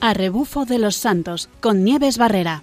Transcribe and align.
a 0.00 0.14
Rebufo 0.14 0.64
de 0.64 0.78
los 0.78 0.96
Santos 0.96 1.48
con 1.60 1.84
Nieves 1.84 2.18
Barrera. 2.18 2.62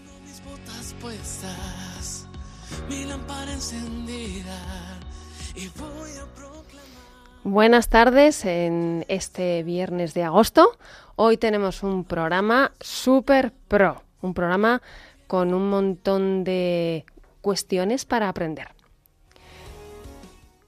Buenas 7.43 7.89
tardes 7.89 8.43
en 8.45 9.05
este 9.07 9.63
viernes 9.63 10.13
de 10.13 10.23
agosto. 10.23 10.77
Hoy 11.15 11.37
tenemos 11.37 11.83
un 11.83 12.03
programa 12.03 12.71
super 12.81 13.53
pro, 13.67 14.01
un 14.21 14.33
programa 14.33 14.81
con 15.27 15.53
un 15.53 15.69
montón 15.69 16.43
de 16.43 17.05
cuestiones 17.41 18.05
para 18.05 18.29
aprender. 18.29 18.74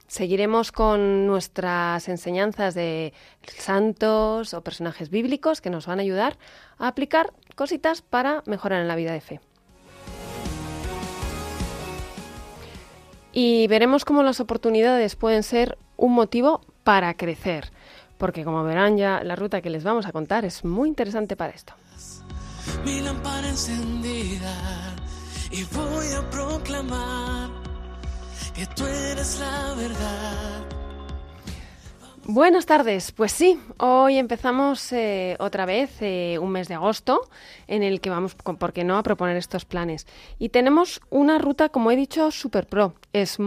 Seguiremos 0.08 0.72
con 0.72 1.26
nuestras 1.26 2.08
enseñanzas 2.08 2.74
de 2.74 3.12
santos 3.46 4.54
o 4.54 4.62
personajes 4.62 5.10
bíblicos 5.10 5.60
que 5.60 5.68
nos 5.68 5.86
van 5.86 5.98
a 5.98 6.02
ayudar 6.02 6.38
a 6.78 6.88
aplicar 6.88 7.30
cositas 7.54 8.00
para 8.00 8.42
mejorar 8.46 8.80
en 8.80 8.88
la 8.88 8.96
vida 8.96 9.12
de 9.12 9.20
fe. 9.20 9.40
Y 13.32 13.66
veremos 13.68 14.06
cómo 14.06 14.22
las 14.22 14.40
oportunidades 14.40 15.14
pueden 15.14 15.42
ser 15.42 15.76
un 15.98 16.14
motivo 16.14 16.62
para 16.84 17.12
crecer, 17.12 17.70
porque 18.16 18.44
como 18.44 18.64
verán 18.64 18.96
ya 18.96 19.22
la 19.22 19.36
ruta 19.36 19.60
que 19.60 19.68
les 19.68 19.84
vamos 19.84 20.06
a 20.06 20.12
contar 20.12 20.46
es 20.46 20.64
muy 20.64 20.88
interesante 20.88 21.36
para 21.36 21.52
esto. 21.52 21.74
Mi 22.82 23.02
lámpara 23.02 23.46
encendida 23.46 24.96
y 25.50 25.64
voy 25.64 26.06
a 26.16 26.30
proclamar 26.30 27.57
que 28.58 28.66
tú 28.66 28.84
eres 28.86 29.38
la 29.38 29.74
verdad. 29.74 30.64
Buenas 32.24 32.66
tardes, 32.66 33.12
pues 33.12 33.30
sí, 33.32 33.58
hoy 33.78 34.18
empezamos 34.18 34.92
eh, 34.92 35.36
otra 35.38 35.64
vez 35.64 35.90
eh, 36.00 36.38
un 36.42 36.50
mes 36.50 36.66
de 36.68 36.74
agosto 36.74 37.30
en 37.68 37.82
el 37.82 38.00
que 38.00 38.10
vamos, 38.10 38.34
¿por 38.34 38.72
qué 38.72 38.84
no?, 38.84 38.98
a 38.98 39.02
proponer 39.02 39.36
estos 39.36 39.64
planes. 39.64 40.06
Y 40.38 40.48
tenemos 40.48 41.00
una 41.08 41.38
ruta, 41.38 41.68
como 41.68 41.90
he 41.90 41.96
dicho, 41.96 42.30
super 42.30 42.66
pro. 42.66 42.94
Es 43.12 43.38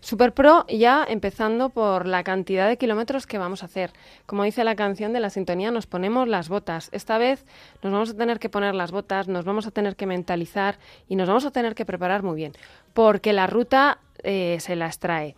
Super 0.00 0.32
Pro 0.32 0.64
ya 0.68 1.04
empezando 1.08 1.70
por 1.70 2.06
la 2.06 2.24
cantidad 2.24 2.68
de 2.68 2.76
kilómetros 2.76 3.26
que 3.26 3.38
vamos 3.38 3.62
a 3.62 3.66
hacer. 3.66 3.92
Como 4.26 4.44
dice 4.44 4.64
la 4.64 4.76
canción 4.76 5.12
de 5.12 5.20
la 5.20 5.30
sintonía, 5.30 5.70
nos 5.70 5.86
ponemos 5.86 6.28
las 6.28 6.48
botas. 6.48 6.88
Esta 6.92 7.18
vez 7.18 7.44
nos 7.82 7.92
vamos 7.92 8.10
a 8.10 8.16
tener 8.16 8.38
que 8.38 8.48
poner 8.48 8.74
las 8.74 8.90
botas, 8.90 9.28
nos 9.28 9.44
vamos 9.44 9.66
a 9.66 9.70
tener 9.70 9.96
que 9.96 10.06
mentalizar 10.06 10.78
y 11.08 11.16
nos 11.16 11.28
vamos 11.28 11.44
a 11.44 11.50
tener 11.50 11.74
que 11.74 11.84
preparar 11.84 12.22
muy 12.22 12.36
bien, 12.36 12.52
porque 12.94 13.32
la 13.32 13.46
ruta 13.46 13.98
eh, 14.22 14.58
se 14.60 14.76
las 14.76 14.98
trae. 14.98 15.34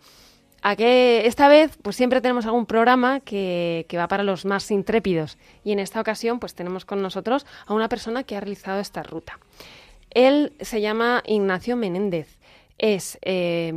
A 0.63 0.75
que 0.75 1.25
esta 1.25 1.47
vez, 1.47 1.77
pues 1.81 1.95
siempre 1.95 2.21
tenemos 2.21 2.45
algún 2.45 2.67
programa 2.67 3.19
que, 3.19 3.85
va 3.95 4.07
para 4.07 4.23
los 4.23 4.45
más 4.45 4.69
intrépidos. 4.69 5.39
Y 5.63 5.71
en 5.71 5.79
esta 5.79 5.99
ocasión, 5.99 6.39
pues 6.39 6.53
tenemos 6.53 6.85
con 6.85 7.01
nosotros 7.01 7.47
a 7.65 7.73
una 7.73 7.89
persona 7.89 8.23
que 8.23 8.37
ha 8.37 8.39
realizado 8.39 8.79
esta 8.79 9.01
ruta. 9.01 9.39
Él 10.11 10.53
se 10.59 10.79
llama 10.79 11.23
Ignacio 11.25 11.75
Menéndez. 11.75 12.37
Es 12.77 13.17
eh, 13.23 13.73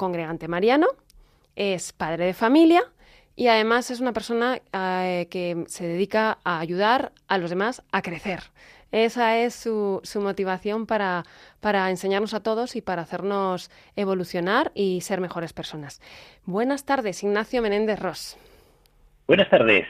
congregante 0.00 0.48
mariano, 0.48 0.86
es 1.56 1.92
padre 1.92 2.24
de 2.24 2.32
familia 2.32 2.82
y 3.36 3.48
además 3.48 3.90
es 3.90 4.00
una 4.00 4.14
persona 4.14 4.58
eh, 4.72 5.28
que 5.30 5.64
se 5.68 5.86
dedica 5.86 6.38
a 6.42 6.58
ayudar 6.58 7.12
a 7.28 7.36
los 7.36 7.50
demás 7.50 7.82
a 7.92 8.00
crecer. 8.00 8.40
Esa 8.92 9.36
es 9.36 9.54
su, 9.54 10.00
su 10.02 10.22
motivación 10.22 10.86
para, 10.86 11.24
para, 11.60 11.90
enseñarnos 11.90 12.32
a 12.32 12.42
todos 12.42 12.76
y 12.76 12.80
para 12.80 13.02
hacernos 13.02 13.70
evolucionar 13.94 14.72
y 14.74 15.02
ser 15.02 15.20
mejores 15.20 15.52
personas. 15.52 16.00
Buenas 16.46 16.86
tardes, 16.86 17.22
Ignacio 17.22 17.60
Menéndez 17.60 18.00
Ross. 18.00 18.38
Buenas 19.26 19.50
tardes. 19.50 19.86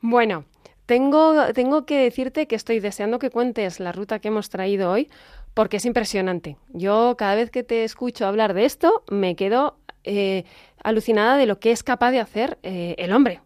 Bueno, 0.00 0.44
tengo, 0.86 1.52
tengo 1.52 1.84
que 1.84 1.98
decirte 1.98 2.46
que 2.46 2.54
estoy 2.54 2.78
deseando 2.78 3.18
que 3.18 3.30
cuentes 3.30 3.80
la 3.80 3.92
ruta 3.92 4.20
que 4.20 4.28
hemos 4.28 4.50
traído 4.50 4.90
hoy, 4.90 5.10
porque 5.54 5.76
es 5.76 5.84
impresionante. 5.84 6.56
Yo 6.68 7.16
cada 7.16 7.34
vez 7.34 7.50
que 7.50 7.62
te 7.62 7.84
escucho 7.84 8.26
hablar 8.26 8.54
de 8.54 8.64
esto, 8.64 9.04
me 9.10 9.36
quedo 9.36 9.76
eh, 10.04 10.44
alucinada 10.82 11.36
de 11.36 11.46
lo 11.46 11.60
que 11.60 11.70
es 11.70 11.82
capaz 11.82 12.10
de 12.10 12.20
hacer 12.20 12.58
eh, 12.62 12.94
el 12.98 13.12
hombre. 13.12 13.40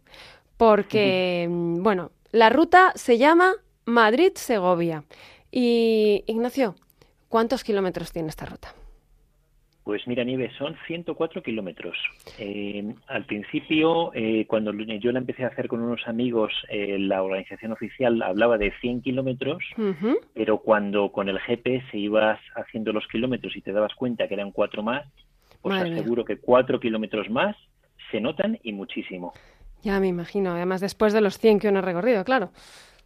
Porque, 0.57 1.49
bueno, 1.51 2.13
la 2.33 2.49
ruta 2.49 2.93
se 2.95 3.19
llama 3.19 3.53
Madrid-Segovia. 3.85 5.05
Y, 5.51 6.25
Ignacio, 6.27 6.77
¿cuántos 7.29 7.63
kilómetros 7.63 8.13
tiene 8.13 8.29
esta 8.29 8.47
ruta? 8.47 8.75
Pues 9.87 10.05
mira, 10.09 10.25
Nieves, 10.25 10.53
son 10.59 10.77
104 10.89 11.45
kilómetros. 11.45 11.97
Eh, 12.41 12.93
al 13.07 13.25
principio, 13.25 14.11
eh, 14.15 14.45
cuando 14.49 14.73
yo 14.73 15.13
la 15.13 15.21
empecé 15.21 15.45
a 15.45 15.47
hacer 15.47 15.69
con 15.69 15.81
unos 15.81 16.09
amigos, 16.09 16.53
eh, 16.69 16.99
la 16.99 17.23
organización 17.23 17.71
oficial 17.71 18.21
hablaba 18.21 18.59
de 18.59 18.73
100 18.81 19.03
kilómetros, 19.03 19.63
pero 20.35 20.59
cuando 20.59 21.13
con 21.13 21.29
el 21.29 21.39
GPS 21.39 21.97
ibas 21.97 22.41
haciendo 22.57 22.93
los 22.93 23.07
kilómetros 23.07 23.55
y 23.55 23.61
te 23.61 23.71
dabas 23.71 23.95
cuenta 23.95 24.27
que 24.27 24.35
eran 24.35 24.51
cuatro 24.51 24.83
más, 24.83 25.07
pues 25.63 25.81
aseguro 25.81 26.25
que 26.25 26.39
cuatro 26.39 26.81
kilómetros 26.81 27.31
más 27.31 27.55
se 28.11 28.21
notan 28.21 28.59
y 28.65 28.73
muchísimo. 28.73 29.35
Ya 29.85 30.01
me 30.01 30.09
imagino, 30.09 30.51
además 30.51 30.81
después 30.81 31.13
de 31.13 31.21
los 31.21 31.39
100 31.39 31.61
que 31.61 31.69
uno 31.69 31.79
ha 31.79 31.83
recorrido, 31.83 32.25
claro. 32.25 32.51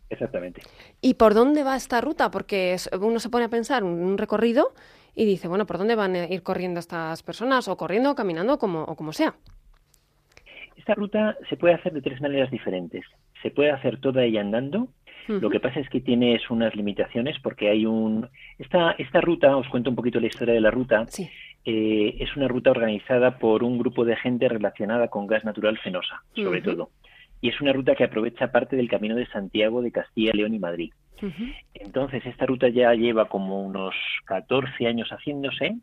Exactamente. 0.08 0.62
¿Y 1.02 1.12
por 1.14 1.34
dónde 1.34 1.62
va 1.62 1.76
esta 1.76 2.00
ruta? 2.00 2.30
Porque 2.30 2.76
uno 2.98 3.20
se 3.20 3.28
pone 3.28 3.44
a 3.44 3.50
pensar 3.50 3.84
un 3.84 4.16
recorrido 4.16 4.72
y 5.14 5.24
dice, 5.24 5.48
bueno, 5.48 5.66
¿por 5.66 5.78
dónde 5.78 5.94
van 5.94 6.14
a 6.14 6.26
ir 6.26 6.42
corriendo 6.42 6.80
estas 6.80 7.22
personas? 7.22 7.68
O 7.68 7.76
corriendo, 7.76 8.10
o 8.10 8.14
caminando, 8.14 8.58
como, 8.58 8.82
o 8.82 8.96
como 8.96 9.12
sea. 9.12 9.34
Esta 10.76 10.94
ruta 10.94 11.36
se 11.48 11.56
puede 11.56 11.74
hacer 11.74 11.92
de 11.92 12.00
tres 12.00 12.20
maneras 12.20 12.50
diferentes. 12.50 13.04
Se 13.42 13.50
puede 13.50 13.70
hacer 13.70 14.00
toda 14.00 14.24
ella 14.24 14.40
andando. 14.40 14.88
Lo 15.28 15.50
que 15.50 15.60
pasa 15.60 15.78
es 15.78 15.88
que 15.88 16.00
tienes 16.00 16.50
unas 16.50 16.74
limitaciones 16.74 17.38
porque 17.40 17.68
hay 17.68 17.86
un... 17.86 18.28
Esta, 18.58 18.92
esta 18.92 19.20
ruta, 19.20 19.56
os 19.56 19.68
cuento 19.68 19.90
un 19.90 19.96
poquito 19.96 20.18
la 20.18 20.26
historia 20.26 20.54
de 20.54 20.60
la 20.60 20.72
ruta, 20.72 21.06
eh, 21.64 22.16
es 22.18 22.36
una 22.36 22.48
ruta 22.48 22.70
organizada 22.70 23.38
por 23.38 23.62
un 23.62 23.78
grupo 23.78 24.04
de 24.04 24.16
gente 24.16 24.48
relacionada 24.48 25.08
con 25.08 25.26
gas 25.26 25.44
natural 25.44 25.78
fenosa, 25.78 26.22
sobre 26.34 26.62
todo. 26.62 26.90
Y 27.40 27.48
es 27.48 27.60
una 27.60 27.72
ruta 27.72 27.94
que 27.94 28.04
aprovecha 28.04 28.50
parte 28.50 28.76
del 28.76 28.88
camino 28.88 29.14
de 29.14 29.26
Santiago 29.26 29.82
de 29.82 29.92
Castilla, 29.92 30.32
León 30.34 30.54
y 30.54 30.58
Madrid. 30.58 30.92
Entonces, 31.74 32.24
esta 32.26 32.46
ruta 32.46 32.68
ya 32.68 32.94
lleva 32.94 33.26
como 33.26 33.62
unos 33.62 33.94
14 34.24 34.86
años 34.86 35.08
haciéndose. 35.10 35.76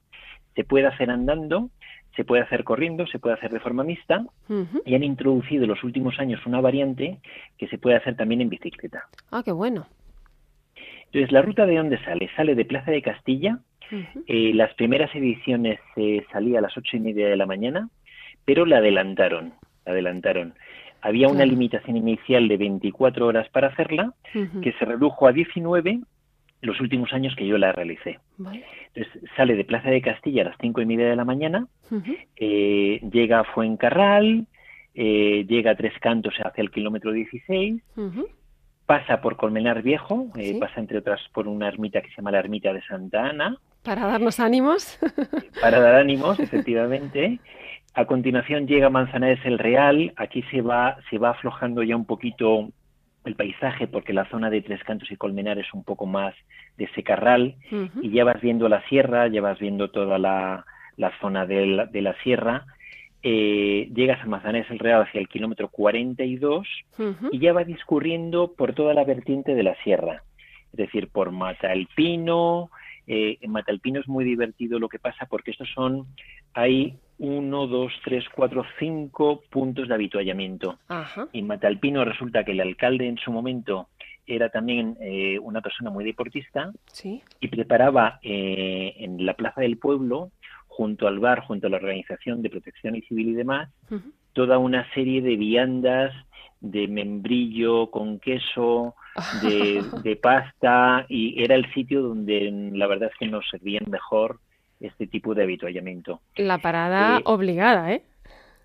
Se 0.55 0.63
puede 0.63 0.87
hacer 0.87 1.09
andando, 1.11 1.69
se 2.15 2.25
puede 2.25 2.41
hacer 2.41 2.63
corriendo, 2.63 3.05
se 3.07 3.19
puede 3.19 3.35
hacer 3.35 3.51
de 3.51 3.59
forma 3.59 3.83
mixta 3.83 4.25
y 4.85 4.95
han 4.95 5.03
introducido 5.03 5.63
en 5.63 5.69
los 5.69 5.83
últimos 5.83 6.19
años 6.19 6.45
una 6.45 6.59
variante 6.59 7.19
que 7.57 7.67
se 7.67 7.77
puede 7.77 7.95
hacer 7.95 8.15
también 8.15 8.41
en 8.41 8.49
bicicleta. 8.49 9.03
Ah, 9.31 9.43
qué 9.45 9.51
bueno. 9.51 9.87
Entonces, 11.05 11.31
¿la 11.31 11.41
ruta 11.41 11.65
de 11.65 11.77
dónde 11.77 12.03
sale? 12.03 12.29
Sale 12.35 12.55
de 12.55 12.65
Plaza 12.65 12.91
de 12.91 13.01
Castilla. 13.01 13.59
Eh, 14.27 14.51
las 14.53 14.73
primeras 14.73 15.13
ediciones 15.15 15.79
se 15.95 16.25
salía 16.31 16.59
a 16.59 16.61
las 16.61 16.75
ocho 16.75 16.97
y 16.97 16.99
media 16.99 17.29
de 17.29 17.37
la 17.37 17.45
mañana, 17.45 17.89
pero 18.43 18.65
la 18.65 18.77
adelantaron. 18.77 19.53
La 19.85 19.93
adelantaron. 19.93 20.55
Había 21.07 21.29
una 21.29 21.45
limitación 21.45 21.95
inicial 21.95 22.49
de 22.49 22.57
24 22.57 23.27
horas 23.27 23.47
para 23.49 23.67
hacerla, 23.67 24.13
que 24.33 24.73
se 24.73 24.83
redujo 24.83 25.25
a 25.25 25.31
19 25.31 26.01
los 26.61 26.81
últimos 26.81 27.13
años 27.13 27.33
que 27.37 27.47
yo 27.47 27.57
la 27.57 27.71
realicé. 27.71 28.19
Entonces, 28.37 29.29
sale 29.37 29.55
de 29.55 29.63
Plaza 29.63 29.89
de 29.89 30.01
Castilla 30.01 30.41
a 30.41 30.45
las 30.49 30.57
cinco 30.59 30.81
y 30.81 30.85
media 30.85 31.07
de 31.07 31.15
la 31.15 31.23
mañana, 31.23 31.67
eh, 32.35 32.99
llega 33.09 33.39
a 33.39 33.43
Fuencarral, 33.45 34.47
eh, 34.93 35.45
llega 35.47 35.71
a 35.71 35.75
Tres 35.75 35.93
Cantos 36.01 36.33
hacia 36.43 36.61
el 36.61 36.71
kilómetro 36.71 37.13
16, 37.13 37.81
pasa 38.85 39.21
por 39.21 39.37
Colmenar 39.37 39.81
Viejo, 39.81 40.27
eh, 40.35 40.59
pasa 40.59 40.81
entre 40.81 40.97
otras 40.97 41.21
por 41.31 41.47
una 41.47 41.69
ermita 41.69 42.01
que 42.01 42.09
se 42.09 42.17
llama 42.17 42.31
la 42.31 42.39
Ermita 42.39 42.73
de 42.73 42.81
Santa 42.81 43.27
Ana. 43.27 43.57
Para 43.83 44.07
darnos 44.07 44.41
ánimos. 44.41 44.99
para 45.61 45.79
dar 45.79 45.95
ánimos, 45.95 46.37
efectivamente. 46.41 47.39
A 47.97 48.05
continuación 48.05 48.67
llega 48.67 48.91
Manzanares 48.91 49.43
el 49.43 49.57
Real, 49.57 50.13
aquí 50.17 50.43
se 50.51 50.61
va, 50.61 50.97
se 51.09 51.17
va 51.17 51.31
aflojando 51.31 51.81
ya 51.81 51.95
un 51.95 52.05
poquito 52.05 52.69
el 53.25 53.33
paisaje 53.33 53.87
porque 53.87 54.13
la 54.13 54.29
zona 54.29 54.51
de 54.51 54.61
Tres 54.61 54.83
Cantos 54.83 55.11
y 55.11 55.15
Colmenar 55.15 55.57
es 55.57 55.73
un 55.73 55.83
poco 55.83 56.05
más 56.05 56.35
de 56.77 56.87
secarral 56.89 57.55
y 57.99 58.11
ya 58.11 58.23
vas 58.23 58.39
viendo 58.39 58.69
la 58.69 58.87
sierra, 58.87 59.27
ya 59.29 59.41
vas 59.41 59.57
viendo 59.57 59.89
toda 59.89 60.19
la, 60.19 60.63
zona 61.19 61.47
de 61.47 61.65
la, 61.65 61.85
de 61.87 62.03
la 62.03 62.13
sierra. 62.21 62.67
Eh, 63.23 63.89
llegas 63.95 64.21
a 64.21 64.27
Manzanares 64.27 64.69
el 64.69 64.77
Real 64.77 65.01
hacia 65.01 65.19
el 65.19 65.27
kilómetro 65.27 65.69
42 65.69 66.67
y 67.31 67.39
ya 67.39 67.51
va 67.51 67.63
discurriendo 67.63 68.53
por 68.55 68.75
toda 68.75 68.93
la 68.93 69.05
vertiente 69.05 69.55
de 69.55 69.63
la 69.63 69.73
sierra, 69.81 70.21
es 70.71 70.77
decir, 70.77 71.07
por 71.07 71.31
Mata 71.31 71.73
el 71.73 71.87
Pino. 71.95 72.69
Eh, 73.07 73.39
en 73.41 73.51
Mata 73.51 73.71
el 73.71 73.79
Pino 73.79 73.99
es 73.99 74.07
muy 74.07 74.23
divertido 74.23 74.77
lo 74.77 74.87
que 74.87 74.99
pasa 74.99 75.25
porque 75.25 75.49
estos 75.49 75.71
son, 75.73 76.05
hay 76.53 76.95
uno, 77.19 77.67
dos, 77.67 77.91
tres, 78.03 78.25
cuatro, 78.33 78.63
cinco 78.79 79.41
puntos 79.49 79.87
de 79.87 79.93
habituallamiento. 79.93 80.77
Y 81.33 81.39
En 81.39 81.47
Matalpino 81.47 82.05
resulta 82.05 82.43
que 82.43 82.51
el 82.51 82.61
alcalde 82.61 83.07
en 83.07 83.17
su 83.17 83.31
momento 83.31 83.89
era 84.27 84.49
también 84.49 84.97
eh, 84.99 85.39
una 85.39 85.61
persona 85.61 85.89
muy 85.89 86.03
deportista 86.03 86.71
y 87.39 87.47
preparaba 87.47 88.19
eh, 88.21 88.93
en 88.97 89.25
la 89.25 89.33
plaza 89.35 89.61
del 89.61 89.77
pueblo, 89.77 90.31
junto 90.67 91.07
al 91.07 91.19
bar, 91.19 91.41
junto 91.41 91.67
a 91.67 91.69
la 91.69 91.77
organización 91.77 92.41
de 92.41 92.49
protección 92.49 92.95
y 92.95 93.01
civil 93.03 93.29
y 93.29 93.33
demás, 93.33 93.69
toda 94.33 94.59
una 94.59 94.87
serie 94.93 95.21
de 95.21 95.35
viandas, 95.37 96.13
de 96.59 96.87
membrillo 96.87 97.89
con 97.89 98.19
queso, 98.19 98.95
de, 99.41 100.19
pasta, 100.21 101.05
y 101.09 101.41
era 101.41 101.55
el 101.55 101.71
sitio 101.73 102.03
donde 102.03 102.51
la 102.73 102.85
verdad 102.87 103.09
es 103.11 103.17
que 103.17 103.27
nos 103.27 103.47
servían 103.49 103.85
mejor 103.89 104.39
este 104.79 105.07
tipo 105.07 105.33
de 105.33 105.43
habituallamiento. 105.43 106.21
La 106.35 106.59
parada 106.59 107.19
eh, 107.19 107.21
obligada, 107.25 107.93
¿eh? 107.93 108.03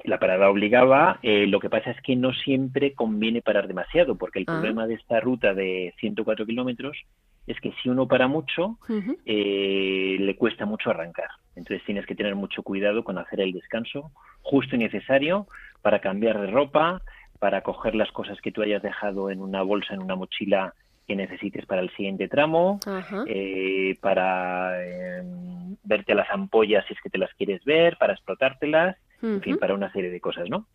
La 0.04 0.18
parada 0.18 0.50
obligaba, 0.50 1.20
eh, 1.22 1.46
lo 1.46 1.60
que 1.60 1.70
pasa 1.70 1.90
es 1.92 2.00
que 2.02 2.16
no 2.16 2.32
siempre 2.32 2.92
conviene 2.92 3.40
parar 3.40 3.68
demasiado, 3.68 4.16
porque 4.16 4.40
el 4.40 4.46
ah. 4.48 4.54
problema 4.54 4.86
de 4.86 4.94
esta 4.94 5.20
ruta 5.20 5.54
de 5.54 5.94
104 6.00 6.44
kilómetros 6.44 6.98
es 7.46 7.60
que 7.60 7.72
si 7.82 7.88
uno 7.88 8.06
para 8.06 8.28
mucho, 8.28 8.78
eh, 9.26 10.16
le 10.18 10.36
cuesta 10.36 10.64
mucho 10.64 10.90
arrancar. 10.90 11.28
Entonces 11.56 11.84
tienes 11.84 12.06
que 12.06 12.14
tener 12.14 12.34
mucho 12.34 12.62
cuidado 12.62 13.04
con 13.04 13.18
hacer 13.18 13.40
el 13.40 13.52
descanso 13.52 14.12
justo 14.42 14.76
y 14.76 14.78
necesario 14.78 15.46
para 15.82 16.00
cambiar 16.00 16.40
de 16.40 16.48
ropa, 16.48 17.02
para 17.38 17.62
coger 17.62 17.94
las 17.94 18.10
cosas 18.12 18.40
que 18.40 18.52
tú 18.52 18.62
hayas 18.62 18.82
dejado 18.82 19.30
en 19.30 19.40
una 19.40 19.62
bolsa, 19.62 19.94
en 19.94 20.02
una 20.02 20.14
mochila 20.14 20.74
que 21.12 21.16
necesites 21.16 21.66
para 21.66 21.82
el 21.82 21.90
siguiente 21.90 22.26
tramo, 22.26 22.80
eh, 23.26 23.98
para 24.00 24.82
em, 24.82 25.76
verte 25.84 26.14
las 26.14 26.30
ampollas 26.30 26.86
si 26.86 26.94
es 26.94 27.00
que 27.02 27.10
te 27.10 27.18
las 27.18 27.32
quieres 27.34 27.62
ver, 27.64 27.98
para 27.98 28.14
explotártelas, 28.14 28.96
en 29.22 29.42
fin, 29.42 29.58
para 29.58 29.74
una 29.74 29.92
serie 29.92 30.10
de 30.10 30.20
cosas, 30.20 30.48
¿no? 30.48 30.66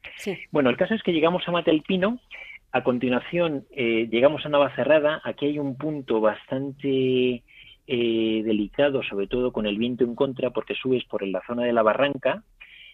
Bueno, 0.52 0.70
el 0.70 0.78
caso 0.78 0.94
es 0.94 1.02
que 1.02 1.12
llegamos 1.12 1.48
a 1.48 1.52
Matelpino, 1.52 2.20
a 2.72 2.84
continuación 2.84 3.66
eh, 3.72 4.08
llegamos 4.12 4.46
a 4.46 4.50
Navacerrada, 4.50 5.22
aquí 5.24 5.48
hay 5.48 5.58
un 5.58 5.76
punto 5.76 6.22
bastante 6.22 7.42
eh, 7.88 8.42
delicado, 8.46 9.02
sobre 9.02 9.26
todo 9.26 9.52
con 9.52 9.66
el 9.66 9.80
viento 9.80 10.04
en 10.04 10.14
contra, 10.14 10.52
porque 10.52 10.76
subes 10.76 11.04
por 11.06 11.26
la 11.26 11.42
zona 11.48 11.64
de 11.64 11.74
la 11.74 11.82
barranca, 11.82 12.44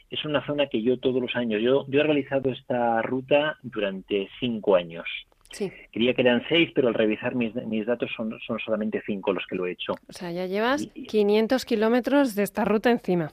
es 0.09 0.23
una 0.23 0.45
zona 0.45 0.67
que 0.67 0.81
yo 0.81 0.97
todos 0.97 1.21
los 1.21 1.35
años, 1.35 1.61
yo, 1.61 1.85
yo 1.89 1.99
he 1.99 2.03
realizado 2.03 2.51
esta 2.51 3.01
ruta 3.01 3.57
durante 3.63 4.29
cinco 4.39 4.77
años. 4.77 5.05
Sí. 5.53 5.71
Quería 5.91 6.13
que 6.13 6.21
eran 6.21 6.43
seis, 6.49 6.71
pero 6.75 6.89
al 6.89 6.93
revisar 6.93 7.35
mis, 7.35 7.53
mis 7.55 7.85
datos 7.85 8.11
son, 8.15 8.37
son 8.45 8.59
solamente 8.59 9.01
cinco 9.05 9.31
los 9.31 9.45
que 9.47 9.55
lo 9.55 9.65
he 9.65 9.71
hecho. 9.71 9.93
O 9.93 10.13
sea, 10.13 10.31
ya 10.31 10.45
llevas 10.45 10.87
500 11.07 11.63
kilómetros 11.63 12.35
de 12.35 12.43
esta 12.43 12.65
ruta 12.65 12.91
encima. 12.91 13.31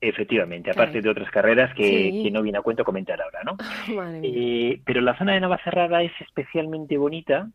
Efectivamente, 0.00 0.70
aparte 0.70 1.00
de 1.00 1.08
otras 1.08 1.30
carreras 1.30 1.74
que, 1.74 2.28
no 2.30 2.42
viene 2.42 2.58
a 2.58 2.62
cuento 2.62 2.84
comentar 2.84 3.20
ahora, 3.22 3.40
¿no? 3.44 3.56
Eh, 4.22 4.80
pero 4.84 5.00
la 5.00 5.16
zona 5.16 5.34
de 5.34 5.40
Navacerrada 5.40 6.02
es 6.02 6.12
especialmente 6.20 6.98
bonita. 6.98 7.48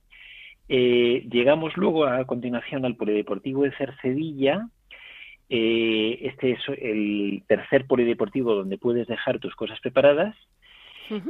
Eh, 0.68 1.28
llegamos 1.30 1.76
luego 1.78 2.06
a 2.06 2.26
continuación 2.26 2.86
al 2.86 2.96
Polideportivo 2.96 3.64
de 3.64 3.76
Cercedilla, 3.76 4.68
eh, 5.50 6.20
este 6.22 6.52
es 6.52 6.60
el 6.80 7.42
tercer 7.48 7.88
polideportivo 7.88 8.54
donde 8.54 8.78
puedes 8.78 9.08
dejar 9.08 9.40
tus 9.40 9.56
cosas 9.56 9.80
preparadas. 9.80 10.36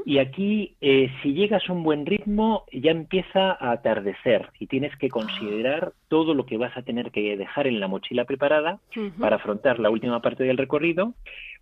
Y 0.05 0.17
aquí, 0.19 0.75
eh, 0.81 1.09
si 1.21 1.33
llegas 1.33 1.63
a 1.67 1.73
un 1.73 1.83
buen 1.83 2.05
ritmo, 2.05 2.65
ya 2.71 2.91
empieza 2.91 3.51
a 3.51 3.71
atardecer 3.71 4.49
y 4.59 4.67
tienes 4.67 4.95
que 4.97 5.09
considerar 5.09 5.93
todo 6.07 6.33
lo 6.33 6.45
que 6.45 6.57
vas 6.57 6.75
a 6.75 6.81
tener 6.81 7.11
que 7.11 7.37
dejar 7.37 7.67
en 7.67 7.79
la 7.79 7.87
mochila 7.87 8.25
preparada 8.25 8.79
para 9.19 9.37
afrontar 9.37 9.79
la 9.79 9.89
última 9.89 10.21
parte 10.21 10.43
del 10.43 10.57
recorrido 10.57 11.13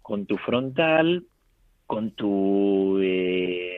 con 0.01 0.25
tu 0.25 0.37
frontal, 0.37 1.25
con 1.85 2.11
tu 2.11 2.99
eh, 3.01 3.77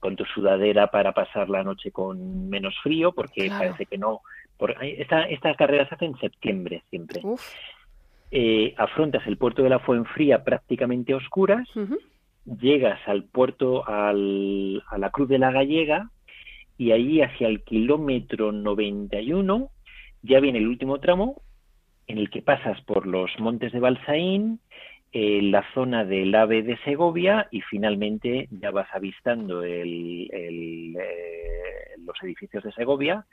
con 0.00 0.16
tu 0.16 0.24
sudadera 0.24 0.88
para 0.88 1.12
pasar 1.12 1.48
la 1.50 1.62
noche 1.62 1.92
con 1.92 2.48
menos 2.48 2.74
frío, 2.82 3.12
porque 3.12 3.48
parece 3.48 3.86
que 3.86 3.98
no. 3.98 4.20
Por, 4.56 4.76
esta, 4.82 5.22
esta 5.22 5.54
carrera 5.54 5.88
se 5.88 5.94
hace 5.94 6.04
en 6.06 6.18
septiembre 6.18 6.82
siempre. 6.90 7.22
Eh, 8.30 8.74
afrontas 8.76 9.26
el 9.26 9.36
puerto 9.36 9.62
de 9.62 9.70
la 9.70 9.78
Fuenfría 9.78 10.44
prácticamente 10.44 11.14
oscuras, 11.14 11.68
llegas 12.58 13.00
al 13.06 13.24
puerto, 13.24 13.86
al, 13.88 14.82
a 14.88 14.98
la 14.98 15.10
Cruz 15.10 15.28
de 15.28 15.38
la 15.38 15.52
Gallega, 15.52 16.10
y 16.78 16.92
ahí 16.92 17.20
hacia 17.20 17.48
el 17.48 17.62
kilómetro 17.62 18.52
91 18.52 19.70
ya 20.22 20.40
viene 20.40 20.58
el 20.58 20.68
último 20.68 20.98
tramo, 20.98 21.42
en 22.06 22.18
el 22.18 22.30
que 22.30 22.42
pasas 22.42 22.80
por 22.82 23.06
los 23.06 23.30
montes 23.38 23.72
de 23.72 23.80
Balsaín, 23.80 24.60
eh, 25.12 25.40
la 25.42 25.64
zona 25.74 26.04
del 26.04 26.34
AVE 26.34 26.62
de 26.62 26.76
Segovia 26.84 27.48
y 27.50 27.62
finalmente 27.62 28.48
ya 28.50 28.70
vas 28.70 28.88
avistando 28.92 29.64
el, 29.64 30.30
eh, 30.32 31.96
los 31.98 32.16
edificios 32.22 32.62
de 32.62 32.72
Segovia 32.72 33.26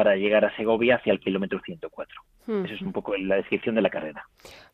para 0.00 0.16
llegar 0.16 0.46
a 0.46 0.56
Segovia 0.56 0.96
hacia 0.96 1.12
el 1.12 1.20
kilómetro 1.20 1.60
104. 1.62 2.22
Esa 2.64 2.72
es 2.72 2.80
un 2.80 2.90
poco 2.90 3.14
la 3.18 3.36
descripción 3.36 3.74
de 3.74 3.82
la 3.82 3.90
carrera. 3.90 4.24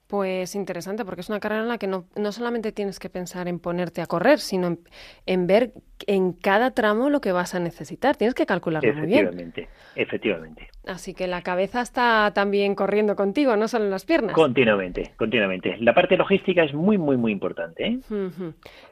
Pues 0.06 0.54
interesante, 0.54 1.04
porque 1.04 1.22
es 1.22 1.28
una 1.28 1.40
carrera 1.40 1.62
en 1.62 1.68
la 1.68 1.78
que 1.78 1.88
no, 1.88 2.04
no 2.14 2.30
solamente 2.30 2.70
tienes 2.70 3.00
que 3.00 3.10
pensar 3.10 3.48
en 3.48 3.58
ponerte 3.58 4.02
a 4.02 4.06
correr, 4.06 4.38
sino 4.38 4.78
en, 5.26 5.46
ver 5.48 5.72
en 6.06 6.32
cada 6.32 6.70
tramo 6.70 7.10
lo 7.10 7.20
que 7.20 7.32
vas 7.32 7.56
a 7.56 7.58
necesitar. 7.58 8.14
Tienes 8.14 8.34
que 8.34 8.46
calcularlo 8.46 8.94
muy 8.94 9.08
bien. 9.08 9.26
Efectivamente, 9.26 9.68
efectivamente. 9.96 10.68
Así 10.86 11.12
que 11.12 11.26
la 11.26 11.42
cabeza 11.42 11.80
está 11.80 12.30
también 12.32 12.76
corriendo 12.76 13.16
contigo, 13.16 13.56
no 13.56 13.66
solo 13.66 13.88
las 13.88 14.04
piernas. 14.04 14.32
Continuamente, 14.32 15.10
continuamente. 15.16 15.76
La 15.80 15.92
parte 15.92 16.16
logística 16.16 16.62
es 16.62 16.72
muy, 16.72 16.98
muy, 16.98 17.16
muy 17.16 17.32
importante. 17.32 17.84
¿eh? 17.84 17.98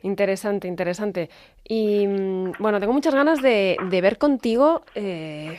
Interesante, 0.03 0.67
interesante. 0.67 1.31
Y 1.63 2.09
mm, 2.09 2.55
bueno, 2.59 2.81
tengo 2.81 2.93
muchas 2.93 3.15
ganas 3.15 3.41
de, 3.41 3.77
de 3.89 4.01
ver 4.01 4.19
contigo 4.19 4.83
eh, 4.97 5.57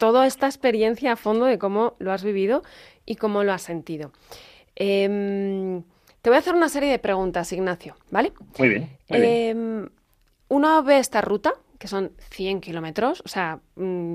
toda 0.00 0.26
esta 0.26 0.46
experiencia 0.46 1.12
a 1.12 1.16
fondo 1.16 1.44
de 1.44 1.58
cómo 1.58 1.94
lo 1.98 2.10
has 2.10 2.24
vivido 2.24 2.62
y 3.04 3.16
cómo 3.16 3.44
lo 3.44 3.52
has 3.52 3.60
sentido. 3.60 4.12
Em, 4.74 5.82
te 6.22 6.30
voy 6.30 6.36
a 6.36 6.38
hacer 6.38 6.54
una 6.54 6.70
serie 6.70 6.90
de 6.90 6.98
preguntas, 6.98 7.52
Ignacio, 7.52 7.96
¿vale? 8.10 8.32
Muy 8.58 8.68
bien. 8.70 8.88
Em, 9.08 9.90
uno 10.48 10.82
ve 10.82 10.98
esta 10.98 11.20
ruta, 11.20 11.52
que 11.78 11.86
son 11.86 12.12
100 12.30 12.62
kilómetros, 12.62 13.22
o 13.26 13.28
sea, 13.28 13.60
mm, 13.76 14.14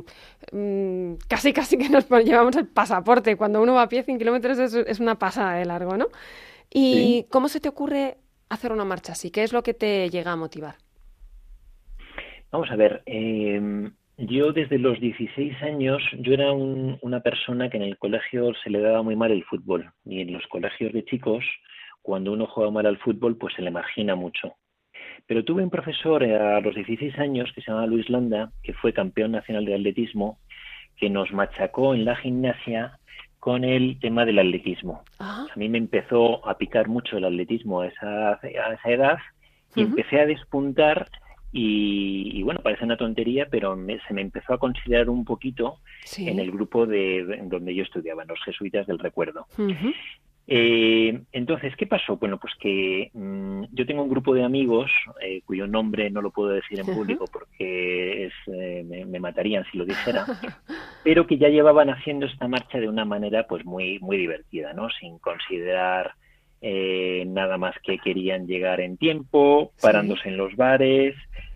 mm, 0.51 1.13
casi 1.27 1.53
casi 1.53 1.77
que 1.77 1.88
nos 1.88 2.09
llevamos 2.09 2.55
el 2.55 2.67
pasaporte. 2.67 3.38
Cuando 3.38 3.61
uno 3.61 3.75
va 3.75 3.83
a 3.83 3.89
pie 3.89 4.01
100 4.01 4.17
kilómetros 4.17 4.57
es, 4.57 4.99
una 4.99 5.19
pasada 5.19 5.53
de 5.53 5.65
largo, 5.65 5.97
¿no? 5.97 6.07
¿Y 6.71 7.27
cómo 7.29 7.47
se 7.47 7.59
te 7.59 7.69
ocurre 7.69 8.17
hacer 8.49 8.71
una 8.71 8.85
marcha 8.85 9.11
así? 9.11 9.29
¿Qué 9.29 9.43
es 9.43 9.53
lo 9.53 9.61
que 9.61 9.75
te 9.75 10.09
llega 10.09 10.31
a 10.31 10.35
motivar? 10.35 10.77
Vamos 12.51 12.71
a 12.71 12.75
ver, 12.75 13.03
eh, 13.05 13.91
yo 14.17 14.53
desde 14.53 14.79
los 14.79 15.00
16 15.00 15.62
años, 15.62 16.01
yo 16.19 16.33
era 16.33 16.51
una 16.51 17.19
persona 17.19 17.69
que 17.69 17.77
en 17.77 17.83
el 17.83 17.97
colegio 17.97 18.53
se 18.63 18.69
le 18.69 18.79
daba 18.79 19.01
muy 19.03 19.15
mal 19.15 19.31
el 19.31 19.44
fútbol. 19.44 19.91
Y 20.06 20.21
en 20.21 20.33
los 20.33 20.45
colegios 20.47 20.94
de 20.94 21.03
chicos, 21.03 21.44
cuando 22.01 22.31
uno 22.31 22.47
juega 22.47 22.71
mal 22.71 22.85
al 22.85 22.97
fútbol, 22.97 23.38
pues 23.38 23.53
se 23.56 23.62
le 23.62 23.71
margina 23.71 24.15
mucho. 24.15 24.56
Pero 25.27 25.43
tuve 25.43 25.63
un 25.63 25.69
profesor 25.69 26.24
a 26.24 26.62
los 26.62 26.75
16 26.75 27.17
años 27.19 27.51
que 27.53 27.62
se 27.62 27.72
llamaba 27.72 27.88
Luis 27.88 28.10
Landa, 28.10 28.51
que 28.63 28.74
fue 28.74 28.93
campeón 28.93 29.31
nacional 29.31 29.65
de 29.65 29.75
atletismo, 29.75 30.39
que 30.98 31.10
nos 31.10 31.31
machacó 31.34 31.93
en 31.93 32.05
la 32.05 32.15
gimnasia 32.15 33.00
con 33.39 33.63
el 33.63 34.00
tema 34.00 34.25
del 34.25 34.39
atletismo. 34.39 35.03
A 35.19 35.48
mí 35.55 35.67
me 35.67 35.77
empezó 35.77 36.48
a 36.48 36.57
picar 36.57 36.88
mucho 36.88 37.17
el 37.17 37.25
atletismo 37.25 37.81
a 37.81 37.88
esa, 37.88 38.34
a 38.34 38.74
esa 38.74 38.89
edad 38.89 39.17
y 39.75 39.81
empecé 39.81 40.22
a 40.22 40.25
despuntar 40.25 41.07
y, 41.57 42.43
bueno, 42.43 42.59
parece 42.62 42.83
una 42.83 42.97
tontería, 42.97 43.47
pero 43.50 43.77
se 44.07 44.13
me 44.13 44.21
empezó 44.21 44.53
a 44.53 44.57
considerar 44.57 45.09
un 45.09 45.24
poquito 45.24 45.77
en 46.17 46.39
el 46.39 46.51
grupo 46.51 46.85
de, 46.85 47.43
donde 47.43 47.74
yo 47.74 47.83
estudiaba, 47.83 48.24
en 48.24 48.27
los 48.27 48.43
jesuitas 48.43 48.85
del 48.88 49.00
recuerdo. 49.00 49.47
Eh, 50.47 51.21
entonces, 51.31 51.74
¿qué 51.77 51.88
pasó? 51.88 52.17
Bueno, 52.17 52.38
pues 52.38 52.53
que 52.59 53.09
mm, 53.13 53.63
yo 53.71 53.85
tengo 53.85 54.03
un 54.03 54.09
grupo 54.09 54.33
de 54.33 54.43
amigos 54.43 54.91
eh, 55.21 55.41
cuyo 55.45 55.65
nombre 55.65 56.09
no 56.09 56.21
lo 56.21 56.31
puedo 56.31 56.50
decir 56.50 56.77
en 56.77 56.85
público 56.85 57.25
porque 57.31 58.29
eh, 58.47 59.05
me, 59.07 59.19
matarían 59.19 59.63
si 59.71 59.77
lo 59.77 59.85
dijera, 59.85 60.25
pero 61.05 61.25
que 61.25 61.38
ya 61.38 61.47
llevaban 61.47 61.89
haciendo 61.89 62.25
esta 62.25 62.50
marcha 62.50 62.79
de 62.79 62.89
una 62.89 63.05
manera 63.05 63.47
pues 63.47 63.65
muy 63.65 63.97
muy 64.00 64.17
divertida, 64.17 64.74
¿no? 64.74 64.89
Sin 64.89 65.19
considerar 65.19 66.15
nada 66.62 67.59
más 67.59 67.75
que 67.83 68.00
querían 68.00 68.47
llegar 68.47 68.81
en 68.81 68.97
tiempo, 68.97 69.71
parándose 69.79 70.29
en 70.29 70.38
los 70.38 70.55
bares, 70.55 71.15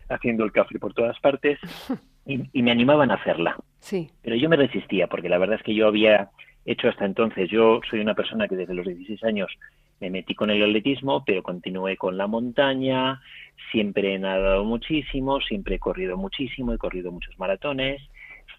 haciendo 0.10 0.44
el 0.44 0.52
café 0.52 0.80
por 0.80 0.94
todas 0.94 1.20
partes 1.20 1.60
y, 2.26 2.62
me 2.62 2.72
animaban 2.72 3.12
a 3.12 3.16
hacerla. 3.16 3.56
Sí. 3.80 4.10
Pero 4.22 4.36
yo 4.36 4.50
me 4.50 4.56
resistía 4.56 5.08
porque 5.08 5.30
la 5.30 5.38
verdad 5.38 5.58
es 5.58 5.64
que 5.64 5.74
yo 5.74 5.88
había 5.88 6.30
hecho 6.66 6.90
hasta 6.90 7.06
entonces, 7.06 7.50
yo 7.50 7.80
soy 7.90 8.00
una 8.00 8.14
persona 8.14 8.48
que 8.48 8.56
desde 8.56 8.74
los 8.74 8.86
16 8.86 9.24
años 9.24 9.50
me 10.00 10.10
metí 10.10 10.36
con 10.36 10.50
el 10.50 10.64
atletismo, 10.64 11.24
pero 11.26 11.44
continué 11.44 11.98
con 11.98 12.18
la 12.18 12.28
montaña, 12.28 13.22
siempre 13.72 14.14
he 14.14 14.20
nadado 14.20 14.64
muchísimo, 14.64 15.42
siempre 15.42 15.76
he 15.76 15.80
corrido 15.80 16.18
muchísimo, 16.18 16.74
he 16.74 16.78
corrido 16.78 17.12
muchos 17.12 17.38
maratones, 17.38 18.02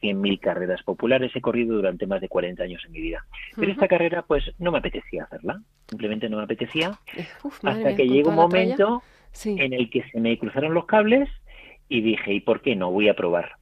100.000 0.02 0.40
carreras 0.40 0.82
populares, 0.82 1.30
he 1.34 1.40
corrido 1.40 1.76
durante 1.76 2.06
más 2.06 2.20
de 2.20 2.28
40 2.28 2.62
años 2.62 2.82
en 2.84 2.92
mi 2.92 3.00
vida. 3.00 3.24
Pero 3.56 3.72
esta 3.72 3.88
carrera 3.88 4.22
pues 4.22 4.44
no 4.58 4.72
me 4.72 4.78
apetecía 4.78 5.24
hacerla, 5.24 5.62
simplemente 5.88 6.28
no 6.28 6.38
me 6.38 6.44
apetecía, 6.44 6.98
hasta 7.62 7.96
que 7.96 8.08
llegó 8.08 8.30
un 8.30 8.36
momento 8.36 9.02
en 9.44 9.72
el 9.72 9.90
que 9.90 10.02
se 10.10 10.20
me 10.20 10.38
cruzaron 10.38 10.74
los 10.74 10.86
cables 10.86 11.28
y 11.88 12.00
dije, 12.00 12.32
¿y 12.34 12.40
por 12.40 12.60
qué 12.60 12.76
no? 12.76 12.90
Voy 12.90 13.08
a 13.08 13.14
probar. 13.14 13.52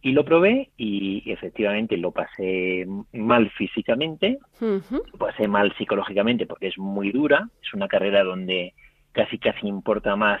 Y 0.00 0.12
lo 0.12 0.24
probé 0.24 0.70
y 0.76 1.30
efectivamente 1.30 1.96
lo 1.96 2.12
pasé 2.12 2.86
mal 3.12 3.50
físicamente, 3.50 4.38
lo 4.60 5.18
pasé 5.18 5.48
mal 5.48 5.74
psicológicamente 5.76 6.46
porque 6.46 6.68
es 6.68 6.78
muy 6.78 7.10
dura, 7.10 7.48
es 7.62 7.74
una 7.74 7.88
carrera 7.88 8.22
donde 8.22 8.74
casi 9.12 9.38
casi 9.38 9.66
importa 9.66 10.14
más 10.14 10.40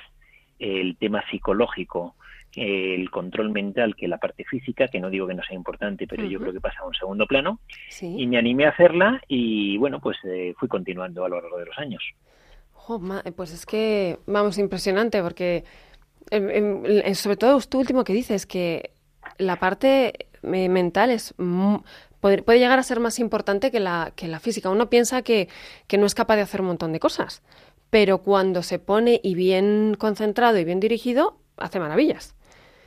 el 0.60 0.96
tema 0.96 1.24
psicológico 1.30 2.14
el 2.56 3.10
control 3.10 3.50
mental 3.50 3.94
que 3.94 4.08
la 4.08 4.18
parte 4.18 4.44
física, 4.44 4.88
que 4.88 5.00
no 5.00 5.10
digo 5.10 5.26
que 5.26 5.34
no 5.34 5.42
sea 5.42 5.56
importante, 5.56 6.06
pero 6.06 6.24
yo 6.24 6.40
creo 6.40 6.52
que 6.52 6.60
pasa 6.60 6.80
a 6.80 6.86
un 6.86 6.94
segundo 6.94 7.26
plano. 7.26 7.60
Y 8.00 8.26
me 8.26 8.38
animé 8.38 8.66
a 8.66 8.70
hacerla 8.70 9.20
y 9.28 9.76
bueno, 9.76 10.00
pues 10.00 10.16
eh, 10.24 10.54
fui 10.58 10.68
continuando 10.68 11.24
a 11.24 11.28
lo 11.28 11.40
largo 11.40 11.58
de 11.58 11.66
los 11.66 11.78
años. 11.78 12.02
Pues 13.36 13.52
es 13.52 13.66
que, 13.66 14.18
vamos, 14.26 14.58
impresionante, 14.58 15.22
porque 15.22 15.64
sobre 17.14 17.36
todo 17.36 17.58
esto 17.58 17.78
último 17.78 18.04
que 18.04 18.12
dices, 18.12 18.46
que 18.46 18.90
la 19.38 19.56
parte 19.56 20.28
eh, 20.42 20.68
mental 20.68 21.10
es 21.10 21.34
puede, 22.20 22.58
llegar 22.58 22.78
a 22.78 22.82
ser 22.82 23.00
más 23.00 23.18
importante 23.18 23.70
que 23.70 23.80
la, 23.80 24.12
que 24.16 24.28
la 24.28 24.40
física. 24.40 24.70
Uno 24.70 24.90
piensa 24.90 25.22
que, 25.22 25.48
que 25.86 25.98
no 25.98 26.06
es 26.06 26.14
capaz 26.14 26.36
de 26.36 26.42
hacer 26.42 26.60
un 26.60 26.68
montón 26.68 26.92
de 26.92 27.00
cosas, 27.00 27.42
pero 27.90 28.18
cuando 28.18 28.62
se 28.62 28.78
pone 28.78 29.20
y 29.22 29.34
bien 29.34 29.94
concentrado 29.98 30.58
y 30.58 30.64
bien 30.64 30.80
dirigido, 30.80 31.38
hace 31.56 31.80
maravillas. 31.80 32.34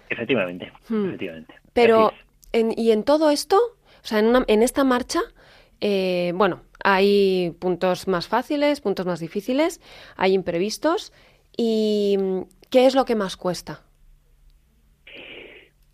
Efectivamente, 0.09 0.71
hmm. 0.89 1.05
efectivamente. 1.05 1.55
Pero, 1.73 2.11
y 2.53 2.91
en 2.91 3.03
todo 3.03 3.29
esto, 3.29 3.57
o 3.57 4.07
sea, 4.07 4.19
en, 4.19 4.27
una, 4.27 4.43
en 4.47 4.61
esta 4.61 4.83
marcha, 4.83 5.21
eh, 5.81 6.31
bueno, 6.35 6.61
hay 6.83 7.55
puntos 7.59 8.07
más 8.07 8.27
fáciles, 8.27 8.81
puntos 8.81 9.05
más 9.05 9.19
difíciles, 9.19 9.81
hay 10.15 10.33
imprevistos. 10.33 11.11
¿Y 11.57 12.17
qué 12.69 12.85
es 12.85 12.95
lo 12.95 13.05
que 13.05 13.15
más 13.15 13.35
cuesta? 13.35 13.81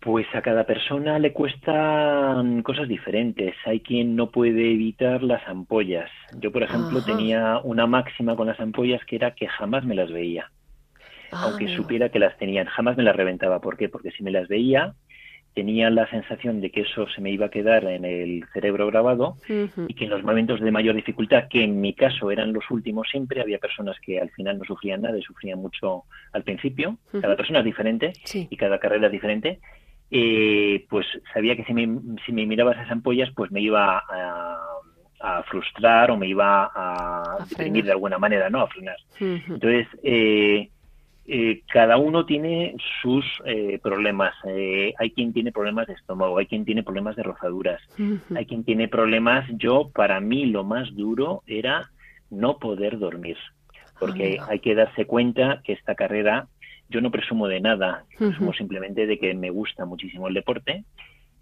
Pues 0.00 0.26
a 0.32 0.42
cada 0.42 0.64
persona 0.64 1.18
le 1.18 1.32
cuestan 1.32 2.62
cosas 2.62 2.86
diferentes. 2.86 3.54
Hay 3.66 3.80
quien 3.80 4.14
no 4.14 4.30
puede 4.30 4.72
evitar 4.72 5.22
las 5.22 5.46
ampollas. 5.48 6.08
Yo, 6.38 6.52
por 6.52 6.62
ejemplo, 6.62 7.02
tenía 7.02 7.58
una 7.64 7.86
máxima 7.86 8.36
con 8.36 8.46
las 8.46 8.60
ampollas 8.60 9.04
que 9.06 9.16
era 9.16 9.34
que 9.34 9.48
jamás 9.48 9.84
me 9.84 9.96
las 9.96 10.10
veía. 10.10 10.50
aunque 11.32 11.66
ah. 11.66 11.76
supiera 11.76 12.08
que 12.10 12.18
las 12.18 12.38
tenían, 12.38 12.66
jamás 12.66 12.96
me 12.96 13.02
las 13.02 13.16
reventaba. 13.16 13.60
¿Por 13.60 13.76
qué? 13.76 13.88
Porque 13.88 14.12
si 14.12 14.22
me 14.22 14.30
las 14.30 14.48
veía, 14.48 14.94
tenía 15.58 15.90
la 15.90 16.08
sensación 16.08 16.60
de 16.60 16.70
que 16.70 16.82
eso 16.82 17.08
se 17.08 17.20
me 17.20 17.32
iba 17.32 17.46
a 17.46 17.50
quedar 17.50 17.82
en 17.86 18.04
el 18.04 18.44
cerebro 18.52 18.86
grabado 18.86 19.38
y 19.48 19.92
que 19.94 20.04
en 20.04 20.10
los 20.10 20.22
momentos 20.22 20.60
de 20.60 20.70
mayor 20.70 20.94
dificultad, 20.94 21.48
que 21.50 21.64
en 21.64 21.80
mi 21.80 21.94
caso 21.94 22.30
eran 22.30 22.52
los 22.52 22.70
últimos 22.70 23.08
siempre, 23.10 23.40
había 23.40 23.58
personas 23.58 23.96
que 24.00 24.20
al 24.20 24.30
final 24.30 24.58
no 24.58 24.64
sufrían 24.64 25.02
nada 25.02 25.18
y 25.18 25.22
sufrían 25.22 25.58
mucho 25.58 26.04
al 26.32 26.44
principio. 26.44 26.98
Cada 27.20 27.34
persona 27.34 27.58
es 27.58 27.64
diferente 27.64 28.12
y 28.32 28.56
cada 28.56 28.78
carrera 28.78 29.06
es 29.06 29.12
diferente 29.12 29.58
eh, 30.12 30.86
pues 30.88 31.06
sabía 31.34 31.56
que 31.56 31.64
si 31.64 31.74
me, 31.74 31.88
si 32.24 32.30
me 32.30 32.46
miraba 32.46 32.70
esas 32.70 32.88
ampollas, 32.88 33.30
pues 33.34 33.50
me 33.50 33.60
iba 33.60 33.98
a, 33.98 34.64
frustrar 35.50 36.12
o 36.12 36.16
me 36.16 36.28
iba 36.28 36.70
a, 36.72 37.44
deprimir 37.50 37.84
de 37.84 37.90
alguna 37.90 38.16
manera, 38.16 38.48
¿no? 38.48 38.60
A 38.60 38.68
frenar. 38.68 38.96
Entonces, 39.18 39.88
eh, 40.04 40.70
eh, 41.28 41.62
cada 41.72 41.98
uno 41.98 42.24
tiene 42.24 42.74
sus 43.02 43.24
eh, 43.44 43.78
problemas. 43.82 44.34
hay 44.44 45.10
quien 45.10 45.32
tiene 45.32 45.52
problemas 45.52 45.86
de 45.86 45.92
estómago, 45.94 46.38
hay 46.38 46.46
quien 46.46 46.64
tiene 46.64 46.82
problemas 46.82 47.16
de 47.16 47.22
rozaduras, 47.22 47.80
hay 48.34 48.46
quien 48.46 48.64
tiene 48.64 48.88
problemas. 48.88 49.46
Yo, 49.58 49.90
para 49.94 50.20
mí, 50.20 50.46
lo 50.46 50.64
más 50.64 50.94
duro 50.94 51.42
era 51.46 51.90
no 52.30 52.58
poder 52.58 52.98
dormir, 52.98 53.36
porque 54.00 54.38
hay 54.48 54.60
que 54.60 54.74
darse 54.74 55.06
cuenta 55.06 55.60
que 55.64 55.72
esta 55.74 55.94
carrera 55.94 56.48
yo 56.88 57.00
no 57.00 57.10
presumo 57.10 57.48
de 57.48 57.60
nada, 57.60 58.04
presumo 58.16 58.52
simplemente 58.52 59.06
de 59.06 59.18
que 59.18 59.34
me 59.34 59.50
gusta 59.50 59.84
muchísimo 59.84 60.28
el 60.28 60.34
deporte 60.34 60.84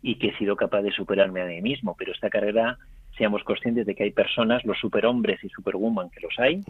y 0.02 0.16
que 0.16 0.28
he 0.28 0.38
sido 0.38 0.56
capaz 0.56 0.82
de 0.82 0.92
superarme 0.92 1.42
a 1.42 1.46
mí 1.46 1.62
mismo. 1.62 1.94
Pero 1.96 2.12
esta 2.12 2.30
carrera, 2.30 2.78
seamos 3.16 3.44
conscientes 3.44 3.86
de 3.86 3.94
que 3.94 4.04
hay 4.04 4.10
personas, 4.10 4.64
los 4.64 4.78
superhombres 4.78 5.42
y 5.44 5.48
superwoman 5.48 6.10
que 6.10 6.20
los 6.20 6.38
hay, 6.38 6.62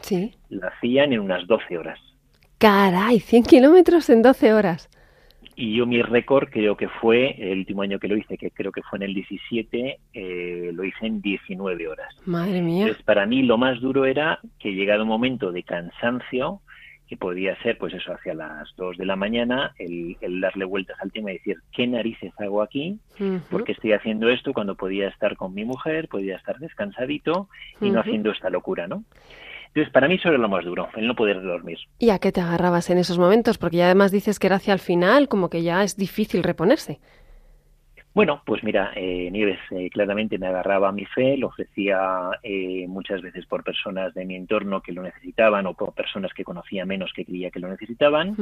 la 0.51 0.69
hacían 0.69 1.13
en 1.13 1.21
unas 1.21 1.47
12 1.47 1.79
horas. 1.79 1.99
Caray, 2.59 3.21
100 3.21 3.43
kilómetros 3.43 4.09
en 4.09 4.23
12 4.23 4.55
horas. 4.55 4.89
Y 5.59 5.75
yo 5.75 5.87
mi 5.87 6.03
récord 6.03 6.49
creo 6.51 6.77
que 6.77 6.89
fue, 6.89 7.35
el 7.39 7.61
último 7.61 7.83
año 7.83 7.99
que 7.99 8.09
lo 8.09 8.17
hice, 8.17 8.37
que 8.37 8.51
creo 8.51 8.73
que 8.73 8.83
fue 8.83 8.99
en 8.99 9.05
el 9.05 9.15
17, 9.15 9.99
eh, 10.13 10.71
lo 10.73 10.85
hice 10.85 11.07
en 11.07 11.23
19 11.23 11.89
horas. 11.89 12.15
Madre 12.27 12.61
mía. 12.61 12.83
Entonces, 12.83 13.03
para 13.05 13.25
mí 13.25 13.43
lo 13.43 13.57
más 13.57 13.81
duro 13.81 14.05
era 14.05 14.39
que 14.59 14.75
llegado 14.75 15.03
un 15.03 15.09
momento 15.09 15.53
de 15.53 15.63
cansancio, 15.63 16.61
que 17.09 17.17
podía 17.17 17.57
ser, 17.63 17.79
pues 17.79 17.95
eso, 17.95 18.13
hacia 18.13 18.35
las 18.35 18.69
2 18.77 18.99
de 18.99 19.07
la 19.07 19.17
mañana, 19.17 19.73
el, 19.79 20.17
darle 20.41 20.65
vueltas 20.65 20.97
al 21.01 21.13
tema 21.13 21.31
y 21.31 21.35
decir, 21.35 21.57
¿qué 21.73 21.87
narices 21.87 22.33
hago 22.39 22.63
aquí? 22.63 22.99
porque 23.51 23.73
estoy 23.73 23.93
haciendo 23.93 24.29
esto 24.29 24.53
cuando 24.53 24.75
podía 24.75 25.09
estar 25.09 25.37
con 25.37 25.55
mi 25.55 25.65
mujer, 25.65 26.09
podía 26.09 26.37
estar 26.37 26.59
descansadito 26.59 27.49
y 27.81 27.91
no 27.91 28.01
haciendo 28.01 28.31
esta 28.31 28.51
locura, 28.51 28.89
¿no? 28.89 29.05
Entonces, 29.76 29.92
para 29.92 30.09
mí 30.09 30.14
eso 30.14 30.30
era 30.30 30.38
lo 30.38 30.49
más 30.49 30.64
duro, 30.64 30.88
el 30.97 31.06
no 31.06 31.14
poder 31.14 31.42
dormir. 31.42 31.76
¿Y 31.99 32.09
a 32.09 32.18
qué 32.18 32.33
te 32.33 32.40
agarrabas 32.40 32.88
en 32.88 32.97
esos 32.97 33.18
momentos? 33.18 33.59
Porque 33.59 33.76
ya 33.76 33.85
además 33.85 34.11
dices 34.11 34.38
que 34.38 34.47
era 34.47 34.56
hacia 34.56 34.73
el 34.73 34.78
final, 34.78 35.28
como 35.28 35.50
que 35.50 35.62
ya 35.62 35.83
es 35.83 35.99
difícil 35.99 36.42
reponerse. 36.45 36.99
Bueno, 38.17 38.41
pues 38.47 38.65
mira, 38.65 38.93
eh, 38.97 39.29
Nieves 39.31 39.59
eh, 39.73 39.91
claramente 39.91 40.39
me 40.39 40.47
agarraba 40.47 40.89
a 40.89 40.93
mi 40.93 41.05
fe, 41.05 41.37
lo 41.37 41.49
ofrecía 41.49 42.31
eh, 42.43 42.87
muchas 42.89 43.21
veces 43.21 43.45
por 43.45 43.63
personas 43.63 44.15
de 44.15 44.25
mi 44.25 44.37
entorno 44.37 44.81
que 44.81 44.93
lo 44.93 45.03
necesitaban 45.03 45.67
o 45.67 45.75
por 45.75 45.93
personas 45.93 46.33
que 46.33 46.43
conocía 46.43 46.87
menos 46.87 47.13
que 47.15 47.27
creía 47.27 47.51
que 47.51 47.61
lo 47.61 47.69
necesitaban. 47.69 48.35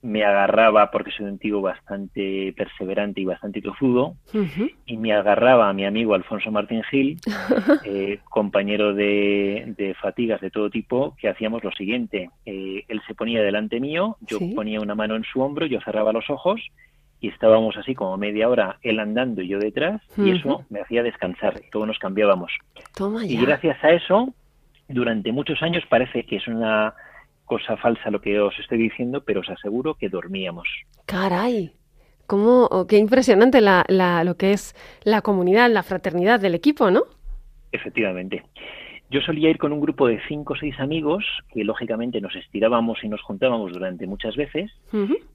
Me 0.00 0.24
agarraba 0.24 0.90
porque 0.90 1.10
soy 1.10 1.26
un 1.26 1.38
tío 1.38 1.60
bastante 1.60 2.54
perseverante 2.56 3.20
y 3.20 3.26
bastante 3.26 3.60
tozudo. 3.60 4.14
Y 4.86 4.96
me 4.96 5.12
agarraba 5.12 5.68
a 5.68 5.74
mi 5.74 5.84
amigo 5.84 6.14
Alfonso 6.14 6.50
Martín 6.50 6.82
Gil, 6.84 7.20
compañero 8.30 8.94
de, 8.94 9.74
de, 9.76 9.92
fatigas 9.92 10.40
de 10.40 10.50
todo 10.50 10.70
tipo, 10.70 11.14
que 11.18 11.28
hacíamos 11.28 11.62
lo 11.62 11.70
siguiente. 11.72 12.30
él 12.46 13.02
se 13.06 13.14
ponía 13.14 13.42
delante 13.42 13.78
mío, 13.78 14.16
yo 14.22 14.38
ponía 14.54 14.80
una 14.80 14.94
mano 14.94 15.16
en 15.16 15.24
su 15.24 15.42
hombro, 15.42 15.66
yo 15.66 15.82
cerraba 15.82 16.14
los 16.14 16.30
ojos 16.30 16.62
y 17.22 17.28
estábamos 17.28 17.76
así 17.76 17.94
como 17.94 18.16
media 18.16 18.48
hora 18.48 18.78
él 18.82 18.98
andando 18.98 19.42
y 19.42 19.48
yo 19.48 19.60
detrás 19.60 20.02
y 20.18 20.32
eso 20.32 20.66
me 20.68 20.80
hacía 20.80 21.04
descansar, 21.04 21.54
todos 21.70 21.86
nos 21.86 21.98
cambiábamos. 21.98 22.52
Y 23.22 23.36
gracias 23.36 23.82
a 23.82 23.92
eso, 23.92 24.34
durante 24.88 25.30
muchos 25.30 25.62
años 25.62 25.84
parece 25.88 26.24
que 26.26 26.36
es 26.36 26.48
una 26.48 26.94
cosa 27.44 27.76
falsa 27.76 28.10
lo 28.10 28.20
que 28.20 28.40
os 28.40 28.58
estoy 28.58 28.78
diciendo, 28.78 29.22
pero 29.24 29.40
os 29.40 29.48
aseguro 29.48 29.94
que 29.94 30.08
dormíamos. 30.08 30.66
Caray, 31.06 31.72
cómo, 32.26 32.64
oh, 32.64 32.88
qué 32.88 32.98
impresionante 32.98 33.60
la, 33.60 33.84
la, 33.86 34.24
lo 34.24 34.36
que 34.36 34.52
es 34.52 34.74
la 35.04 35.22
comunidad, 35.22 35.70
la 35.70 35.84
fraternidad 35.84 36.40
del 36.40 36.56
equipo, 36.56 36.90
¿no? 36.90 37.04
Efectivamente. 37.70 38.42
Yo 39.12 39.20
solía 39.20 39.50
ir 39.50 39.58
con 39.58 39.74
un 39.74 39.80
grupo 39.80 40.08
de 40.08 40.18
cinco 40.26 40.54
o 40.54 40.56
seis 40.56 40.80
amigos 40.80 41.22
que 41.52 41.64
lógicamente 41.64 42.18
nos 42.22 42.34
estirábamos 42.34 43.04
y 43.04 43.10
nos 43.10 43.20
juntábamos 43.20 43.70
durante 43.70 44.06
muchas 44.06 44.36
veces, 44.36 44.70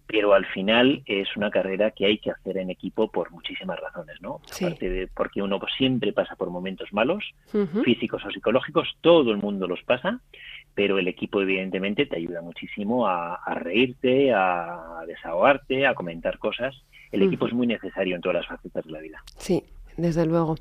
pero 0.08 0.34
al 0.34 0.48
final 0.48 1.04
es 1.06 1.28
una 1.38 1.52
carrera 1.52 1.92
que 1.92 2.08
hay 2.08 2.18
que 2.18 2.32
hacer 2.32 2.58
en 2.58 2.72
equipo 2.72 3.12
por 3.12 3.30
muchísimas 3.30 3.80
razones, 3.80 4.20
¿no? 4.20 4.42
Aparte 4.52 4.90
de 4.90 5.08
porque 5.08 5.44
uno 5.44 5.60
siempre 5.78 6.12
pasa 6.12 6.36
por 6.36 6.50
momentos 6.50 6.92
malos, 6.92 7.24
físicos 7.84 8.26
o 8.26 8.32
psicológicos, 8.32 8.98
todo 9.02 9.30
el 9.30 9.38
mundo 9.38 9.68
los 9.68 9.84
pasa, 9.84 10.22
pero 10.74 10.98
el 10.98 11.08
equipo 11.08 11.40
evidentemente 11.40 12.08
te 12.08 12.18
ayuda 12.18 12.42
muchísimo 12.42 13.06
a, 13.08 13.40
reírte, 13.54 14.34
a 14.34 15.04
desahogarte, 15.06 15.86
a 15.86 15.94
comentar 15.94 16.40
cosas. 16.40 16.76
El 17.12 17.22
equipo 17.22 17.46
es 17.46 17.54
muy 17.54 17.68
necesario 17.68 18.16
en 18.16 18.22
todas 18.22 18.38
las 18.38 18.48
facetas 18.48 18.86
de 18.86 18.92
la 18.92 19.00
vida. 19.02 19.22
Sí, 19.38 19.64
desde 19.98 20.26
luego. 20.26 20.56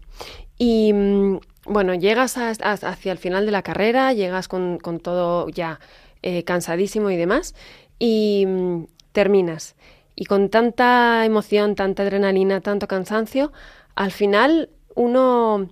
Y 0.58 0.92
mm, 0.92 1.38
bueno, 1.66 1.94
llegas 1.94 2.36
hacia 2.38 3.12
el 3.12 3.18
final 3.18 3.46
de 3.46 3.52
la 3.52 3.62
carrera, 3.62 4.12
llegas 4.12 4.48
con, 4.48 4.78
todo 5.02 5.48
ya 5.48 5.80
eh, 6.22 6.44
cansadísimo 6.44 7.10
y 7.10 7.16
demás, 7.16 7.54
y 7.98 8.44
mm, 8.46 8.84
terminas. 9.12 9.76
Y 10.14 10.24
con 10.24 10.48
tanta 10.48 11.24
emoción, 11.24 11.74
tanta 11.74 12.02
adrenalina, 12.02 12.60
tanto 12.60 12.88
cansancio, 12.88 13.52
al 13.94 14.12
final 14.12 14.70
uno... 14.94 15.68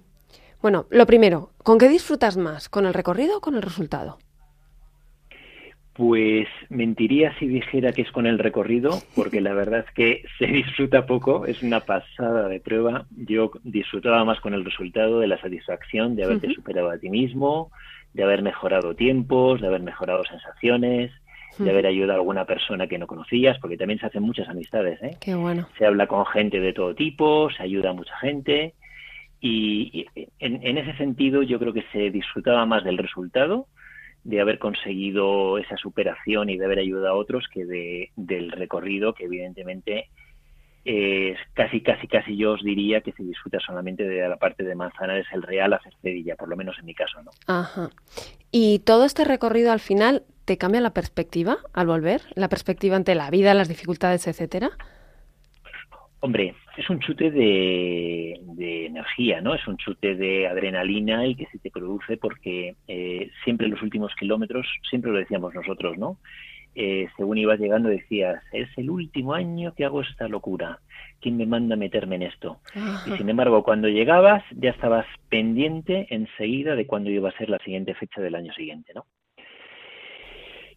Bueno, 0.60 0.86
lo 0.90 1.06
primero, 1.06 1.50
¿con 1.62 1.78
qué 1.78 1.88
disfrutas 1.88 2.36
más? 2.36 2.68
¿Con 2.68 2.86
el 2.86 2.94
recorrido 2.94 3.38
o 3.38 3.40
con 3.40 3.54
el 3.54 3.62
resultado? 3.62 4.18
Pues 5.94 6.48
mentiría 6.70 7.38
si 7.38 7.46
dijera 7.46 7.92
que 7.92 8.02
es 8.02 8.10
con 8.10 8.26
el 8.26 8.40
recorrido, 8.40 8.90
porque 9.14 9.40
la 9.40 9.54
verdad 9.54 9.84
es 9.86 9.94
que 9.94 10.24
se 10.38 10.46
disfruta 10.46 11.06
poco, 11.06 11.46
es 11.46 11.62
una 11.62 11.80
pasada 11.80 12.48
de 12.48 12.60
prueba. 12.60 13.06
Yo 13.16 13.52
disfrutaba 13.62 14.24
más 14.24 14.40
con 14.40 14.54
el 14.54 14.64
resultado 14.64 15.20
de 15.20 15.28
la 15.28 15.40
satisfacción 15.40 16.16
de 16.16 16.24
haberte 16.24 16.52
superado 16.52 16.90
a 16.90 16.98
ti 16.98 17.10
mismo, 17.10 17.70
de 18.12 18.24
haber 18.24 18.42
mejorado 18.42 18.94
tiempos, 18.94 19.60
de 19.60 19.68
haber 19.68 19.82
mejorado 19.82 20.24
sensaciones, 20.24 21.12
de 21.58 21.70
haber 21.70 21.86
ayudado 21.86 22.14
a 22.14 22.16
alguna 22.16 22.44
persona 22.44 22.88
que 22.88 22.98
no 22.98 23.06
conocías, 23.06 23.56
porque 23.60 23.76
también 23.76 24.00
se 24.00 24.06
hacen 24.06 24.22
muchas 24.22 24.48
amistades. 24.48 25.00
¿eh? 25.00 25.16
Qué 25.20 25.36
bueno. 25.36 25.68
Se 25.78 25.86
habla 25.86 26.08
con 26.08 26.26
gente 26.26 26.58
de 26.58 26.72
todo 26.72 26.96
tipo, 26.96 27.48
se 27.56 27.62
ayuda 27.62 27.90
a 27.90 27.92
mucha 27.92 28.16
gente. 28.18 28.74
Y, 29.40 30.06
en, 30.40 30.66
en 30.66 30.78
ese 30.78 30.96
sentido 30.96 31.42
yo 31.42 31.60
creo 31.60 31.72
que 31.72 31.84
se 31.92 32.10
disfrutaba 32.10 32.66
más 32.66 32.82
del 32.82 32.98
resultado 32.98 33.68
de 34.24 34.40
haber 34.40 34.58
conseguido 34.58 35.58
esa 35.58 35.76
superación 35.76 36.50
y 36.50 36.56
de 36.56 36.64
haber 36.64 36.78
ayudado 36.78 37.08
a 37.08 37.14
otros 37.14 37.46
que 37.52 37.64
de, 37.64 38.10
del 38.16 38.50
recorrido 38.50 39.14
que 39.14 39.24
evidentemente 39.24 40.08
es 40.84 41.38
casi, 41.54 41.80
casi, 41.80 42.08
casi 42.08 42.36
yo 42.36 42.52
os 42.52 42.62
diría 42.62 43.00
que 43.00 43.12
se 43.12 43.22
disfruta 43.22 43.58
solamente 43.58 44.04
de 44.04 44.28
la 44.28 44.36
parte 44.36 44.64
de 44.64 44.74
Manzanares 44.74 45.26
el 45.32 45.42
Real 45.42 45.72
a 45.72 45.80
Cercedilla, 45.80 46.36
por 46.36 46.48
lo 46.48 46.56
menos 46.56 46.78
en 46.78 46.84
mi 46.84 46.94
caso, 46.94 47.22
¿no? 47.22 47.30
Ajá. 47.46 47.90
Y 48.50 48.80
todo 48.80 49.04
este 49.04 49.24
recorrido 49.24 49.72
al 49.72 49.80
final 49.80 50.24
te 50.44 50.58
cambia 50.58 50.80
la 50.80 50.92
perspectiva 50.92 51.58
al 51.72 51.86
volver? 51.86 52.22
¿La 52.34 52.48
perspectiva 52.48 52.96
ante 52.96 53.14
la 53.14 53.30
vida, 53.30 53.54
las 53.54 53.68
dificultades, 53.68 54.26
etcétera? 54.26 54.72
Hombre, 56.24 56.54
es 56.78 56.88
un 56.88 57.00
chute 57.00 57.30
de, 57.30 58.40
energía, 58.86 59.42
¿no? 59.42 59.54
Es 59.54 59.68
un 59.68 59.76
chute 59.76 60.14
de 60.14 60.46
adrenalina 60.46 61.26
y 61.26 61.34
que 61.34 61.44
se 61.52 61.58
te 61.58 61.70
produce 61.70 62.16
porque 62.16 62.76
eh, 62.88 63.30
siempre 63.44 63.66
en 63.66 63.72
los 63.72 63.82
últimos 63.82 64.10
kilómetros, 64.18 64.66
siempre 64.88 65.12
lo 65.12 65.18
decíamos 65.18 65.52
nosotros, 65.54 65.98
¿no? 65.98 66.16
Eh, 66.74 67.08
según 67.18 67.36
ibas 67.36 67.60
llegando 67.60 67.90
decías, 67.90 68.42
es 68.52 68.70
el 68.78 68.88
último 68.88 69.34
año 69.34 69.74
que 69.74 69.84
hago 69.84 70.00
esta 70.00 70.26
locura, 70.26 70.78
¿quién 71.20 71.36
me 71.36 71.44
manda 71.44 71.74
a 71.74 71.78
meterme 71.78 72.16
en 72.16 72.22
esto? 72.22 72.58
Y 73.06 73.10
sin 73.18 73.28
embargo, 73.28 73.62
cuando 73.62 73.88
llegabas 73.88 74.42
ya 74.52 74.70
estabas 74.70 75.04
pendiente 75.28 76.06
enseguida 76.08 76.74
de 76.74 76.86
cuándo 76.86 77.10
iba 77.10 77.28
a 77.28 77.36
ser 77.36 77.50
la 77.50 77.58
siguiente 77.58 77.92
fecha 77.92 78.22
del 78.22 78.34
año 78.34 78.54
siguiente, 78.54 78.92
¿no? 78.94 79.04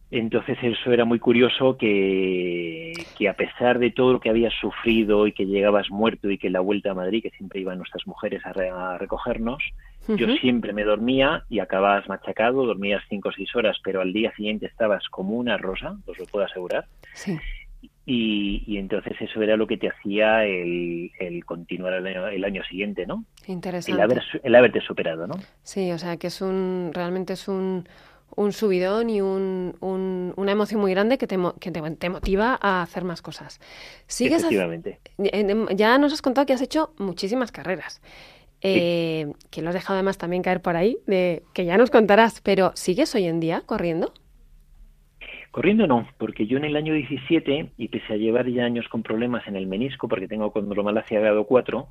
Entonces 0.10 0.58
eso 0.62 0.92
era 0.92 1.04
muy 1.04 1.20
curioso 1.20 1.78
que, 1.78 2.94
que, 3.18 3.28
a 3.28 3.34
pesar 3.34 3.78
de 3.78 3.92
todo 3.92 4.14
lo 4.14 4.20
que 4.22 4.30
habías 4.30 4.54
sufrido 4.54 5.28
y 5.28 5.34
que 5.34 5.46
llegabas 5.46 5.90
muerto 5.90 6.32
y 6.32 6.38
que 6.38 6.50
la 6.50 6.62
vuelta 6.62 6.92
a 6.92 6.94
Madrid, 6.94 7.22
que 7.22 7.32
siempre 7.32 7.60
iban 7.60 7.78
nuestras 7.78 8.08
mujeres 8.08 8.42
a, 8.46 8.98
recogernos, 8.98 9.62
yo 10.08 10.28
siempre 10.38 10.72
me 10.72 10.86
dormía 10.86 11.44
y 11.50 11.60
acababas 11.60 12.08
machacado, 12.08 12.66
dormías 12.66 13.04
cinco 13.10 13.28
o 13.30 13.32
seis 13.34 13.54
horas, 13.54 13.78
pero 13.84 14.00
al 14.00 14.14
día 14.14 14.34
siguiente 14.38 14.66
estabas 14.66 15.04
como 15.10 15.36
una 15.36 15.58
rosa, 15.58 15.98
os 16.06 16.18
lo 16.18 16.26
puedo 16.26 16.46
asegurar. 16.46 16.86
Sí. 17.14 17.38
Y, 18.06 18.64
y, 18.66 18.78
entonces 18.78 19.18
eso 19.20 19.42
era 19.42 19.58
lo 19.58 19.68
que 19.68 19.76
te 19.76 19.90
hacía 19.90 20.46
el, 20.46 21.12
el 21.20 21.44
continuar 21.44 21.92
el 21.92 22.08
año, 22.08 22.28
el 22.28 22.46
año, 22.46 22.64
siguiente, 22.64 23.06
¿no? 23.06 23.26
Interesante. 23.48 23.92
El, 23.92 24.00
haber, 24.02 24.24
el 24.42 24.56
haberte 24.56 24.80
superado, 24.80 25.28
¿no? 25.28 25.36
Sí, 25.64 25.92
o 25.92 25.98
sea 25.98 26.16
que 26.16 26.28
es 26.28 26.40
un, 26.42 26.92
realmente 26.94 27.34
es 27.34 27.50
un 27.50 27.86
un 28.36 28.52
subidón 28.52 29.10
y 29.10 29.22
un, 29.22 29.76
una 29.82 30.52
emoción 30.52 30.82
muy 30.82 30.92
grande 30.92 31.18
que, 31.18 31.28
te, 31.28 31.38
que 31.60 31.72
te, 31.72 32.10
motiva 32.10 32.58
a 32.62 32.82
hacer 32.82 33.04
más 33.04 33.22
cosas. 33.22 33.60
¿Sigues 34.06 34.44
Efectivamente. 34.44 35.00
ya 35.76 35.98
nos 35.98 36.14
has 36.14 36.22
contado 36.22 36.46
que 36.46 36.54
has 36.54 36.62
hecho 36.62 36.94
muchísimas 36.98 37.52
carreras. 37.52 38.02
Eh, 38.62 39.34
que 39.52 39.62
lo 39.62 39.70
has 39.70 39.76
dejado 39.76 39.96
además 39.96 40.18
también 40.18 40.42
caer 40.42 40.62
por 40.62 40.76
ahí, 40.76 40.98
de 41.06 41.44
que 41.54 41.66
ya 41.66 41.78
nos 41.78 41.92
contarás, 41.92 42.42
pero 42.42 42.72
¿sigues 42.76 43.14
hoy 43.14 43.26
en 43.26 43.40
día 43.40 43.62
corriendo? 43.66 44.14
Corriendo 45.52 45.86
no, 45.86 46.08
porque 46.18 46.48
yo 46.48 46.58
en 46.58 46.66
el 46.66 46.76
año 46.76 46.94
17, 46.94 47.72
y 47.78 47.88
pese 47.88 48.14
a 48.14 48.18
llevar 48.18 48.48
ya 48.50 48.66
años 48.66 48.88
con 48.90 49.04
problemas 49.04 49.48
en 49.48 49.56
el 49.56 49.68
menisco, 49.68 50.08
porque 50.08 50.28
tengo 50.28 50.52
condromalacia 50.52 51.20
grado 51.20 51.46
4, 51.46 51.88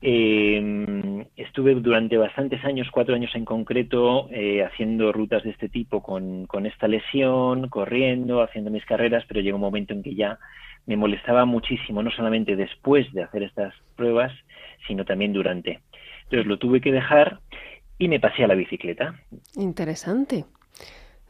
eh, 0.00 1.13
estuve 1.44 1.74
durante 1.74 2.16
bastantes 2.16 2.64
años, 2.64 2.88
cuatro 2.90 3.14
años 3.14 3.34
en 3.34 3.44
concreto, 3.44 4.28
eh, 4.30 4.64
haciendo 4.64 5.12
rutas 5.12 5.42
de 5.42 5.50
este 5.50 5.68
tipo 5.68 6.02
con, 6.02 6.46
esta 6.66 6.88
lesión, 6.88 7.68
corriendo, 7.68 8.42
haciendo 8.42 8.70
mis 8.70 8.84
carreras, 8.84 9.24
pero 9.28 9.40
llegó 9.40 9.56
un 9.56 9.62
momento 9.62 9.92
en 9.92 10.02
que 10.02 10.14
ya 10.14 10.38
me 10.86 10.96
molestaba 10.96 11.44
muchísimo, 11.44 12.02
no 12.02 12.10
solamente 12.10 12.56
después 12.56 13.10
de 13.12 13.22
hacer 13.22 13.42
estas 13.42 13.74
pruebas, 13.96 14.32
sino 14.86 15.04
también 15.04 15.32
durante. 15.32 15.80
Entonces 16.24 16.46
lo 16.46 16.58
tuve 16.58 16.80
que 16.80 16.92
dejar 16.92 17.40
y 17.98 18.08
me 18.08 18.20
pasé 18.20 18.44
a 18.44 18.48
la 18.48 18.54
bicicleta. 18.54 19.14
Interesante. 19.56 20.44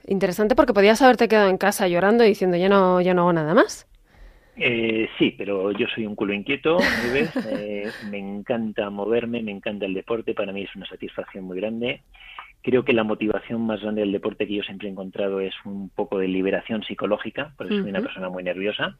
Interesante 0.06 0.54
porque 0.54 0.74
podías 0.74 1.00
haberte 1.02 1.28
quedado 1.28 1.48
en 1.48 1.58
casa 1.58 1.88
llorando 1.88 2.24
y 2.24 2.28
diciendo 2.28 2.56
ya 2.56 2.68
no, 2.68 3.00
ya 3.00 3.14
no 3.14 3.22
hago 3.22 3.32
nada 3.32 3.54
más. 3.54 3.86
Eh, 4.56 5.08
sí, 5.18 5.34
pero 5.36 5.72
yo 5.72 5.86
soy 5.94 6.06
un 6.06 6.14
culo 6.14 6.32
inquieto, 6.32 6.78
eh, 7.50 7.90
me 8.10 8.18
encanta 8.18 8.90
moverme, 8.90 9.42
me 9.42 9.50
encanta 9.50 9.86
el 9.86 9.94
deporte, 9.94 10.34
para 10.34 10.52
mí 10.52 10.62
es 10.62 10.74
una 10.76 10.86
satisfacción 10.86 11.44
muy 11.44 11.58
grande. 11.58 12.02
Creo 12.62 12.84
que 12.84 12.94
la 12.94 13.04
motivación 13.04 13.66
más 13.66 13.82
grande 13.82 14.00
del 14.00 14.12
deporte 14.12 14.46
que 14.46 14.54
yo 14.54 14.62
siempre 14.62 14.88
he 14.88 14.90
encontrado 14.90 15.40
es 15.40 15.54
un 15.64 15.90
poco 15.90 16.18
de 16.18 16.28
liberación 16.28 16.82
psicológica, 16.82 17.52
porque 17.58 17.74
soy 17.74 17.90
una 17.90 18.00
persona 18.00 18.30
muy 18.30 18.42
nerviosa. 18.42 18.96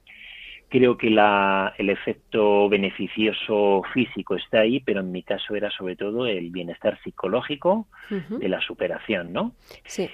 Creo 0.68 0.98
que 0.98 1.08
la, 1.08 1.72
el 1.78 1.88
efecto 1.88 2.68
beneficioso 2.68 3.82
físico 3.94 4.34
está 4.34 4.60
ahí, 4.60 4.80
pero 4.80 5.00
en 5.00 5.12
mi 5.12 5.22
caso 5.22 5.54
era 5.54 5.70
sobre 5.70 5.96
todo 5.96 6.26
el 6.26 6.50
bienestar 6.50 6.98
psicológico 7.02 7.86
de 8.10 8.48
la 8.48 8.60
superación, 8.60 9.32
¿no? 9.32 9.54
Sí. 9.84 10.10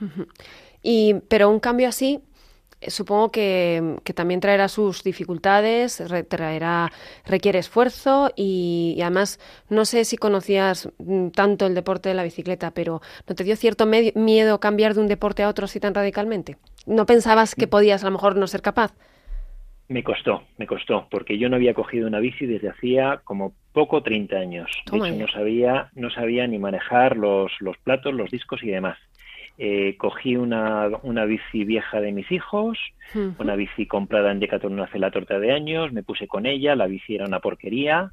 Y, 0.88 1.14
pero 1.28 1.50
un 1.50 1.58
cambio 1.58 1.88
así, 1.88 2.20
supongo 2.86 3.30
que, 3.30 3.98
también 4.14 4.40
traerá 4.40 4.68
sus 4.68 5.02
dificultades, 5.02 6.02
traerá, 6.28 6.92
requiere 7.24 7.58
esfuerzo 7.58 8.30
y, 8.36 8.98
además 9.00 9.40
no 9.68 9.84
sé 9.84 10.04
si 10.04 10.16
conocías 10.16 10.90
mm, 10.98 11.28
tanto 11.28 11.66
el 11.66 11.74
deporte 11.74 12.08
de 12.08 12.14
la 12.14 12.24
bicicleta, 12.24 12.72
pero 12.72 13.00
¿no 13.28 13.34
te 13.34 13.44
dio 13.44 13.56
cierto 13.56 13.86
miedo 13.86 14.60
cambiar 14.60 14.94
de 14.94 15.00
un 15.00 15.08
deporte 15.08 15.42
a 15.42 15.48
otro 15.48 15.64
así 15.64 15.80
tan 15.80 15.94
radicalmente? 15.94 16.56
¿No 16.86 17.06
pensabas 17.06 17.54
que 17.54 17.66
mm. 17.66 17.70
podías 17.70 18.02
a 18.02 18.06
lo 18.06 18.12
mejor 18.12 18.36
no 18.36 18.46
ser 18.46 18.62
capaz? 18.62 18.94
Me 19.88 20.02
costó, 20.02 20.42
me 20.58 20.66
costó, 20.66 21.06
porque 21.10 21.38
yo 21.38 21.48
no 21.48 21.56
había 21.56 21.72
cogido 21.72 22.08
una 22.08 22.18
bici 22.18 22.44
desde 22.44 22.70
hacía 22.70 23.20
como 23.22 23.54
poco 23.72 24.02
30 24.02 24.36
años. 24.36 24.70
de 24.90 24.98
hecho, 24.98 25.14
no 25.14 25.28
sabía, 25.28 25.90
no 25.94 26.10
sabía 26.10 26.46
ni 26.48 26.58
manejar 26.58 27.16
los, 27.16 27.52
los 27.60 27.76
platos, 27.78 28.12
los 28.12 28.30
discos 28.30 28.64
y 28.64 28.68
demás. 28.68 28.98
Eh, 29.58 29.96
cogí 29.96 30.36
una, 30.36 30.88
una, 31.02 31.24
bici 31.24 31.64
vieja 31.64 32.00
de 32.00 32.12
mis 32.12 32.30
hijos, 32.30 32.78
una 33.38 33.56
bici 33.56 33.86
comprada 33.86 34.30
en 34.30 34.38
Decathlon 34.38 34.80
hace 34.80 34.98
la 34.98 35.10
torta 35.10 35.38
de 35.38 35.52
años, 35.52 35.92
me 35.92 36.02
puse 36.02 36.26
con 36.26 36.44
ella, 36.44 36.76
la 36.76 36.86
bici 36.86 37.14
era 37.14 37.24
una 37.24 37.40
porquería, 37.40 38.12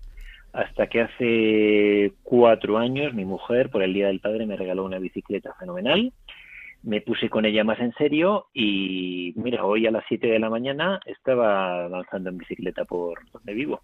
hasta 0.53 0.87
que 0.87 1.01
hace 1.01 2.13
cuatro 2.23 2.77
años 2.77 3.13
mi 3.13 3.25
mujer, 3.25 3.69
por 3.69 3.83
el 3.83 3.93
Día 3.93 4.07
del 4.07 4.21
Padre, 4.21 4.45
me 4.45 4.55
regaló 4.55 4.85
una 4.85 4.99
bicicleta 4.99 5.53
fenomenal, 5.59 6.13
me 6.83 7.01
puse 7.01 7.29
con 7.29 7.45
ella 7.45 7.63
más 7.63 7.79
en 7.79 7.93
serio 7.93 8.47
y 8.53 9.33
mira, 9.35 9.65
hoy 9.65 9.87
a 9.87 9.91
las 9.91 10.03
7 10.07 10.27
de 10.27 10.39
la 10.39 10.49
mañana 10.49 10.99
estaba 11.05 11.85
avanzando 11.85 12.29
en 12.29 12.37
bicicleta 12.37 12.85
por 12.85 13.29
donde 13.31 13.53
vivo. 13.53 13.81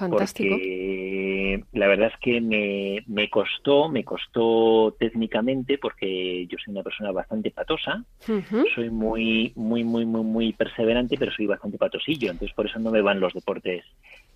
Fantástico. 0.00 0.54
Porque 0.54 1.62
la 1.72 1.86
verdad 1.88 2.10
es 2.12 2.18
que 2.20 2.40
me, 2.40 3.04
me 3.06 3.28
costó, 3.28 3.90
me 3.90 4.02
costó 4.02 4.96
técnicamente 4.98 5.76
porque 5.76 6.46
yo 6.46 6.56
soy 6.64 6.72
una 6.72 6.82
persona 6.82 7.12
bastante 7.12 7.50
patosa, 7.50 8.02
soy 8.74 8.88
muy, 8.88 9.52
muy, 9.56 9.84
muy, 9.84 10.06
muy, 10.06 10.22
muy 10.22 10.52
perseverante, 10.54 11.18
pero 11.18 11.32
soy 11.32 11.46
bastante 11.46 11.76
patosillo, 11.76 12.30
entonces 12.30 12.56
por 12.56 12.66
eso 12.66 12.78
no 12.78 12.90
me 12.90 13.02
van 13.02 13.20
los 13.20 13.34
deportes 13.34 13.84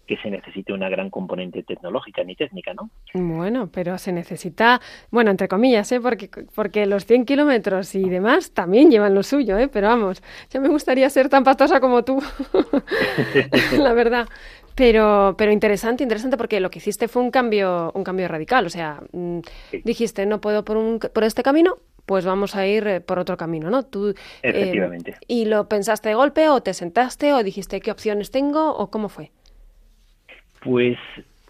que 0.07 0.19
se 0.19 0.31
necesite 0.31 0.75
una 0.75 0.91
gran 0.91 1.09
componente 1.09 1.63
tecnológica 1.63 2.23
ni 2.25 2.37
técnica, 2.37 2.75
¿no? 2.75 2.91
Bueno, 3.15 3.71
pero 3.73 3.97
se 3.97 4.13
necesita, 4.13 4.83
bueno, 5.11 5.31
entre 5.31 5.49
comillas, 5.49 5.91
¿eh? 5.93 6.01
porque, 6.01 6.29
porque 6.55 6.85
los 6.85 7.07
100 7.07 7.25
kilómetros 7.25 7.95
y 7.95 8.11
demás 8.11 8.53
también 8.53 8.91
llevan 8.91 9.15
lo 9.15 9.23
suyo, 9.23 9.57
¿eh? 9.57 9.69
pero 9.69 9.89
vamos, 9.89 10.23
ya 10.51 10.61
me 10.61 10.69
gustaría 10.69 11.09
ser 11.09 11.31
tan 11.31 11.43
patosa 11.43 11.81
como 11.81 12.05
tú, 12.05 12.23
la 13.79 13.95
verdad. 13.95 14.29
Pero, 14.75 15.35
pero 15.39 15.53
interesante, 15.53 16.03
interesante 16.03 16.37
porque 16.37 16.61
lo 16.61 16.71
que 16.71 16.79
hiciste 16.79 17.09
fue 17.09 17.23
un 17.23 17.31
cambio, 17.31 17.93
un 17.95 18.05
cambio 18.05 18.29
radical. 18.29 18.67
O 18.67 18.71
sea, 18.71 19.01
mm, 19.13 19.39
dijiste 19.85 20.27
no 20.27 20.41
puedo 20.41 20.65
por 20.65 20.77
un, 20.77 20.99
por 20.99 21.25
este 21.25 21.43
camino, 21.43 21.79
pues 22.07 22.25
vamos 22.25 22.55
a 22.57 22.67
ir 22.67 22.87
eh, 22.87 23.01
por 23.01 23.19
otro 23.19 23.37
camino, 23.37 23.71
¿no? 23.71 23.85
Tú, 23.85 24.09
eh, 24.09 24.15
Efectivamente. 24.43 25.15
¿Y 25.27 25.47
lo 25.47 25.69
pensaste 25.69 26.11
de 26.11 26.15
golpe 26.15 26.49
o 26.49 26.63
te 26.63 26.75
sentaste 26.75 27.33
o 27.33 27.43
dijiste 27.43 27.81
qué 27.81 27.91
opciones 27.91 28.31
tengo 28.31 28.75
o 28.77 28.91
cómo 28.91 29.09
fue? 29.09 29.31
Pues 30.61 30.99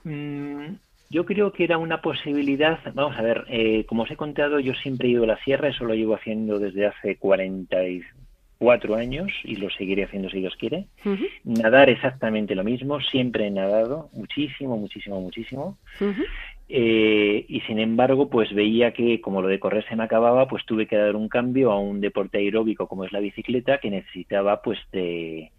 mm, 0.04 0.74
yo 1.10 1.24
creo 1.24 1.52
que 1.52 1.64
era 1.64 1.78
una 1.78 2.00
posibilidad. 2.02 2.78
Vamos 2.94 3.16
a 3.16 3.22
ver, 3.22 3.44
eh, 3.48 3.84
como 3.87 4.02
os 4.02 4.10
he 4.10 4.16
contado, 4.16 4.60
yo 4.60 4.74
siempre 4.74 5.08
he 5.08 5.12
ido 5.12 5.24
a 5.24 5.28
la 5.28 5.42
sierra, 5.44 5.68
eso 5.68 5.84
lo 5.84 5.94
llevo 5.94 6.14
haciendo 6.14 6.58
desde 6.58 6.87
hace 6.87 7.16
40 7.16 7.88
y 7.88 8.02
cuatro 8.64 8.94
años 8.94 9.31
y 9.44 9.57
lo 9.57 9.68
seguiré 9.68 10.05
haciendo 10.05 10.31
si 10.31 10.40
Dios 10.40 10.57
quiere. 10.57 10.87
Nadar 11.44 11.90
exactamente 11.90 12.55
lo 12.55 12.64
mismo, 12.64 12.98
siempre 12.98 13.46
he 13.46 13.50
nadado 13.50 14.09
muchísimo, 14.14 14.79
muchísimo, 14.79 15.20
muchísimo. 15.20 15.77
Eh, 16.70 17.44
y 17.46 17.61
sin 17.66 17.79
embargo, 17.79 18.31
pues 18.31 18.55
veía 18.55 18.94
que 18.94 19.20
como 19.20 19.42
lo 19.42 19.48
de 19.48 19.61
correr 19.61 19.85
se 19.87 19.96
me 19.96 20.05
acababa, 20.05 20.48
pues 20.48 20.64
tuve 20.64 20.87
que 20.87 20.96
dar 20.96 21.14
un 21.14 21.29
cambio 21.29 21.72
a 21.72 21.79
un 21.79 22.00
deporte 22.00 22.38
aeróbico 22.38 22.88
como 22.88 23.05
es 23.05 23.12
la 23.12 23.20
bicicleta, 23.20 23.81
que 23.81 23.90
necesitaba 23.90 24.62
pues 24.62 24.79
de, 24.92 25.53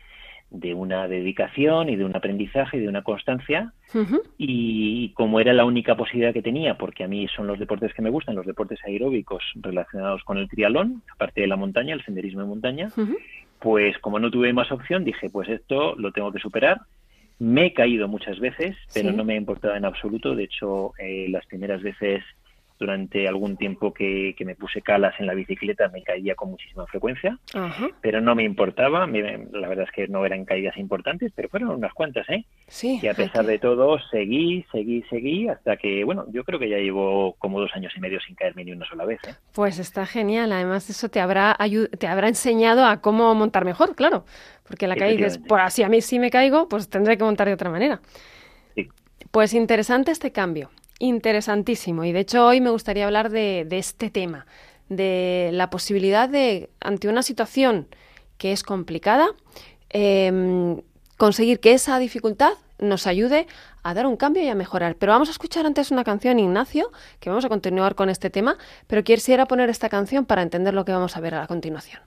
de 0.49 0.73
una 0.73 1.08
dedicación 1.08 1.89
y 1.89 1.95
de 1.95 2.05
un 2.05 2.15
aprendizaje 2.15 2.77
y 2.77 2.81
de 2.81 2.88
una 2.88 3.03
constancia. 3.03 3.73
Y 4.38 5.10
como 5.10 5.39
era 5.39 5.53
la 5.53 5.65
única 5.65 5.95
posibilidad 5.95 6.34
que 6.34 6.41
tenía, 6.41 6.77
porque 6.77 7.03
a 7.03 7.08
mí 7.08 7.27
son 7.36 7.47
los 7.47 7.60
deportes 7.60 7.93
que 7.93 8.01
me 8.01 8.10
gustan, 8.10 8.36
los 8.36 8.45
deportes 8.45 8.79
aeróbicos 8.86 9.43
relacionados 9.55 10.23
con 10.23 10.38
el 10.38 10.49
trialón, 10.49 11.01
aparte 11.13 11.41
de 11.41 11.47
la 11.47 11.55
montaña, 11.55 11.93
el 11.93 12.03
senderismo 12.03 12.41
de 12.41 12.47
montaña, 12.47 12.89
pues 13.60 13.97
como 13.99 14.19
no 14.19 14.29
tuve 14.31 14.53
más 14.53 14.71
opción, 14.71 15.03
dije, 15.03 15.29
pues 15.29 15.49
esto 15.49 15.95
lo 15.95 16.12
tengo 16.12 16.31
que 16.31 16.39
superar. 16.39 16.81
Me 17.39 17.67
he 17.67 17.73
caído 17.73 18.08
muchas 18.08 18.39
veces, 18.39 18.75
pero 18.93 19.12
no 19.12 19.25
me 19.25 19.34
ha 19.34 19.38
importado 19.38 19.75
en 19.75 19.86
absoluto. 19.86 20.36
De 20.36 20.43
hecho, 20.45 20.93
eh, 20.97 21.27
las 21.29 21.45
primeras 21.47 21.81
veces 21.81 22.23
durante 22.78 23.28
algún 23.28 23.58
tiempo 23.58 23.94
que, 23.94 24.36
me 24.46 24.56
puse 24.56 24.82
calas 24.82 25.16
en 25.20 25.26
la 25.26 25.34
bicicleta, 25.34 25.88
me 25.90 26.04
caía 26.04 26.36
con 26.36 26.52
muchísima 26.52 26.86
frecuencia, 26.86 27.40
pero 28.02 28.22
no 28.22 28.36
me 28.36 28.44
importaba, 28.44 29.08
la 29.08 29.68
verdad 29.68 29.86
es 29.86 29.92
que 29.92 30.08
no 30.08 30.26
eran 30.26 30.46
caídas 30.46 30.78
importantes, 30.78 31.32
pero 31.36 31.50
fueron 31.50 31.70
unas 31.70 31.94
cuantas, 31.94 32.30
¿eh? 32.30 32.46
Sí. 32.68 33.00
Y 33.02 33.08
a 33.08 33.14
pesar 33.14 33.46
de 33.46 33.58
todo, 33.58 33.98
seguí, 34.12 34.66
seguí, 34.72 35.04
seguí, 35.10 35.48
hasta 35.48 35.78
que, 35.78 36.04
bueno, 36.04 36.26
yo 36.32 36.44
creo 36.44 36.60
que 36.60 36.70
ya 36.70 36.78
llevo 36.78 37.36
como 37.40 37.60
dos 37.60 37.72
años 37.74 37.94
y 37.96 38.00
medio 38.00 38.20
sin 38.20 38.36
caerme 38.36 38.66
ni 38.66 38.72
una 38.72 38.86
sola 38.86 39.06
vez, 39.06 39.20
¿eh? 39.28 39.36
Pues 39.54 39.80
está 39.80 40.06
genial, 40.06 40.52
además 40.52 40.90
eso 40.90 41.10
te 41.10 41.20
habrá, 41.20 41.58
te 41.98 42.08
habrá 42.08 42.28
enseñado 42.28 42.86
a 42.86 43.02
cómo 43.02 43.34
montar 43.34 43.66
mejor, 43.66 43.96
claro, 43.96 44.26
porque 44.68 44.88
la 44.88 44.96
caída 44.96 45.26
dices, 45.26 45.40
pues 45.48 45.62
así 45.64 45.82
a 45.82 45.90
mí 45.90 46.02
sí 46.02 46.20
me 46.20 46.30
caigo, 46.30 46.68
pues 46.68 46.90
tendré 46.90 47.18
que 47.18 47.24
montar 47.24 47.48
de 47.48 47.54
otra 47.54 47.70
manera. 47.70 48.00
Sí. 48.76 48.90
Pues 49.32 49.54
interesante 49.54 50.12
este 50.12 50.32
cambio. 50.32 50.70
Interesantísimo. 50.99 52.05
Y 52.05 52.12
de 52.12 52.21
hecho 52.21 52.45
hoy 52.45 52.62
me 52.62 52.69
gustaría 52.69 53.05
hablar 53.05 53.29
de, 53.29 53.67
este 53.71 54.10
tema, 54.10 54.45
de 54.89 55.49
la 55.53 55.69
posibilidad 55.69 56.29
de, 56.29 56.69
ante 56.79 57.08
una 57.08 57.23
situación 57.23 57.88
que 58.38 58.51
es 58.51 58.63
complicada, 58.63 59.27
em, 59.89 60.81
conseguir 61.17 61.60
que 61.60 61.73
esa 61.73 61.99
dificultad 61.99 62.53
nos 62.79 63.08
ayude 63.08 63.47
a 63.84 63.93
dar 63.93 64.05
un 64.05 64.17
cambio 64.17 64.43
y 64.43 64.47
a 64.47 64.55
mejorar. 64.55 64.95
Pero 64.95 65.12
vamos 65.12 65.29
a 65.29 65.31
escuchar 65.31 65.65
antes 65.65 65.91
una 65.91 66.03
canción, 66.03 66.39
Ignacio, 66.39 66.91
que 67.19 67.29
vamos 67.29 67.45
a 67.45 67.49
continuar 67.49 67.95
con 67.95 68.10
este 68.10 68.29
tema, 68.29 68.58
pero 68.88 69.03
quisiera 69.03 69.45
poner 69.45 69.69
esta 69.69 69.89
canción 69.89 70.25
para 70.25 70.41
entender 70.41 70.73
lo 70.73 70.86
que 70.86 70.91
vamos 70.91 71.15
a 71.15 71.19
ver 71.19 71.36
a 71.36 71.47
continuación. 71.47 72.01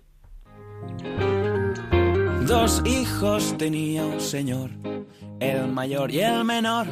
Dos 2.47 2.83
hijos 2.87 3.55
tenía 3.59 4.05
un 4.07 4.21
señor, 4.21 4.71
el 5.41 5.69
mayor 5.69 6.11
y 6.11 6.21
el 6.21 6.45
menor. 6.45 6.87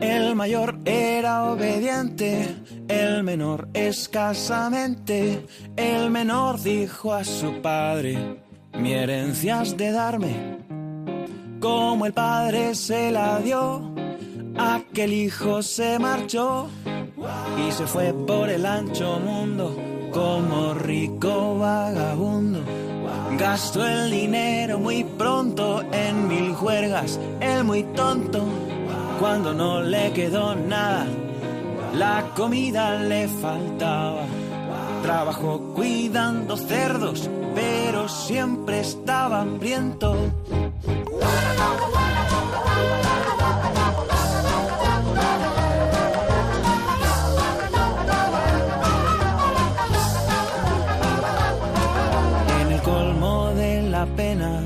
El 0.00 0.34
mayor 0.34 0.78
era 0.84 1.44
obediente, 1.50 2.54
el 2.88 3.22
menor 3.22 3.68
escasamente. 3.72 5.46
El 5.74 6.10
menor 6.10 6.60
dijo 6.60 7.14
a 7.14 7.24
su 7.24 7.62
padre, 7.62 8.42
mi 8.74 8.92
herencia 8.92 9.60
has 9.60 9.76
de 9.76 9.92
darme. 9.92 10.58
Como 11.60 12.04
el 12.04 12.12
padre 12.12 12.74
se 12.74 13.10
la 13.10 13.38
dio, 13.38 13.94
aquel 14.58 15.14
hijo 15.14 15.62
se 15.62 15.98
marchó 15.98 16.68
y 17.66 17.72
se 17.72 17.86
fue 17.86 18.12
por 18.12 18.50
el 18.50 18.66
ancho 18.66 19.18
mundo 19.18 19.74
como 20.12 20.74
rico 20.74 21.58
vagabundo. 21.58 22.60
Gastó 23.38 23.86
el 23.86 24.10
dinero 24.10 24.78
muy 24.78 25.04
pronto 25.04 25.82
en 25.90 26.28
mil 26.28 26.52
juergas, 26.52 27.18
el 27.40 27.64
muy 27.64 27.82
tonto 27.94 28.44
cuando 29.18 29.54
no 29.54 29.82
le 29.82 30.12
quedó 30.12 30.54
nada, 30.54 31.06
la 31.94 32.24
comida 32.34 32.98
le 33.02 33.28
faltaba. 33.28 34.22
Trabajó 35.02 35.60
cuidando 35.74 36.56
cerdos, 36.56 37.30
pero 37.54 38.08
siempre 38.08 38.80
estaba 38.80 39.40
hambriento. 39.42 40.16
En 52.60 52.72
el 52.72 52.82
colmo 52.82 53.52
de 53.54 53.82
la 53.82 54.06
pena, 54.06 54.62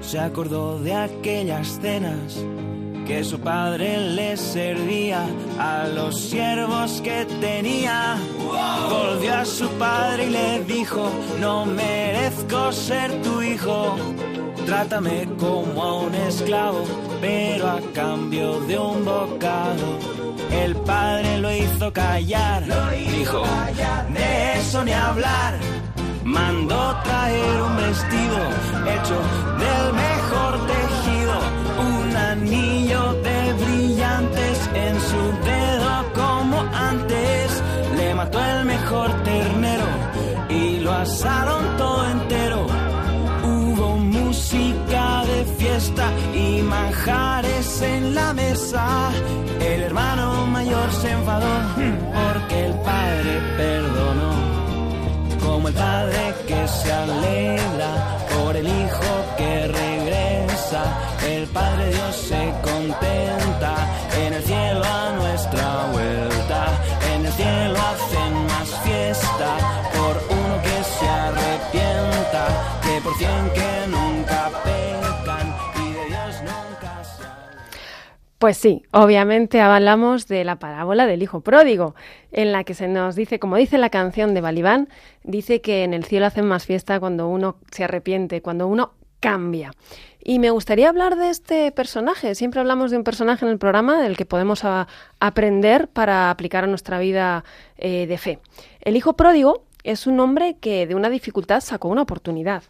se 0.00 0.18
acordó 0.18 0.78
de 0.78 0.94
aquellas 0.94 1.78
cenas 1.80 2.44
que 3.10 3.24
su 3.24 3.40
padre 3.40 3.98
le 3.98 4.36
servía 4.36 5.26
a 5.58 5.88
los 5.88 6.30
siervos 6.30 7.00
que 7.00 7.26
tenía. 7.40 8.16
Volvió 8.88 9.34
a 9.34 9.44
su 9.44 9.68
padre 9.70 10.26
y 10.26 10.30
le 10.30 10.62
dijo, 10.62 11.10
no 11.40 11.66
merezco 11.66 12.70
ser 12.70 13.10
tu 13.22 13.42
hijo, 13.42 13.96
trátame 14.64 15.28
como 15.40 15.82
a 15.82 16.02
un 16.02 16.14
esclavo, 16.14 16.84
pero 17.20 17.68
a 17.68 17.80
cambio 17.92 18.60
de 18.60 18.78
un 18.78 19.04
bocado. 19.04 19.86
El 20.52 20.76
padre 20.76 21.38
lo 21.38 21.52
hizo 21.52 21.92
callar, 21.92 22.62
dijo, 23.16 23.42
de 24.14 24.60
eso 24.60 24.84
ni 24.84 24.92
hablar. 24.92 25.58
Mandó 26.22 26.96
traer 27.02 27.62
un 27.62 27.76
vestido 27.76 28.38
hecho 28.94 29.18
del 29.62 29.86
mejor 30.06 30.52
tejido, 30.70 31.09
y 41.00 41.02
lo 41.02 41.06
asaron 41.06 41.76
todo 41.76 42.10
entero. 42.10 42.66
Hubo 43.42 43.96
música 43.96 45.24
de 45.24 45.44
fiesta 45.56 46.10
y 46.34 46.62
manjares 46.62 47.82
en 47.82 48.14
la 48.14 48.32
mesa. 48.32 49.10
El 49.60 49.82
hermano 49.82 50.46
mayor 50.46 50.90
se 50.92 51.10
enfadó 51.10 51.54
porque 51.74 52.66
el 52.66 52.74
padre 52.74 53.40
perdonó 53.56 54.32
como 55.44 55.68
el 55.68 55.74
padre 55.74 56.34
que 56.46 56.68
se 56.68 56.92
alegra 56.92 58.18
por 58.34 58.56
el 58.56 58.66
hijo 58.66 59.29
pues 78.40 78.56
sí, 78.56 78.84
obviamente 78.90 79.60
hablamos 79.60 80.26
de 80.26 80.44
la 80.44 80.58
parábola 80.58 81.04
del 81.04 81.22
hijo 81.22 81.42
pródigo, 81.42 81.94
en 82.32 82.52
la 82.52 82.64
que 82.64 82.72
se 82.72 82.88
nos 82.88 83.14
dice, 83.14 83.38
como 83.38 83.56
dice 83.56 83.76
la 83.76 83.90
canción 83.90 84.32
de 84.32 84.40
Balibán, 84.40 84.88
dice 85.24 85.60
que 85.60 85.84
en 85.84 85.92
el 85.92 86.04
cielo 86.04 86.24
hacen 86.24 86.46
más 86.46 86.64
fiesta 86.64 86.98
cuando 86.98 87.28
uno 87.28 87.58
se 87.70 87.84
arrepiente, 87.84 88.40
cuando 88.40 88.66
uno 88.66 88.94
cambia. 89.20 89.72
Y 90.24 90.38
me 90.38 90.48
gustaría 90.48 90.88
hablar 90.88 91.16
de 91.16 91.28
este 91.28 91.70
personaje. 91.70 92.34
Siempre 92.34 92.60
hablamos 92.60 92.90
de 92.90 92.96
un 92.96 93.04
personaje 93.04 93.44
en 93.44 93.50
el 93.50 93.58
programa 93.58 94.00
del 94.00 94.16
que 94.16 94.24
podemos 94.24 94.62
aprender 95.18 95.88
para 95.88 96.30
aplicar 96.30 96.64
a 96.64 96.66
nuestra 96.66 96.98
vida 96.98 97.44
eh, 97.76 98.06
de 98.06 98.16
fe. 98.16 98.38
El 98.80 98.96
hijo 98.96 99.16
pródigo 99.16 99.66
es 99.84 100.06
un 100.06 100.18
hombre 100.18 100.56
que 100.58 100.86
de 100.86 100.94
una 100.94 101.10
dificultad 101.10 101.60
sacó 101.60 101.88
una 101.88 102.02
oportunidad. 102.02 102.62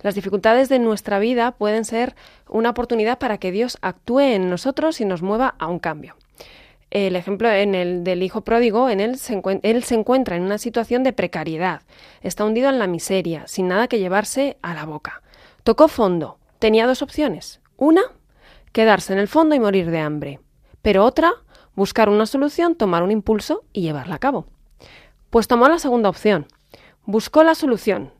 Las 0.00 0.14
dificultades 0.14 0.68
de 0.68 0.78
nuestra 0.78 1.18
vida 1.18 1.52
pueden 1.52 1.84
ser 1.84 2.14
una 2.48 2.70
oportunidad 2.70 3.18
para 3.18 3.38
que 3.38 3.50
Dios 3.50 3.78
actúe 3.82 4.20
en 4.20 4.48
nosotros 4.48 5.00
y 5.00 5.04
nos 5.04 5.22
mueva 5.22 5.54
a 5.58 5.66
un 5.66 5.78
cambio. 5.78 6.16
El 6.90 7.16
ejemplo 7.16 7.50
en 7.50 7.74
el 7.74 8.04
del 8.04 8.22
hijo 8.22 8.42
pródigo, 8.42 8.88
en 8.88 9.00
él 9.00 9.18
se, 9.18 9.42
él 9.62 9.84
se 9.84 9.94
encuentra 9.94 10.36
en 10.36 10.42
una 10.42 10.56
situación 10.56 11.02
de 11.02 11.12
precariedad, 11.12 11.82
está 12.22 12.44
hundido 12.44 12.70
en 12.70 12.78
la 12.78 12.86
miseria, 12.86 13.46
sin 13.46 13.68
nada 13.68 13.88
que 13.88 13.98
llevarse 13.98 14.56
a 14.62 14.72
la 14.72 14.86
boca. 14.86 15.22
Tocó 15.64 15.88
fondo, 15.88 16.38
tenía 16.58 16.86
dos 16.86 17.02
opciones. 17.02 17.60
Una, 17.76 18.02
quedarse 18.72 19.12
en 19.12 19.18
el 19.18 19.28
fondo 19.28 19.54
y 19.54 19.60
morir 19.60 19.90
de 19.90 19.98
hambre. 19.98 20.40
Pero 20.80 21.04
otra, 21.04 21.32
buscar 21.74 22.08
una 22.08 22.24
solución, 22.24 22.74
tomar 22.74 23.02
un 23.02 23.10
impulso 23.10 23.64
y 23.72 23.82
llevarla 23.82 24.14
a 24.14 24.18
cabo. 24.18 24.46
Pues 25.28 25.46
tomó 25.46 25.68
la 25.68 25.78
segunda 25.78 26.08
opción. 26.08 26.46
Buscó 27.04 27.42
la 27.42 27.54
solución, 27.54 28.12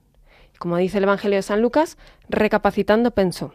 como 0.58 0.76
dice 0.76 0.98
el 0.98 1.04
Evangelio 1.04 1.36
de 1.36 1.42
San 1.42 1.62
Lucas, 1.62 1.98
recapacitando 2.28 3.12
pensó, 3.12 3.52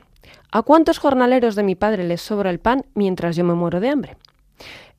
¿a 0.52 0.62
cuántos 0.62 0.98
jornaleros 0.98 1.56
de 1.56 1.64
mi 1.64 1.76
padre 1.76 2.04
les 2.04 2.22
sobra 2.22 2.50
el 2.50 2.60
pan 2.60 2.86
mientras 2.94 3.36
yo 3.36 3.44
me 3.44 3.54
muero 3.54 3.80
de 3.80 3.90
hambre? 3.90 4.18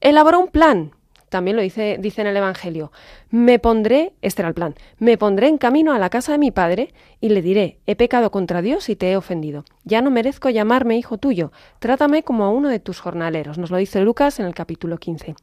Elaboró 0.01 0.41
un 0.41 0.49
plan, 0.49 0.93
también 1.35 1.57
lo 1.57 1.63
dice, 1.63 1.97
dice 1.99 2.21
en 2.21 2.29
el 2.29 2.37
Evangelio, 2.37 2.93
me 3.29 3.59
pondré, 3.59 4.13
este 4.23 4.43
era 4.43 4.49
el 4.49 4.55
plan, 4.55 4.77
me 4.99 5.19
pondré 5.19 5.49
en 5.49 5.59
camino 5.59 5.93
a 5.93 5.99
la 5.99 6.09
casa 6.09 6.31
de 6.31 6.39
mi 6.39 6.53
padre 6.53 6.95
y 7.21 7.31
le 7.31 7.43
diré, 7.43 7.81
he 7.87 7.97
pecado 7.97 8.31
contra 8.31 8.63
Dios 8.63 8.89
y 8.89 8.95
te 8.95 9.11
he 9.11 9.17
ofendido. 9.17 9.65
Ya 9.83 10.01
no 10.01 10.13
merezco 10.13 10.49
llamarme 10.49 10.97
hijo 10.97 11.19
tuyo, 11.19 11.51
trátame 11.81 12.23
como 12.23 12.45
a 12.45 12.51
uno 12.51 12.69
de 12.69 12.79
tus 12.79 13.01
jornaleros, 13.01 13.59
nos 13.59 13.73
lo 13.73 13.79
dice 13.79 14.01
Lucas 14.01 14.39
en 14.39 14.47
el 14.47 14.55
capítulo 14.55 14.99
15. 14.99 15.35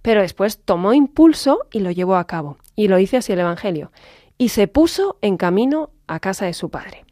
Pero 0.00 0.22
después 0.22 0.58
tomó 0.64 0.94
impulso 0.94 1.66
y 1.70 1.80
lo 1.80 1.90
llevó 1.90 2.16
a 2.16 2.26
cabo, 2.26 2.56
y 2.74 2.88
lo 2.88 2.96
dice 2.96 3.18
así 3.18 3.34
el 3.34 3.40
Evangelio, 3.40 3.92
y 4.38 4.48
se 4.48 4.68
puso 4.68 5.18
en 5.20 5.36
camino 5.36 5.90
a 6.06 6.20
casa 6.20 6.46
de 6.46 6.54
su 6.54 6.70
padre. 6.70 7.04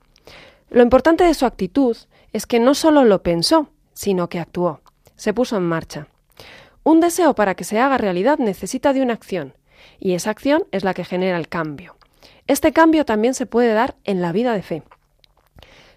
Lo 0.70 0.83
importante 0.83 1.24
de 1.24 1.35
su 1.35 1.46
actitud 1.46 1.96
es 2.33 2.46
que 2.46 2.61
no 2.61 2.74
solo 2.74 3.04
lo 3.04 3.22
pensó, 3.22 3.68
sino 3.92 4.28
que 4.28 4.40
actuó, 4.40 4.80
se 5.16 5.33
puso 5.33 5.57
en 5.57 5.64
marcha. 5.64 6.09
Un 6.83 7.00
deseo 7.00 7.35
para 7.35 7.54
que 7.54 7.64
se 7.64 7.78
haga 7.78 7.98
realidad 7.98 8.38
necesita 8.38 8.92
de 8.92 9.02
una 9.02 9.14
acción, 9.14 9.54
y 10.00 10.14
esa 10.14 10.30
acción 10.30 10.64
es 10.70 10.85
la 10.85 10.94
que 10.94 11.04
genera 11.04 11.38
el 11.38 11.48
cambio. 11.48 11.96
Este 12.46 12.72
cambio 12.72 13.04
también 13.04 13.35
se 13.35 13.46
puede 13.46 13.72
dar 13.72 13.94
en 14.04 14.20
la 14.20 14.33
vida 14.33 14.52
de 14.52 14.62
fe. 14.62 14.83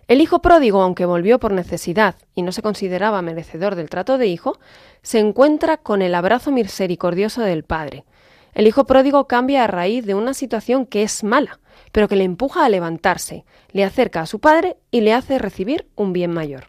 El 0.07 0.21
hijo 0.21 0.41
pródigo, 0.41 0.81
aunque 0.81 1.05
volvió 1.05 1.37
por 1.37 1.51
necesidad 1.51 2.15
y 2.33 2.41
no 2.41 2.53
se 2.53 2.61
consideraba 2.61 3.21
merecedor 3.21 3.75
del 3.75 3.89
trato 3.89 4.17
de 4.17 4.27
hijo, 4.27 4.57
se 5.01 5.19
encuentra 5.19 5.75
con 5.75 6.01
el 6.01 6.15
abrazo 6.15 6.51
misericordioso 6.51 7.41
del 7.41 7.63
Padre. 7.63 8.05
El 8.53 8.67
hijo 8.67 8.85
pródigo 8.85 9.27
cambia 9.27 9.65
a 9.65 9.67
raíz 9.67 10.05
de 10.05 10.15
una 10.15 10.33
situación 10.33 10.85
que 10.85 11.03
es 11.03 11.25
mala, 11.25 11.59
pero 11.91 12.07
que 12.07 12.15
le 12.15 12.23
empuja 12.23 12.65
a 12.65 12.69
levantarse, 12.69 13.45
le 13.71 13.83
acerca 13.83 14.21
a 14.21 14.25
su 14.25 14.39
Padre 14.39 14.77
y 14.91 15.01
le 15.01 15.13
hace 15.13 15.39
recibir 15.39 15.87
un 15.95 16.13
bien 16.13 16.31
mayor. 16.31 16.65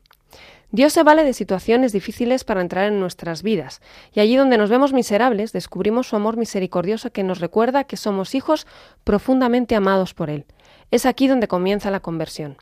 Dios 0.70 0.92
se 0.92 1.02
vale 1.02 1.24
de 1.24 1.32
situaciones 1.32 1.92
difíciles 1.92 2.44
para 2.44 2.60
entrar 2.60 2.88
en 2.88 3.00
nuestras 3.00 3.42
vidas, 3.42 3.80
y 4.12 4.20
allí 4.20 4.36
donde 4.36 4.58
nos 4.58 4.68
vemos 4.68 4.92
miserables 4.92 5.52
descubrimos 5.52 6.08
su 6.08 6.16
amor 6.16 6.36
misericordioso 6.36 7.10
que 7.10 7.22
nos 7.22 7.40
recuerda 7.40 7.84
que 7.84 7.96
somos 7.96 8.34
hijos 8.34 8.66
profundamente 9.02 9.74
amados 9.76 10.12
por 10.12 10.28
Él. 10.28 10.44
Es 10.90 11.06
aquí 11.06 11.26
donde 11.26 11.48
comienza 11.48 11.90
la 11.90 12.00
conversión. 12.00 12.58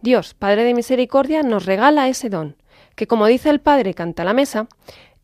Dios, 0.00 0.34
Padre 0.34 0.62
de 0.62 0.74
Misericordia, 0.74 1.42
nos 1.42 1.66
regala 1.66 2.08
ese 2.08 2.30
don, 2.30 2.56
que 2.94 3.08
como 3.08 3.26
dice 3.26 3.50
el 3.50 3.60
Padre 3.60 3.94
canta 3.94 4.22
la 4.22 4.32
mesa, 4.32 4.68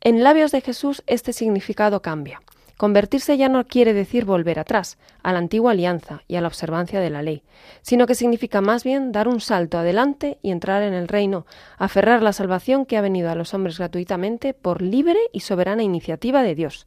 en 0.01 0.25
labios 0.25 0.51
de 0.51 0.61
Jesús 0.61 1.05
este 1.07 1.33
significado 1.33 2.03
cambia. 2.03 2.43
Convertirse 2.77 3.39
ya 3.39 3.49
no 3.49 3.67
quiere 3.67 3.95
decir 3.95 4.27
volver 4.27 4.59
atrás, 4.59 4.99
a 5.23 5.33
la 5.33 5.39
antigua 5.39 5.73
alianza 5.73 6.23
y 6.29 6.37
a 6.37 6.43
la 6.43 6.49
observancia 6.49 7.01
de 7.01 7.09
la 7.09 7.23
ley, 7.23 7.43
sino 7.81 8.07
que 8.07 8.15
significa 8.15 8.61
más 8.61 8.85
bien 8.85 9.13
dar 9.13 9.29
un 9.29 9.41
salto 9.41 9.79
adelante 9.79 10.39
y 10.43 10.51
entrar 10.51 10.83
en 10.83 10.93
el 10.93 11.09
reino, 11.09 11.47
aferrar 11.79 12.23
la 12.23 12.35
salvación 12.35 12.85
que 12.85 12.99
ha 12.99 13.01
venido 13.01 13.31
a 13.31 13.35
los 13.35 13.55
hombres 13.55 13.79
gratuitamente 13.79 14.53
por 14.53 14.83
libre 14.83 15.19
y 15.33 15.41
soberana 15.41 15.83
iniciativa 15.83 16.43
de 16.43 16.55
Dios. 16.55 16.87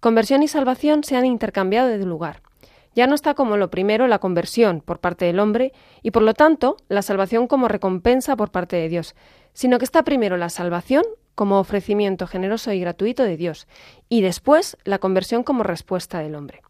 Conversión 0.00 0.42
y 0.42 0.48
salvación 0.48 1.02
se 1.02 1.16
han 1.16 1.24
intercambiado 1.24 1.88
de 1.88 2.04
lugar. 2.04 2.42
Ya 2.94 3.06
no 3.06 3.14
está 3.14 3.32
como 3.32 3.56
lo 3.56 3.70
primero 3.70 4.06
la 4.08 4.18
conversión 4.18 4.82
por 4.82 4.98
parte 4.98 5.24
del 5.24 5.40
hombre 5.40 5.72
y 6.02 6.10
por 6.10 6.22
lo 6.22 6.34
tanto 6.34 6.76
la 6.88 7.00
salvación 7.00 7.46
como 7.46 7.68
recompensa 7.68 8.36
por 8.36 8.50
parte 8.50 8.76
de 8.76 8.90
Dios, 8.90 9.14
sino 9.54 9.78
que 9.78 9.86
está 9.86 10.02
primero 10.02 10.36
la 10.36 10.50
salvación 10.50 11.04
como 11.34 11.58
ofrecimiento 11.58 12.26
generoso 12.26 12.72
y 12.72 12.80
gratuito 12.80 13.22
de 13.22 13.36
Dios, 13.36 13.66
y 14.08 14.22
después 14.22 14.76
la 14.84 14.98
conversión 14.98 15.42
como 15.42 15.62
respuesta 15.62 16.20
del 16.20 16.34
hombre. 16.34 16.62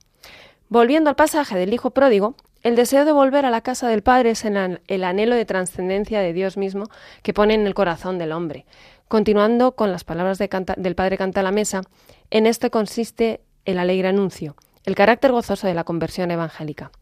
Volviendo 0.68 1.10
al 1.10 1.16
pasaje 1.16 1.58
del 1.58 1.74
Hijo 1.74 1.90
pródigo, 1.90 2.34
el 2.62 2.76
deseo 2.76 3.04
de 3.04 3.12
volver 3.12 3.44
a 3.44 3.50
la 3.50 3.60
casa 3.60 3.88
del 3.88 4.02
Padre 4.02 4.30
es 4.30 4.44
el 4.44 5.04
anhelo 5.04 5.34
de 5.34 5.44
trascendencia 5.44 6.20
de 6.20 6.32
Dios 6.32 6.56
mismo 6.56 6.86
que 7.22 7.34
pone 7.34 7.54
en 7.54 7.66
el 7.66 7.74
corazón 7.74 8.18
del 8.18 8.32
hombre. 8.32 8.66
Continuando 9.08 9.72
con 9.72 9.90
las 9.90 10.04
palabras 10.04 10.38
del 10.38 10.94
Padre 10.94 11.18
Canta 11.18 11.42
la 11.42 11.50
Mesa, 11.50 11.82
en 12.30 12.46
esto 12.46 12.70
consiste 12.70 13.42
el 13.64 13.78
alegre 13.78 14.08
anuncio, 14.08 14.56
el 14.84 14.94
carácter 14.94 15.32
gozoso 15.32 15.66
de 15.66 15.74
la 15.74 15.84
conversión 15.84 16.30
evangélica. 16.30 16.92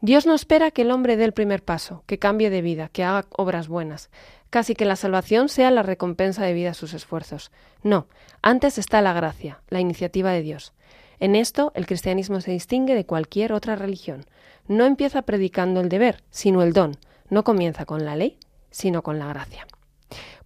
Dios 0.00 0.26
no 0.26 0.34
espera 0.34 0.70
que 0.70 0.82
el 0.82 0.90
hombre 0.90 1.16
dé 1.16 1.24
el 1.24 1.32
primer 1.32 1.62
paso, 1.62 2.02
que 2.06 2.18
cambie 2.18 2.50
de 2.50 2.62
vida, 2.62 2.88
que 2.88 3.04
haga 3.04 3.26
obras 3.30 3.68
buenas, 3.68 4.10
casi 4.54 4.76
que 4.76 4.84
la 4.84 4.94
salvación 4.94 5.48
sea 5.48 5.72
la 5.72 5.82
recompensa 5.82 6.44
debida 6.44 6.70
a 6.70 6.74
sus 6.74 6.94
esfuerzos. 6.94 7.50
No, 7.82 8.06
antes 8.40 8.78
está 8.78 9.02
la 9.02 9.12
gracia, 9.12 9.60
la 9.68 9.80
iniciativa 9.80 10.30
de 10.30 10.42
Dios. 10.42 10.74
En 11.18 11.34
esto 11.34 11.72
el 11.74 11.86
cristianismo 11.86 12.40
se 12.40 12.52
distingue 12.52 12.94
de 12.94 13.04
cualquier 13.04 13.52
otra 13.52 13.74
religión. 13.74 14.26
No 14.68 14.86
empieza 14.86 15.22
predicando 15.22 15.80
el 15.80 15.88
deber, 15.88 16.22
sino 16.30 16.62
el 16.62 16.72
don. 16.72 16.96
No 17.28 17.42
comienza 17.42 17.84
con 17.84 18.04
la 18.04 18.14
ley, 18.14 18.38
sino 18.70 19.02
con 19.02 19.18
la 19.18 19.26
gracia. 19.26 19.66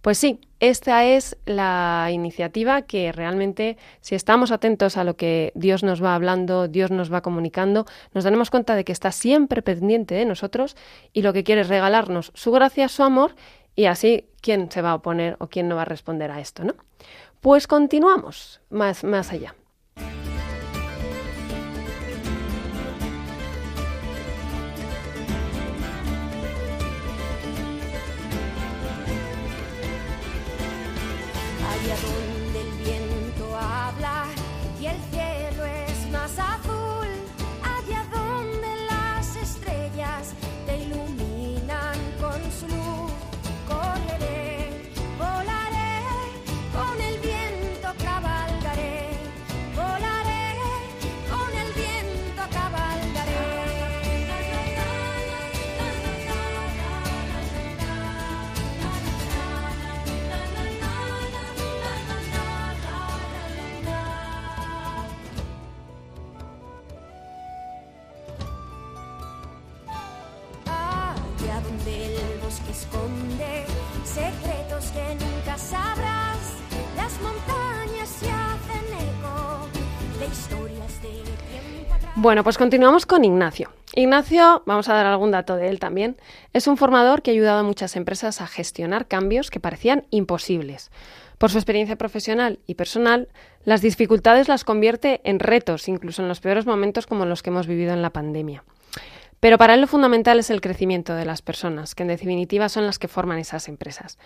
Pues 0.01 0.17
sí, 0.17 0.39
esta 0.61 1.03
es 1.03 1.37
la 1.45 2.07
iniciativa 2.11 2.83
que 2.83 3.11
realmente, 3.11 3.77
si 3.99 4.15
estamos 4.15 4.51
atentos 4.51 4.95
a 4.95 5.03
lo 5.03 5.17
que 5.17 5.51
Dios 5.55 5.83
nos 5.83 6.01
va 6.01 6.15
hablando, 6.15 6.69
Dios 6.69 6.89
nos 6.89 7.11
va 7.11 7.21
comunicando, 7.21 7.85
nos 8.13 8.23
daremos 8.23 8.49
cuenta 8.49 8.75
de 8.75 8.85
que 8.85 8.93
está 8.93 9.11
siempre 9.11 9.61
pendiente 9.61 10.15
de 10.15 10.23
nosotros 10.23 10.77
y 11.11 11.21
lo 11.21 11.33
que 11.33 11.43
quiere 11.43 11.61
es 11.61 11.67
regalarnos 11.67 12.31
su 12.33 12.51
gracia, 12.51 12.87
su 12.87 13.03
amor 13.03 13.35
y 13.79 13.85
así, 13.85 14.27
¿quién 14.41 14.69
se 14.69 14.81
va 14.81 14.91
a 14.91 14.95
oponer 14.95 15.37
o 15.39 15.47
quién 15.47 15.69
no 15.69 15.77
va 15.77 15.83
a 15.83 15.85
responder 15.85 16.31
a 16.31 16.41
esto, 16.41 16.65
no? 16.65 16.73
Pues 17.39 17.65
continuamos 17.65 18.59
más, 18.69 19.05
más 19.05 19.31
allá. 19.31 19.55
Bueno, 82.21 82.43
pues 82.43 82.57
continuamos 82.57 83.05
con 83.05 83.23
Ignacio. 83.23 83.71
Ignacio, 83.95 84.61
vamos 84.65 84.89
a 84.89 84.93
dar 84.93 85.05
algún 85.05 85.31
dato 85.31 85.55
de 85.55 85.69
él 85.69 85.79
también, 85.79 86.17
es 86.51 86.67
un 86.67 86.75
formador 86.75 87.21
que 87.21 87.31
ha 87.31 87.33
ayudado 87.33 87.59
a 87.59 87.63
muchas 87.63 87.95
empresas 87.95 88.41
a 88.41 88.47
gestionar 88.47 89.07
cambios 89.07 89.49
que 89.49 89.61
parecían 89.61 90.05
imposibles. 90.09 90.91
Por 91.37 91.49
su 91.49 91.57
experiencia 91.57 91.95
profesional 91.95 92.59
y 92.67 92.75
personal, 92.75 93.29
las 93.63 93.81
dificultades 93.81 94.49
las 94.49 94.65
convierte 94.65 95.21
en 95.23 95.39
retos, 95.39 95.87
incluso 95.87 96.21
en 96.21 96.27
los 96.27 96.41
peores 96.41 96.65
momentos 96.65 97.07
como 97.07 97.23
los 97.23 97.41
que 97.41 97.51
hemos 97.51 97.67
vivido 97.67 97.93
en 97.93 98.01
la 98.01 98.09
pandemia. 98.09 98.65
Pero 99.39 99.57
para 99.57 99.73
él 99.73 99.81
lo 99.81 99.87
fundamental 99.87 100.39
es 100.39 100.49
el 100.49 100.61
crecimiento 100.61 101.15
de 101.15 101.25
las 101.25 101.41
personas, 101.41 101.95
que 101.95 102.03
en 102.03 102.09
definitiva 102.09 102.67
son 102.69 102.85
las 102.85 102.99
que 102.99 103.07
forman 103.07 103.39
esas 103.39 103.67
empresas. 103.67 104.17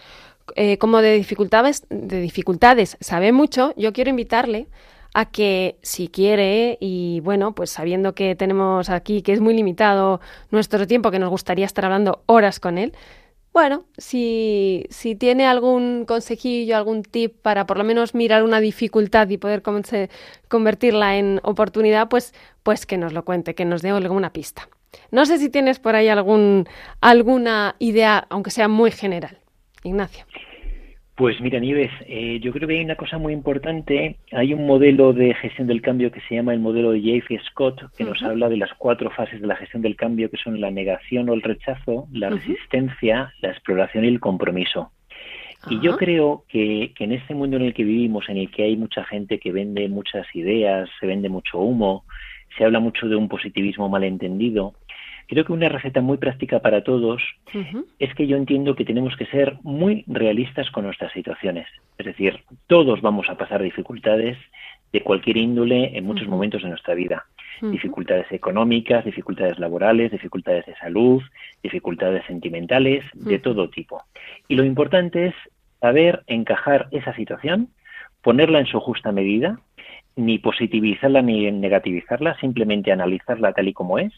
Eh, 0.55 0.77
como 0.77 1.01
de 1.01 1.13
dificultades, 1.13 1.85
de 1.89 2.19
dificultades 2.19 2.97
sabe 2.99 3.31
mucho, 3.31 3.73
yo 3.77 3.93
quiero 3.93 4.09
invitarle 4.09 4.67
a 5.13 5.29
que 5.29 5.77
si 5.83 6.07
quiere 6.07 6.77
y 6.81 7.19
bueno, 7.19 7.53
pues 7.53 7.69
sabiendo 7.69 8.15
que 8.15 8.35
tenemos 8.35 8.89
aquí 8.89 9.21
que 9.21 9.33
es 9.33 9.41
muy 9.41 9.53
limitado 9.53 10.19
nuestro 10.49 10.87
tiempo, 10.87 11.11
que 11.11 11.19
nos 11.19 11.29
gustaría 11.29 11.65
estar 11.65 11.85
hablando 11.85 12.23
horas 12.25 12.59
con 12.59 12.79
él, 12.79 12.93
bueno, 13.53 13.85
si, 13.99 14.87
si 14.89 15.13
tiene 15.13 15.45
algún 15.45 16.05
consejillo, 16.05 16.75
algún 16.75 17.03
tip 17.03 17.39
para 17.43 17.67
por 17.67 17.77
lo 17.77 17.83
menos 17.83 18.15
mirar 18.15 18.43
una 18.43 18.59
dificultad 18.59 19.29
y 19.29 19.37
poder 19.37 19.61
convertirla 20.47 21.17
en 21.17 21.39
oportunidad, 21.43 22.09
pues, 22.09 22.33
pues 22.63 22.87
que 22.87 22.97
nos 22.97 23.13
lo 23.13 23.23
cuente, 23.23 23.53
que 23.53 23.65
nos 23.65 23.83
dé 23.83 23.91
alguna 23.91 24.33
pista. 24.33 24.67
No 25.11 25.25
sé 25.25 25.37
si 25.37 25.49
tienes 25.49 25.79
por 25.79 25.95
ahí 25.95 26.07
algún, 26.07 26.65
alguna 27.01 27.75
idea, 27.79 28.25
aunque 28.29 28.51
sea 28.51 28.67
muy 28.67 28.91
general. 28.91 29.37
Ignacio. 29.83 30.25
Pues 31.15 31.39
mira, 31.41 31.59
Nieves, 31.59 31.91
eh, 32.07 32.39
yo 32.41 32.51
creo 32.51 32.67
que 32.67 32.75
hay 32.75 32.83
una 32.83 32.95
cosa 32.95 33.19
muy 33.19 33.33
importante. 33.33 34.17
Hay 34.31 34.51
un 34.53 34.65
modelo 34.65 35.13
de 35.13 35.35
gestión 35.35 35.67
del 35.67 35.81
cambio 35.81 36.11
que 36.11 36.21
se 36.21 36.35
llama 36.35 36.53
el 36.53 36.59
modelo 36.59 36.91
de 36.91 37.01
J.F. 37.01 37.39
Scott, 37.49 37.81
que 37.95 38.03
nos 38.03 38.23
habla 38.23 38.49
de 38.49 38.57
las 38.57 38.73
cuatro 38.73 39.11
fases 39.11 39.39
de 39.39 39.45
la 39.45 39.55
gestión 39.55 39.83
del 39.83 39.95
cambio, 39.95 40.31
que 40.31 40.37
son 40.37 40.59
la 40.59 40.71
negación 40.71 41.29
o 41.29 41.33
el 41.33 41.43
rechazo, 41.43 42.07
la 42.11 42.31
resistencia, 42.31 43.31
la 43.41 43.49
exploración 43.49 44.05
y 44.05 44.07
el 44.07 44.19
compromiso. 44.19 44.91
Y 45.69 45.79
yo 45.79 45.97
creo 45.97 46.45
que, 46.49 46.93
que, 46.95 47.03
en 47.03 47.13
este 47.13 47.35
mundo 47.35 47.57
en 47.57 47.63
el 47.63 47.73
que 47.73 47.83
vivimos, 47.83 48.27
en 48.27 48.37
el 48.37 48.51
que 48.51 48.63
hay 48.63 48.75
mucha 48.75 49.05
gente 49.05 49.39
que 49.39 49.51
vende 49.51 49.87
muchas 49.87 50.25
ideas, 50.33 50.89
se 50.99 51.05
vende 51.05 51.29
mucho 51.29 51.59
humo, 51.59 52.05
se 52.57 52.65
habla 52.65 52.79
mucho 52.79 53.07
de 53.07 53.15
un 53.15 53.29
positivismo 53.29 53.87
malentendido, 53.87 54.73
Creo 55.27 55.45
que 55.45 55.53
una 55.53 55.69
receta 55.69 56.01
muy 56.01 56.17
práctica 56.17 56.59
para 56.59 56.83
todos 56.83 57.21
es 57.99 58.13
que 58.15 58.27
yo 58.27 58.37
entiendo 58.37 58.75
que 58.75 58.85
tenemos 58.85 59.15
que 59.15 59.25
ser 59.27 59.57
muy 59.63 60.03
realistas 60.07 60.69
con 60.71 60.85
nuestras 60.85 61.11
situaciones. 61.13 61.67
Es 61.97 62.05
decir, 62.05 62.41
todos 62.67 63.01
vamos 63.01 63.29
a 63.29 63.37
pasar 63.37 63.61
dificultades 63.61 64.37
de 64.91 65.01
cualquier 65.01 65.37
índole 65.37 65.97
en 65.97 66.05
muchos 66.05 66.27
momentos 66.27 66.61
de 66.61 66.69
nuestra 66.69 66.93
vida. 66.93 67.25
Dificultades 67.61 68.31
económicas, 68.31 69.05
dificultades 69.05 69.57
laborales, 69.57 70.11
dificultades 70.11 70.65
de 70.65 70.75
salud, 70.75 71.21
dificultades 71.61 72.25
sentimentales, 72.25 73.03
de 73.13 73.39
todo 73.39 73.69
tipo. 73.69 74.03
Y 74.47 74.55
lo 74.55 74.63
importante 74.65 75.27
es 75.27 75.35
saber 75.79 76.23
encajar 76.27 76.87
esa 76.91 77.15
situación, 77.15 77.69
ponerla 78.21 78.59
en 78.59 78.65
su 78.65 78.79
justa 78.79 79.11
medida, 79.11 79.59
ni 80.15 80.37
positivizarla 80.37 81.21
ni 81.21 81.51
negativizarla, 81.51 82.37
simplemente 82.39 82.91
analizarla 82.91 83.53
tal 83.53 83.67
y 83.67 83.73
como 83.73 83.99
es. 83.99 84.13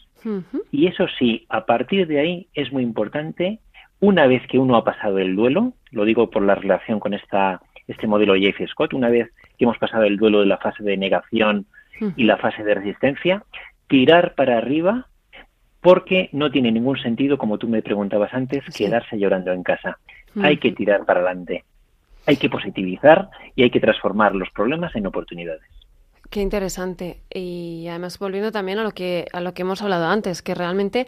Y 0.70 0.86
eso 0.86 1.06
sí, 1.18 1.46
a 1.48 1.64
partir 1.66 2.06
de 2.06 2.20
ahí 2.20 2.46
es 2.54 2.72
muy 2.72 2.82
importante 2.82 3.60
Una 3.98 4.26
vez 4.26 4.42
que 4.48 4.58
uno 4.58 4.76
ha 4.76 4.84
pasado 4.84 5.18
el 5.18 5.34
duelo, 5.36 5.72
lo 5.90 6.04
digo 6.04 6.28
por 6.28 6.42
la 6.42 6.54
relación 6.54 7.00
con 7.00 7.14
esta, 7.14 7.62
este 7.88 8.06
modelo 8.06 8.34
J.F. 8.34 8.66
Scott, 8.68 8.92
una 8.92 9.08
vez 9.08 9.30
que 9.56 9.64
hemos 9.64 9.78
pasado 9.78 10.04
el 10.04 10.18
duelo 10.18 10.40
de 10.40 10.46
la 10.46 10.58
fase 10.58 10.82
de 10.82 10.98
negación 10.98 11.66
y 12.14 12.24
la 12.24 12.36
fase 12.36 12.62
de 12.62 12.74
resistencia, 12.74 13.42
tirar 13.88 14.34
para 14.34 14.58
arriba 14.58 15.06
porque 15.80 16.28
no 16.32 16.50
tiene 16.50 16.72
ningún 16.72 16.98
sentido, 16.98 17.38
como 17.38 17.56
tú 17.56 17.68
me 17.68 17.80
preguntabas 17.80 18.34
antes, 18.34 18.64
quedarse 18.76 19.18
llorando 19.18 19.52
en 19.52 19.62
casa. 19.62 19.98
Hay 20.42 20.58
que 20.58 20.72
tirar 20.72 21.06
para 21.06 21.20
adelante, 21.20 21.64
hay 22.26 22.36
que 22.36 22.50
positivizar 22.50 23.30
y 23.54 23.62
hay 23.62 23.70
que 23.70 23.80
transformar 23.80 24.34
los 24.34 24.50
problemas 24.50 24.94
en 24.94 25.06
oportunidades. 25.06 25.62
Qué 26.30 26.40
interesante. 26.40 27.22
Y 27.32 27.86
además 27.88 28.18
volviendo 28.18 28.52
también 28.52 28.78
a 28.78 28.84
lo 28.84 28.92
que 28.92 29.26
a 29.32 29.40
lo 29.40 29.54
que 29.54 29.62
hemos 29.62 29.82
hablado 29.82 30.06
antes, 30.06 30.42
que 30.42 30.54
realmente 30.54 31.06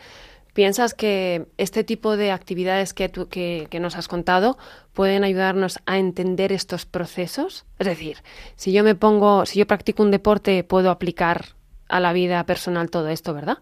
piensas 0.52 0.94
que 0.94 1.46
este 1.57 1.85
tipo 1.85 2.16
de 2.16 2.33
actividades 2.33 2.92
que, 2.92 3.09
tú, 3.09 3.28
que, 3.28 3.68
que 3.70 3.81
nos 3.81 3.96
has 3.96 4.09
contado 4.09 4.59
pueden 4.92 5.22
ayudarnos 5.24 5.78
a 5.87 5.98
entender 5.98 6.52
estos 6.52 6.85
procesos. 6.85 7.64
Es 7.78 7.87
decir, 7.87 8.18
si 8.57 8.72
yo 8.72 8.83
me 8.83 8.94
pongo, 8.94 9.46
si 9.46 9.59
yo 9.59 9.66
practico 9.66 10.02
un 10.02 10.11
deporte, 10.11 10.64
puedo 10.64 10.90
aplicar 10.90 11.46
a 11.88 12.00
la 12.00 12.12
vida 12.12 12.44
personal 12.44 12.90
todo 12.90 13.09
esto, 13.09 13.35
¿verdad? 13.35 13.59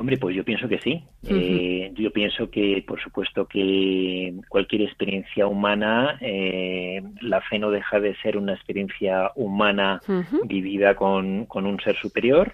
Hombre, 0.00 0.16
pues 0.16 0.36
yo 0.36 0.44
pienso 0.44 0.68
que 0.68 0.78
sí. 0.78 1.02
eh, 1.28 1.90
yo 1.96 2.12
pienso 2.12 2.48
que, 2.50 2.84
por 2.86 3.00
supuesto, 3.00 3.46
que 3.46 4.32
cualquier 4.48 4.82
experiencia 4.82 5.48
humana, 5.48 6.16
eh, 6.20 7.02
la 7.20 7.40
fe 7.40 7.58
no 7.58 7.72
deja 7.72 7.98
de 7.98 8.14
ser 8.22 8.36
una 8.36 8.54
experiencia 8.54 9.32
humana 9.34 10.00
uh 10.06 10.12
-huh. 10.12 10.46
vivida 10.46 10.94
con, 10.94 11.46
con, 11.46 11.66
un 11.66 11.80
ser 11.80 11.96
superior 11.96 12.52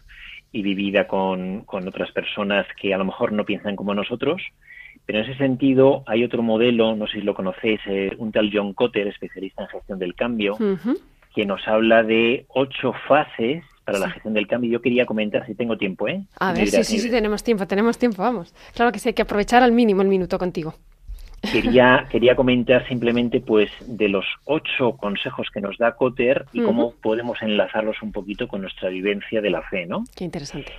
y 0.52 0.62
vivida 0.62 1.06
con, 1.06 1.64
con, 1.64 1.86
otras 1.86 2.10
personas 2.12 2.66
que 2.80 2.94
a 2.94 2.98
lo 2.98 3.04
mejor 3.04 3.32
no 3.32 3.44
piensan 3.44 3.76
como 3.76 3.94
nosotros. 3.94 4.40
Pero 5.04 5.18
en 5.18 5.24
ese 5.26 5.36
sentido 5.36 6.02
hay 6.06 6.24
otro 6.24 6.42
modelo, 6.42 6.96
no 6.96 7.06
sé 7.06 7.18
si 7.18 7.26
lo 7.26 7.34
conocéis, 7.34 7.80
eh, 7.86 8.10
un 8.16 8.32
tal 8.32 8.50
John 8.50 8.72
Cotter, 8.72 9.06
especialista 9.06 9.64
en 9.64 9.68
gestión 9.68 9.98
del 9.98 10.14
cambio, 10.14 10.54
uh 10.54 10.78
-huh. 10.78 10.98
que 11.34 11.44
nos 11.44 11.68
habla 11.68 12.02
de 12.02 12.46
ocho 12.48 12.94
fases 13.06 13.62
para 13.84 13.98
sí. 13.98 14.04
la 14.04 14.10
gestión 14.10 14.34
del 14.34 14.46
cambio. 14.46 14.70
Yo 14.70 14.80
quería 14.80 15.06
comentar 15.06 15.46
si 15.46 15.54
tengo 15.54 15.76
tiempo, 15.76 16.08
¿eh? 16.08 16.24
A 16.38 16.52
ver, 16.52 16.68
sí, 16.68 16.84
sí, 16.84 16.98
sí, 16.98 17.10
tenemos 17.10 17.42
tiempo, 17.42 17.66
tenemos 17.66 17.98
tiempo, 17.98 18.22
vamos. 18.22 18.54
Claro 18.74 18.92
que 18.92 18.98
sí, 18.98 19.10
hay 19.10 19.14
que 19.14 19.22
aprovechar 19.22 19.62
al 19.62 19.72
mínimo 19.72 20.02
el 20.02 20.08
minuto 20.08 20.38
contigo. 20.38 20.74
Quería, 21.52 22.06
quería 22.10 22.34
comentar 22.34 22.86
simplemente, 22.88 23.40
pues, 23.40 23.70
de 23.86 24.08
los 24.08 24.24
ocho 24.44 24.96
consejos 24.96 25.48
que 25.52 25.60
nos 25.60 25.76
da 25.78 25.92
Cotter 25.92 26.46
y 26.52 26.60
uh 26.60 26.62
-huh. 26.62 26.66
cómo 26.66 26.94
podemos 27.02 27.40
enlazarlos 27.42 28.02
un 28.02 28.12
poquito 28.12 28.48
con 28.48 28.62
nuestra 28.62 28.88
vivencia 28.88 29.40
de 29.40 29.50
la 29.50 29.62
fe, 29.62 29.86
¿no? 29.86 30.04
Qué 30.16 30.24
interesante. 30.24 30.72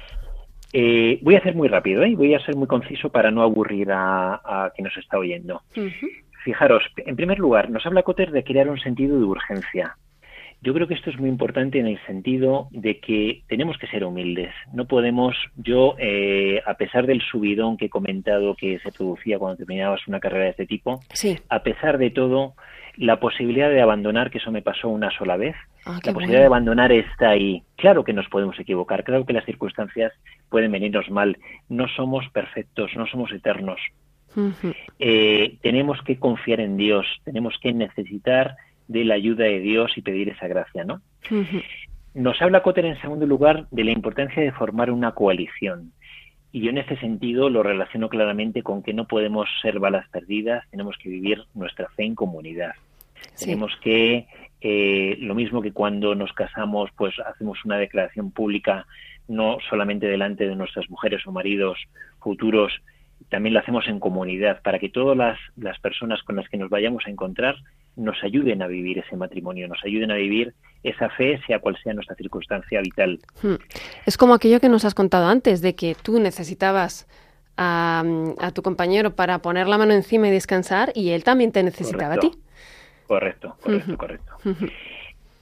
Eh, 0.73 1.19
voy 1.21 1.35
a 1.35 1.37
hacer 1.37 1.55
muy 1.55 1.67
rápido, 1.67 2.03
¿eh? 2.03 2.15
Voy 2.15 2.33
a 2.33 2.39
ser 2.39 2.55
muy 2.55 2.67
conciso 2.67 3.09
para 3.09 3.31
no 3.31 3.43
aburrir 3.43 3.91
a, 3.91 4.41
a 4.43 4.71
quien 4.75 4.85
nos 4.85 4.97
está 4.97 5.17
oyendo. 5.17 5.61
Uh 5.75 5.81
-huh. 5.81 6.09
Fijaros, 6.43 6.83
en 6.97 7.15
primer 7.15 7.39
lugar, 7.39 7.69
nos 7.69 7.85
habla 7.85 8.03
Cotter 8.03 8.31
de 8.31 8.43
crear 8.43 8.69
un 8.69 8.79
sentido 8.79 9.17
de 9.17 9.23
urgencia. 9.23 9.97
Yo 10.65 10.73
creo 10.73 10.88
que 10.88 10.95
esto 10.95 11.12
es 11.12 11.19
muy 11.19 11.30
importante 11.30 11.78
en 11.78 11.86
el 11.86 12.04
sentido 12.08 12.69
de 12.71 12.99
que 12.99 13.43
tenemos 13.47 13.78
que 13.78 13.86
ser 13.86 14.04
humildes. 14.04 14.51
No 14.73 14.86
podemos, 14.86 15.36
yo, 15.56 15.95
eh, 15.99 16.60
a 16.65 16.73
pesar 16.73 17.06
del 17.06 17.21
subidón 17.21 17.78
que 17.78 17.86
he 17.86 17.89
comentado 17.89 18.56
que 18.56 18.80
se 18.80 18.91
producía 18.91 19.38
cuando 19.38 19.58
terminabas 19.58 20.08
una 20.08 20.19
carrera 20.19 20.45
de 20.45 20.49
este 20.49 20.65
tipo, 20.65 21.01
sí. 21.13 21.38
a 21.49 21.62
pesar 21.62 21.99
de 21.99 22.10
todo, 22.10 22.56
la 22.97 23.19
posibilidad 23.19 23.69
de 23.69 23.80
abandonar, 23.80 24.32
que 24.32 24.39
eso 24.39 24.51
me 24.51 24.63
pasó 24.63 24.89
una 24.89 25.12
sola 25.15 25.38
vez, 25.38 25.56
ah, 25.86 25.99
la 26.04 26.13
posibilidad 26.13 26.15
bueno. 26.15 26.39
de 26.39 26.45
abandonar 26.47 26.91
está 26.91 27.30
ahí. 27.30 27.62
Claro 27.75 28.04
que 28.04 28.13
nos 28.13 28.28
podemos 28.30 28.60
equivocar, 28.60 29.04
claro 29.04 29.23
que 29.23 29.34
las 29.34 29.45
circunstancias 29.45 30.13
pueden 30.49 30.71
venirnos 30.71 31.12
mal. 31.12 31.38
No 31.69 31.88
somos 31.89 32.28
perfectos, 32.30 32.89
no 32.95 33.06
somos 33.06 33.32
eternos. 33.32 33.80
Uh 34.36 34.49
-huh. 34.49 34.75
eh, 34.97 35.58
tenemos 35.62 36.01
que 36.01 36.17
confiar 36.17 36.60
en 36.60 36.75
Dios, 36.75 37.06
tenemos 37.23 37.54
que 37.62 37.71
necesitar 37.71 38.58
de 38.88 39.04
la 39.06 39.15
ayuda 39.15 39.45
de 39.45 39.60
Dios 39.60 39.98
y 39.98 40.02
pedir 40.02 40.30
esa 40.30 40.48
gracia, 40.48 40.84
¿no? 40.84 41.02
Uh 41.32 41.43
-huh. 41.43 41.63
Nos 42.15 42.41
habla 42.41 42.63
Cotter 42.63 42.86
en 42.86 43.00
segundo 43.02 43.26
lugar 43.26 43.67
de 43.71 43.84
la 43.84 43.91
importancia 43.91 44.41
de 44.41 44.54
formar 44.54 44.89
una 44.89 45.12
coalición. 45.12 45.91
Y 46.52 46.62
yo 46.62 46.69
en 46.69 46.78
ese 46.78 46.95
sentido 46.95 47.50
lo 47.50 47.62
relaciono 47.63 48.08
claramente 48.08 48.63
con 48.63 48.82
que 48.82 48.93
no 48.93 49.06
podemos 49.06 49.50
ser 49.62 49.80
balas 49.80 50.08
perdidas, 50.10 50.63
tenemos 50.71 50.95
que 50.98 51.10
vivir 51.10 51.43
nuestra 51.54 51.89
fe 51.89 52.06
en 52.06 52.15
comunidad. 52.15 52.71
Sí. 53.34 53.45
Tenemos 53.45 53.76
que, 53.82 54.28
eh, 54.62 55.17
lo 55.19 55.36
mismo 55.36 55.62
que 55.62 55.74
cuando 55.74 56.15
nos 56.15 56.32
casamos, 56.32 56.89
pues 56.95 57.13
hacemos 57.19 57.65
una 57.65 57.78
declaración 57.78 58.32
pública, 58.32 58.88
no 59.28 59.58
solamente 59.69 60.08
delante 60.08 60.48
de 60.48 60.56
nuestras 60.56 60.89
mujeres 60.89 61.28
o 61.28 61.34
maridos 61.34 61.78
futuros, 62.19 62.71
también 63.28 63.54
lo 63.54 63.60
hacemos 63.60 63.88
en 63.89 64.00
comunidad, 64.00 64.62
para 64.62 64.80
que 64.80 64.88
todas 64.88 65.17
las, 65.17 65.38
las 65.58 65.78
personas 65.80 66.24
con 66.24 66.38
las 66.38 66.48
que 66.48 66.58
nos 66.58 66.69
vayamos 66.69 67.06
a 67.06 67.10
encontrar 67.10 67.58
nos 67.95 68.21
ayuden 68.23 68.62
a 68.62 68.67
vivir 68.67 68.99
ese 68.99 69.15
matrimonio, 69.15 69.67
nos 69.67 69.79
ayuden 69.84 70.12
a 70.12 70.15
vivir 70.15 70.53
esa 70.84 71.10
fe, 71.10 71.39
sea 71.47 71.60
cual 71.60 71.77
sea 71.81 71.93
nuestra 71.93 72.15
circunstancia 72.15 72.81
vital. 72.81 73.19
Hmm. 73.41 73.55
Es 74.05 74.17
como 74.17 74.34
aquello 74.34 74.60
que 74.60 74.69
nos 74.69 74.86
has 74.86 74.93
contado 74.93 75.27
antes, 75.27 75.62
de 75.62 75.75
que 75.75 75.95
tú 75.95 76.19
necesitabas 76.19 77.08
a, 77.58 78.03
a 78.39 78.51
tu 78.51 78.62
compañero 78.62 79.15
para 79.15 79.39
poner 79.39 79.67
la 79.67 79.77
mano 79.77 79.93
encima 79.93 80.27
y 80.27 80.31
descansar, 80.31 80.91
y 80.93 81.12
él 81.12 81.23
también 81.23 81.51
te 81.51 81.63
necesitaba 81.63 82.15
correcto. 82.15 82.27
a 82.27 82.31
ti. 82.31 82.39
Correcto, 83.08 83.58
correcto, 83.62 83.91
uh 83.91 83.93
-huh. 83.93 83.97
correcto. 83.97 84.34
Uh 84.45 84.49
-huh. 84.49 84.71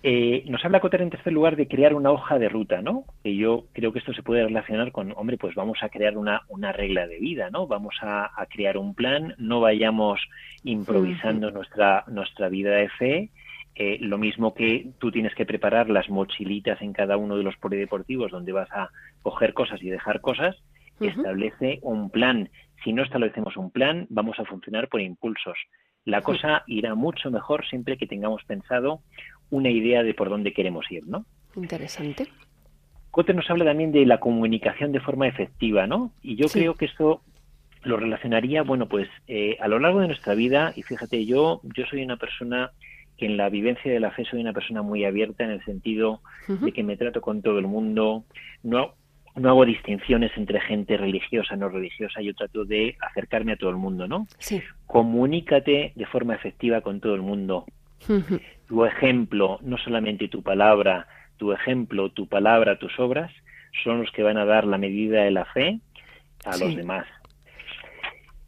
Eh, 0.06 0.44
nos 0.50 0.64
habla 0.66 0.82
Cotter 0.82 1.02
en 1.02 1.10
tercer 1.10 1.32
lugar 1.32 1.56
de 1.56 1.70
crear 1.70 1.94
una 1.94 2.12
hoja 2.12 2.38
de 2.38 2.50
ruta, 2.50 2.82
¿no? 2.82 3.06
Que 3.24 3.38
yo 3.38 3.68
creo 3.72 3.94
que 3.94 4.00
esto 4.00 4.14
se 4.14 4.22
puede 4.22 4.44
relacionar 4.44 4.92
con, 4.92 5.14
hombre, 5.16 5.38
pues 5.38 5.56
vamos 5.56 5.78
a 5.82 5.88
crear 5.88 6.18
una, 6.18 6.42
una 6.50 6.74
regla 6.74 7.08
de 7.08 7.20
vida, 7.20 7.50
¿no? 7.50 7.68
Vamos 7.68 7.96
a, 8.02 8.30
a 8.36 8.46
crear 8.48 8.78
un 8.78 8.96
plan, 8.96 9.34
no 9.38 9.62
vayamos 9.62 10.20
improvisando 10.66 11.52
nuestra, 11.52 12.04
nuestra 12.08 12.50
vida 12.50 12.76
de 12.76 12.90
fe. 12.90 13.30
Eh, 13.76 13.98
lo 14.02 14.18
mismo 14.18 14.54
que 14.54 14.90
tú 15.00 15.10
tienes 15.10 15.34
que 15.36 15.46
preparar 15.46 15.90
las 15.90 16.10
mochilitas 16.10 16.82
en 16.82 16.92
cada 16.92 17.16
uno 17.16 17.38
de 17.38 17.44
los 17.44 17.56
polideportivos 17.56 18.30
donde 18.30 18.52
vas 18.52 18.72
a 18.74 18.90
coger 19.22 19.54
cosas 19.54 19.82
y 19.82 19.90
dejar 19.90 20.20
cosas, 20.20 20.58
uh 21.00 21.06
-huh. 21.06 21.10
establece 21.18 21.80
un 21.82 22.10
plan. 22.10 22.50
Si 22.84 22.92
no 22.92 23.04
establecemos 23.04 23.56
un 23.56 23.72
plan, 23.72 24.06
vamos 24.10 24.38
a 24.38 24.44
funcionar 24.44 24.90
por 24.90 25.00
impulsos. 25.00 25.58
La 26.06 26.22
cosa 26.22 26.64
irá 26.68 26.96
mucho 26.96 27.32
mejor 27.32 27.66
siempre 27.66 27.96
que 27.96 28.08
tengamos 28.08 28.44
pensado 28.44 29.00
una 29.54 29.70
idea 29.70 30.02
de 30.02 30.16
por 30.16 30.30
dónde 30.30 30.52
queremos 30.52 30.92
ir, 30.92 31.06
¿no? 31.06 31.26
Interesante. 31.56 32.28
Cotter 33.12 33.36
nos 33.36 33.48
habla 33.52 33.66
también 33.66 33.92
de 33.92 34.04
la 34.08 34.20
comunicación 34.20 34.92
de 34.92 35.00
forma 35.00 35.28
efectiva, 35.28 35.86
¿no? 35.86 36.12
Y 36.24 36.36
yo 36.36 36.48
sí. 36.48 36.60
creo 36.60 36.74
que 36.74 36.86
esto 36.86 37.22
lo 37.84 37.98
relacionaría, 37.98 38.64
bueno, 38.64 38.88
pues 38.88 39.08
eh, 39.28 39.58
a 39.62 39.68
lo 39.68 39.78
largo 39.78 40.00
de 40.00 40.08
nuestra 40.08 40.34
vida, 40.34 40.74
y 40.76 40.82
fíjate, 40.82 41.26
yo, 41.26 41.62
yo 41.76 41.86
soy 41.86 42.02
una 42.02 42.18
persona 42.18 42.72
que 43.16 43.28
en 43.28 43.38
la 43.38 43.50
vivencia 43.50 43.92
de 43.92 44.00
la 44.00 44.10
fe 44.10 44.26
soy 44.26 44.42
una 44.42 44.54
persona 44.54 44.82
muy 44.82 45.06
abierta 45.06 45.44
en 45.44 45.52
el 45.52 45.64
sentido 45.64 46.22
uh 46.48 46.54
-huh. 46.54 46.60
de 46.60 46.72
que 46.72 46.82
me 46.82 46.98
trato 46.98 47.22
con 47.22 47.44
todo 47.44 47.60
el 47.60 47.68
mundo, 47.68 48.24
no, 48.64 48.96
no 49.36 49.50
hago 49.50 49.66
distinciones 49.66 50.32
entre 50.36 50.60
gente 50.62 50.98
religiosa, 50.98 51.56
no 51.56 51.70
religiosa, 51.70 52.22
yo 52.22 52.34
trato 52.34 52.66
de 52.66 52.96
acercarme 53.00 53.52
a 53.52 53.58
todo 53.58 53.70
el 53.70 53.78
mundo, 53.78 54.08
¿no? 54.08 54.26
Sí. 54.40 54.64
Comunícate 54.88 55.92
de 55.96 56.06
forma 56.08 56.34
efectiva 56.34 56.82
con 56.82 57.00
todo 57.00 57.14
el 57.14 57.22
mundo. 57.22 57.66
Uh 58.10 58.14
-huh. 58.14 58.42
Tu 58.68 58.86
ejemplo, 58.86 59.60
no 59.62 59.78
solamente 59.78 60.28
tu 60.28 60.42
palabra, 60.42 61.08
tu 61.38 61.52
ejemplo, 61.52 62.10
tu 62.10 62.28
palabra, 62.28 62.80
tus 62.80 62.98
obras, 63.00 63.32
son 63.84 64.02
los 64.02 64.12
que 64.12 64.24
van 64.24 64.38
a 64.38 64.46
dar 64.46 64.66
la 64.66 64.78
medida 64.78 65.24
de 65.24 65.32
la 65.32 65.46
fe 65.46 65.80
a 66.46 66.54
sí. 66.54 66.64
los 66.64 66.76
demás. 66.76 67.06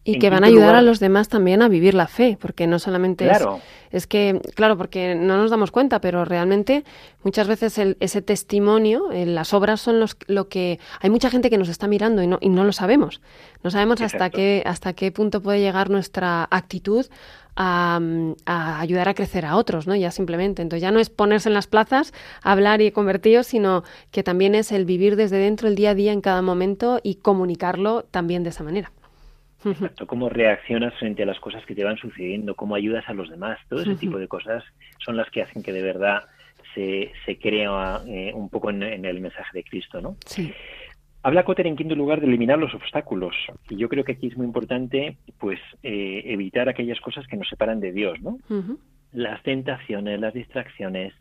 Y 0.08 0.20
que 0.20 0.30
van 0.30 0.44
a 0.44 0.48
ayudar 0.48 0.68
lugar? 0.68 0.76
a 0.76 0.82
los 0.84 1.00
demás 1.00 1.30
también 1.30 1.63
a 1.63 1.68
vivir 1.68 1.96
la 1.96 2.08
fe, 2.08 2.38
porque 2.39 2.68
no 2.68 2.78
solamente 2.78 3.26
claro. 3.26 3.60
es, 3.89 4.04
es, 4.04 4.08
que, 4.08 4.39
claro, 4.54 4.78
porque 4.78 5.15
no 5.15 5.36
nos 5.38 5.50
damos 5.50 5.72
cuenta, 5.72 6.00
pero 6.00 6.26
realmente 6.26 6.84
muchas 7.24 7.48
veces 7.48 7.80
el, 7.80 7.98
ese 8.00 8.22
testimonio, 8.22 9.10
las 9.12 9.52
obras 9.54 9.82
son 9.82 10.00
los, 10.00 10.15
lo 10.28 10.48
que... 10.48 10.80
Hay 11.02 11.10
mucha 11.10 11.32
gente 11.32 11.50
que 11.50 11.58
nos 11.58 11.70
está 11.70 11.88
mirando 11.88 12.22
y 12.22 12.28
no, 12.28 12.38
y 12.39 12.50
no 12.50 12.63
lo 12.63 12.72
sabemos. 12.72 13.20
No 13.63 13.72
sabemos 13.72 14.00
hasta 14.02 14.30
qué, 14.30 14.62
hasta 14.68 14.94
qué 14.94 15.12
punto 15.12 15.41
puede 15.41 15.60
llegar 15.60 15.89
nuestra 15.89 16.48
actitud 16.52 17.08
a, 17.56 18.00
a, 18.46 18.80
ayudar 18.80 19.10
a 19.10 19.15
crecer 19.15 19.44
a 19.44 19.56
otros, 19.56 19.88
¿no? 19.88 19.96
Ya 19.96 20.12
simplemente. 20.12 20.62
Entonces 20.62 20.84
ya 20.84 20.91
no 20.91 21.00
es 21.00 21.10
ponerse 21.10 21.50
en 21.50 21.56
las 21.56 21.65
plazas, 21.65 22.13
hablar 22.44 22.82
y 22.82 22.91
convertiros, 22.91 23.48
sino 23.48 23.84
que 24.12 24.22
también 24.22 24.54
es 24.54 24.72
el 24.72 24.86
vivir 24.86 25.15
desde 25.15 25.38
dentro 25.38 25.68
el 25.68 25.76
día 25.76 25.91
a 25.91 25.96
día 25.96 26.12
en 26.12 26.22
cada 26.22 26.44
momento 26.44 27.00
y 27.02 27.15
comunicarlo 27.15 28.04
también 28.12 28.44
de 28.44 28.50
esa 28.50 28.63
manera. 28.63 28.91
Exacto, 29.65 30.06
cómo 30.06 30.30
reaccionas 30.30 30.93
frente 30.99 31.23
a 31.23 31.25
las 31.25 31.39
cosas 31.39 31.65
que 31.65 31.73
te 31.75 31.84
van 31.84 31.97
sucediendo, 31.97 32.56
cómo 32.56 32.75
ayudas 32.75 33.04
a 33.08 33.13
los 33.13 33.30
demás, 33.30 33.60
todo 33.67 33.82
ese 33.82 33.95
tipo 33.95 34.19
de 34.19 34.28
cosas 34.28 34.63
son 34.99 35.17
las 35.17 35.30
que 35.32 35.41
hacen 35.41 35.63
que 35.63 35.73
de 35.73 35.82
verdad 35.82 36.24
se, 36.76 37.11
se 37.26 37.39
crea 37.39 38.01
eh, 38.07 38.32
un 38.34 38.49
poco 38.49 38.70
en, 38.70 38.84
en, 38.84 39.05
el 39.05 39.22
mensaje 39.22 39.49
de 39.53 39.63
Cristo, 39.63 40.01
¿no? 40.01 40.18
Sí. 40.26 40.53
Habla 41.24 41.43
Cotter 41.43 41.66
en 41.66 41.76
quinto 41.76 41.95
lugar 41.95 42.20
de 42.20 42.28
eliminar 42.28 42.59
los 42.59 42.76
obstáculos 42.76 43.36
y 43.70 43.78
yo 43.78 43.89
creo 43.89 44.03
que 44.03 44.11
aquí 44.11 44.28
es 44.28 44.38
muy 44.38 44.45
importante 44.45 45.18
pues 45.39 45.59
eh, 45.82 46.22
evitar 46.26 46.70
aquellas 46.70 47.01
cosas 47.01 47.26
que 47.26 47.36
nos 47.36 47.49
separan 47.49 47.80
de 47.80 47.91
Dios, 47.91 48.22
¿no? 48.22 48.38
Uh 48.49 48.61
-huh. 48.61 48.78
Las 49.11 49.41
tentaciones, 49.41 50.20
las 50.20 50.34
distracciones. 50.36 51.13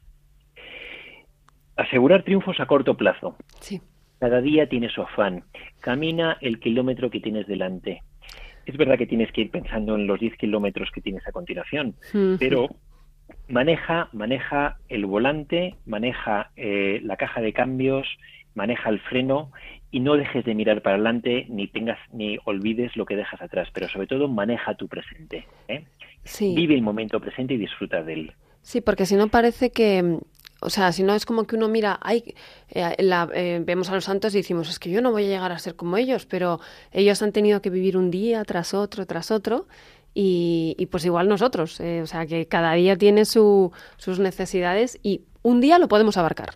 Asegurar 1.77 2.23
triunfos 2.23 2.61
a 2.61 2.67
corto 2.67 2.97
plazo. 2.97 3.37
Sí. 3.61 3.81
Cada 4.19 4.43
día 4.43 4.69
tiene 4.69 4.91
su 4.91 5.01
afán. 5.01 5.45
Camina 5.81 6.37
el 6.41 6.61
kilómetro 6.61 7.09
que 7.09 7.21
tienes 7.21 7.47
delante 7.47 8.03
Es 8.67 8.77
verdad 8.77 8.99
que 8.99 9.07
tienes 9.07 9.31
que 9.33 9.43
ir 9.43 9.51
pensando 9.51 9.95
en 9.95 10.07
los 10.07 10.19
10 10.21 10.37
kilómetros 10.37 10.91
que 10.91 11.01
tienes 11.01 11.27
a 11.27 11.33
continuación, 11.33 11.95
pero 12.39 12.69
maneja, 13.49 14.09
maneja 14.13 14.79
el 14.89 15.07
volante, 15.07 15.77
maneja 15.87 16.51
eh, 16.57 17.01
la 17.03 17.17
caja 17.17 17.41
de 17.41 17.53
cambios, 17.53 18.07
maneja 18.55 18.89
el 18.91 19.01
freno 19.01 19.53
y 19.91 20.01
no 20.01 20.17
dejes 20.17 20.45
de 20.45 20.55
mirar 20.55 20.83
para 20.83 20.97
adelante 20.97 21.47
ni 21.49 21.69
tengas 21.69 21.99
ni 22.13 22.39
olvides 22.45 22.97
lo 22.97 23.05
que 23.05 23.17
dejas 23.17 23.41
atrás, 23.41 23.69
pero 23.73 23.89
sobre 23.89 24.07
todo 24.07 24.29
maneja 24.29 24.75
tu 24.75 24.89
presente. 24.89 25.47
¿eh? 25.69 25.85
Vive 26.41 26.75
el 26.75 26.83
momento 26.83 27.21
presente 27.21 27.55
y 27.55 27.59
disfruta 27.59 28.03
de 28.03 28.13
él. 28.13 28.33
Sí, 28.63 28.81
porque 28.81 29.05
si 29.05 29.15
no 29.15 29.29
parece 29.29 29.71
que, 29.71 30.19
o 30.65 30.71
sea, 30.71 30.93
si 30.93 31.03
no 31.03 31.15
es 31.15 31.27
como 31.27 31.47
que 31.47 31.57
uno 31.57 31.69
mira, 31.69 31.99
hay, 32.01 32.35
eh, 32.71 32.97
eh, 32.99 33.63
vemos 33.65 33.91
a 33.91 33.95
los 33.95 34.05
santos 34.05 34.35
y 34.35 34.39
decimos, 34.39 34.69
es 34.69 34.79
que 34.79 34.91
yo 34.91 35.03
no 35.03 35.13
voy 35.13 35.25
a 35.25 35.29
llegar 35.29 35.53
a 35.53 35.59
ser 35.59 35.77
como 35.77 35.97
ellos, 35.97 36.27
pero 36.27 36.61
ellos 36.93 37.23
han 37.23 37.33
tenido 37.33 37.61
que 37.61 37.71
vivir 37.71 37.97
un 37.97 38.11
día 38.11 38.45
tras 38.45 38.75
otro, 38.75 39.07
tras 39.07 39.31
otro, 39.31 39.67
y, 40.15 40.75
y 40.79 40.87
pues 40.87 41.05
igual 41.05 41.29
nosotros, 41.29 41.81
o 41.81 42.07
sea, 42.07 42.27
que 42.27 42.47
cada 42.47 42.73
día 42.75 42.97
tiene 42.97 43.25
su, 43.25 43.73
sus 43.97 44.19
necesidades 44.19 44.99
y 45.03 45.23
un 45.43 45.61
día 45.61 45.79
lo 45.79 45.89
podemos 45.89 46.17
abarcar. 46.17 46.51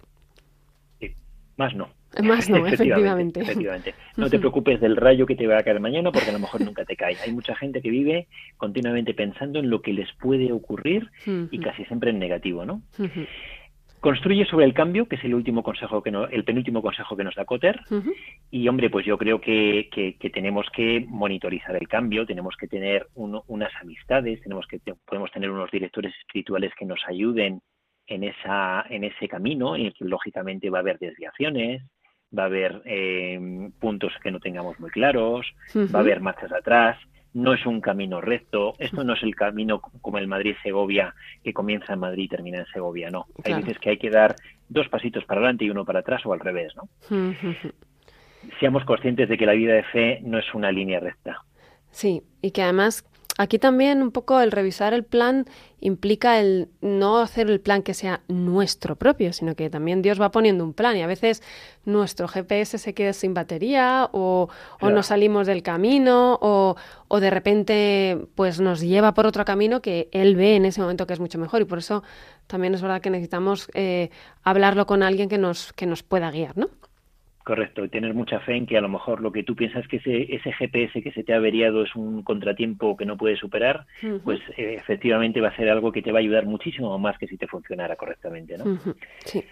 Sí, 1.00 1.14
más 1.56 1.74
no. 1.74 1.88
Más 2.22 2.48
no, 2.48 2.66
efectivamente, 2.66 3.40
efectivamente. 3.40 3.94
No 4.16 4.30
te 4.30 4.38
preocupes 4.40 4.80
del 4.80 4.96
rayo 4.96 5.26
que 5.26 5.36
te 5.36 5.46
va 5.46 5.58
a 5.58 5.62
caer 5.62 5.78
mañana 5.80 6.10
porque 6.10 6.30
a 6.30 6.32
lo 6.32 6.38
mejor 6.38 6.62
nunca 6.62 6.84
te 6.84 6.96
cae. 6.96 7.16
Hay 7.24 7.32
mucha 7.32 7.54
gente 7.54 7.82
que 7.82 7.90
vive 7.90 8.28
continuamente 8.56 9.14
pensando 9.14 9.58
en 9.58 9.70
lo 9.70 9.82
que 9.82 9.92
les 9.92 10.10
puede 10.14 10.52
ocurrir 10.52 11.10
y 11.50 11.58
casi 11.60 11.84
siempre 11.84 12.10
en 12.10 12.18
negativo, 12.18 12.64
¿no? 12.64 12.82
Construye 14.00 14.44
sobre 14.46 14.64
el 14.64 14.74
cambio, 14.74 15.06
que 15.06 15.16
es 15.16 15.24
el 15.24 15.34
último 15.34 15.62
consejo 15.62 16.02
que 16.02 16.10
no, 16.10 16.26
el 16.26 16.44
penúltimo 16.44 16.82
consejo 16.82 17.16
que 17.16 17.24
nos 17.24 17.34
da 17.34 17.44
Cotter. 17.44 17.80
Y 18.50 18.68
hombre, 18.68 18.90
pues 18.90 19.04
yo 19.04 19.18
creo 19.18 19.40
que, 19.40 19.88
que, 19.90 20.30
tenemos 20.30 20.66
que 20.74 21.04
monitorizar 21.08 21.74
el 21.76 21.88
cambio, 21.88 22.26
tenemos 22.26 22.56
que 22.56 22.68
tener 22.68 23.06
unas 23.14 23.72
amistades, 23.80 24.40
tenemos 24.42 24.66
que 24.66 24.80
podemos 25.04 25.30
tener 25.32 25.50
unos 25.50 25.70
directores 25.70 26.14
espirituales 26.20 26.72
que 26.78 26.84
nos 26.84 27.00
ayuden 27.06 27.60
en 28.06 28.24
esa 28.24 28.84
en 28.88 29.04
ese 29.04 29.28
camino, 29.28 29.76
y 29.76 29.92
lógicamente 30.00 30.70
va 30.70 30.78
a 30.78 30.80
haber 30.80 30.98
desviaciones, 30.98 31.82
va 32.36 32.44
a 32.44 32.46
haber 32.46 32.82
eh, 32.84 33.70
puntos 33.80 34.12
que 34.22 34.30
no 34.30 34.40
tengamos 34.40 34.78
muy 34.80 34.90
claros, 34.90 35.46
va 35.74 35.98
a 35.98 36.02
haber 36.02 36.20
marchas 36.20 36.52
atrás, 36.52 36.98
no 37.34 37.52
es 37.52 37.64
un 37.66 37.80
camino 37.80 38.20
recto, 38.20 38.74
esto 38.78 39.04
no 39.04 39.14
es 39.14 39.22
el 39.22 39.34
camino 39.34 39.80
como 39.80 40.18
el 40.18 40.26
Madrid-Segovia 40.26 41.14
que 41.44 41.52
comienza 41.52 41.92
en 41.92 42.00
Madrid 42.00 42.24
y 42.24 42.28
termina 42.28 42.58
en 42.60 42.66
Segovia, 42.66 43.10
no. 43.10 43.26
Hay 43.44 43.54
veces 43.54 43.78
que 43.78 43.90
hay 43.90 43.98
que 43.98 44.10
dar 44.10 44.34
dos 44.68 44.88
pasitos 44.88 45.24
para 45.24 45.40
adelante 45.40 45.64
y 45.64 45.70
uno 45.70 45.84
para 45.84 46.00
atrás 46.00 46.24
o 46.24 46.32
al 46.32 46.40
revés, 46.40 46.74
¿no? 46.76 46.88
Seamos 48.60 48.84
conscientes 48.84 49.28
de 49.28 49.36
que 49.36 49.46
la 49.46 49.52
vida 49.52 49.74
de 49.74 49.84
fe 49.84 50.20
no 50.22 50.38
es 50.38 50.54
una 50.54 50.72
línea 50.72 51.00
recta. 51.00 51.42
Sí, 51.90 52.22
y 52.42 52.50
que 52.50 52.62
además 52.62 53.04
Aquí 53.40 53.60
también 53.60 54.02
un 54.02 54.10
poco 54.10 54.40
el 54.40 54.50
revisar 54.50 54.92
el 54.94 55.04
plan 55.04 55.46
implica 55.80 56.40
el 56.40 56.68
no 56.80 57.18
hacer 57.18 57.48
el 57.48 57.60
plan 57.60 57.84
que 57.84 57.94
sea 57.94 58.20
nuestro 58.26 58.96
propio, 58.96 59.32
sino 59.32 59.54
que 59.54 59.70
también 59.70 60.02
Dios 60.02 60.20
va 60.20 60.32
poniendo 60.32 60.64
un 60.64 60.72
plan 60.74 60.96
y 60.96 61.02
a 61.02 61.06
veces 61.06 61.40
nuestro 61.84 62.26
GPS 62.26 62.78
se 62.78 62.94
queda 62.94 63.12
sin 63.12 63.34
batería 63.34 64.10
o, 64.10 64.48
o 64.80 64.90
nos 64.90 65.06
salimos 65.06 65.46
del 65.46 65.62
camino 65.62 66.36
o, 66.42 66.74
o, 67.06 67.20
de 67.20 67.30
repente 67.30 68.18
pues 68.34 68.58
nos 68.60 68.80
lleva 68.80 69.14
por 69.14 69.24
otro 69.24 69.44
camino 69.44 69.80
que 69.82 70.08
Él 70.10 70.34
ve 70.34 70.56
en 70.56 70.64
ese 70.64 70.80
momento 70.80 71.06
que 71.06 71.12
es 71.12 71.20
mucho 71.20 71.38
mejor 71.38 71.62
y 71.62 71.64
por 71.64 71.78
eso 71.78 72.02
también 72.48 72.74
es 72.74 72.82
verdad 72.82 73.00
que 73.00 73.10
necesitamos 73.10 73.70
eh, 73.74 74.10
hablarlo 74.42 74.84
con 74.88 75.04
alguien 75.04 75.28
que 75.28 75.38
nos, 75.38 75.72
que 75.74 75.86
nos 75.86 76.02
pueda 76.02 76.32
guiar, 76.32 76.58
¿no? 76.58 76.70
Correcto, 77.48 77.82
y 77.82 77.88
tener 77.88 78.12
mucha 78.12 78.40
fe 78.40 78.56
en 78.56 78.66
que 78.66 78.76
a 78.76 78.82
lo 78.82 78.90
mejor 78.90 79.22
lo 79.22 79.32
que 79.32 79.42
tú 79.42 79.56
piensas 79.56 79.88
que 79.88 79.96
ese, 79.96 80.34
ese 80.34 80.52
GPS 80.52 81.00
que 81.00 81.12
se 81.12 81.24
te 81.24 81.32
ha 81.32 81.36
averiado 81.36 81.82
es 81.82 81.96
un 81.96 82.22
contratiempo 82.22 82.94
que 82.94 83.06
no 83.06 83.16
puedes 83.16 83.38
superar, 83.38 83.86
pues 84.22 84.38
eh, 84.58 84.74
efectivamente 84.76 85.40
va 85.40 85.48
a 85.48 85.56
ser 85.56 85.70
algo 85.70 85.90
que 85.90 86.02
te 86.02 86.12
va 86.12 86.18
a 86.18 86.20
ayudar 86.20 86.44
muchísimo 86.44 86.98
más 86.98 87.16
que 87.16 87.26
si 87.26 87.38
te 87.38 87.46
funcionara 87.46 87.96
correctamente. 87.96 88.58
¿no? 88.58 88.78
sí. 89.24 89.42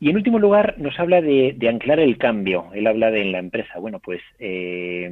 Y 0.00 0.10
en 0.10 0.16
último 0.16 0.40
lugar, 0.40 0.74
nos 0.78 0.98
habla 0.98 1.20
de, 1.20 1.56
anclar 1.70 2.00
el 2.00 2.18
cambio. 2.18 2.70
Él 2.74 2.88
habla 2.88 3.12
de 3.12 3.22
en 3.22 3.30
la 3.30 3.38
empresa. 3.38 3.78
Bueno, 3.78 4.00
pues 4.00 4.20
eh, 4.40 5.08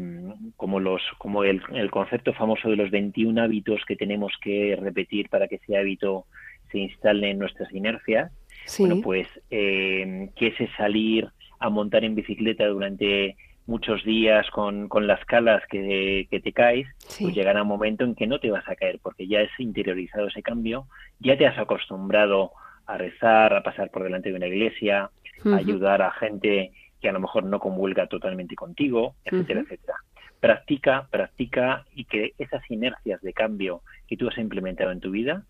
como, 0.56 0.80
los, 0.80 1.02
como 1.18 1.44
el, 1.44 1.62
el, 1.74 1.92
concepto 1.92 2.32
famoso 2.32 2.70
de 2.70 2.74
los 2.74 2.90
21 2.90 3.40
hábitos 3.40 3.84
que 3.86 3.94
tenemos 3.94 4.32
que 4.42 4.76
repetir 4.82 5.28
para 5.28 5.46
que 5.46 5.61
ese 5.62 5.76
hábito 5.76 6.26
se 6.72 6.78
instale 6.78 7.30
en 7.30 7.38
nuestras 7.38 7.72
inercias. 7.72 8.32
Bueno, 8.80 9.00
pues 9.00 9.28
eh, 9.52 10.30
que 10.34 10.48
ese 10.48 10.68
salir 10.76 11.28
a 11.61 11.70
montar 11.70 12.04
en 12.04 12.14
bicicleta 12.14 12.66
durante 12.66 13.36
muchos 13.66 14.02
días 14.04 14.50
con, 14.50 14.88
con 14.88 15.06
las 15.06 15.24
calas 15.26 15.62
que, 15.68 16.26
te 16.28 16.52
caes, 16.52 16.88
pues 17.20 17.34
llegará 17.34 17.62
un 17.62 17.68
momento 17.68 18.04
en 18.04 18.16
que 18.16 18.26
no 18.26 18.40
te 18.40 18.50
vas 18.50 18.68
a 18.68 18.74
caer 18.74 18.98
porque 19.00 19.28
ya 19.28 19.40
has 19.40 19.61
interiorizado 19.61 20.26
ese 20.26 20.42
cambio, 20.42 20.86
ya 21.20 21.38
te 21.38 21.46
has 21.46 21.56
acostumbrado 21.58 22.50
a 22.86 22.98
rezar, 22.98 23.54
a 23.54 23.62
pasar 23.62 23.90
por 23.90 24.02
delante 24.02 24.30
de 24.30 24.36
una 24.36 24.48
iglesia, 24.48 25.11
a 25.44 25.56
ayudar 25.56 26.02
a 26.02 26.11
gente 26.11 26.72
que 27.00 27.08
a 27.08 27.12
lo 27.12 27.20
mejor 27.20 27.44
no 27.44 27.61
convulga 27.61 28.06
totalmente 28.06 28.56
contigo, 28.56 29.14
etcétera, 29.24 29.61
etcétera. 29.61 29.94
Practica, 30.40 31.06
practica 31.11 31.84
y 31.94 32.04
que 32.06 32.32
esas 32.38 32.68
inercias 32.70 33.20
de 33.22 33.32
cambio 33.32 33.82
que 34.08 34.16
tú 34.16 34.28
has 34.28 34.38
implementado 34.38 34.90
en 34.90 35.00
tu 35.00 35.11
vida 35.11 35.44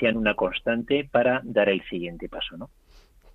sean 0.00 0.16
una 0.16 0.34
constante 0.34 1.08
para 1.10 1.40
dar 1.44 1.68
el 1.68 1.82
siguiente 1.88 2.28
paso, 2.28 2.56
¿no? 2.56 2.70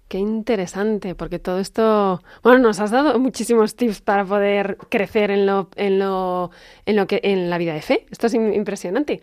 Qué 0.08 0.20
interesante, 0.20 1.16
porque 1.16 1.38
todo 1.38 1.60
esto, 1.60 2.22
bueno, 2.41 2.60
nos 2.60 2.80
has 2.80 2.91
dado 2.91 3.20
muchísimos 3.20 3.76
tips 3.76 3.99
para 3.99 4.24
poder 4.24 4.78
crecer 4.89 5.32
en 5.32 5.45
lo, 5.45 5.70
en 5.76 5.99
lo, 5.99 6.49
en 6.86 6.95
lo 6.95 7.08
que, 7.08 7.20
en 7.24 7.49
la 7.49 7.58
vida 7.58 7.74
de 7.74 7.82
fe. 7.82 8.05
Esto 8.10 8.28
es 8.28 8.34
impresionante. 8.34 9.22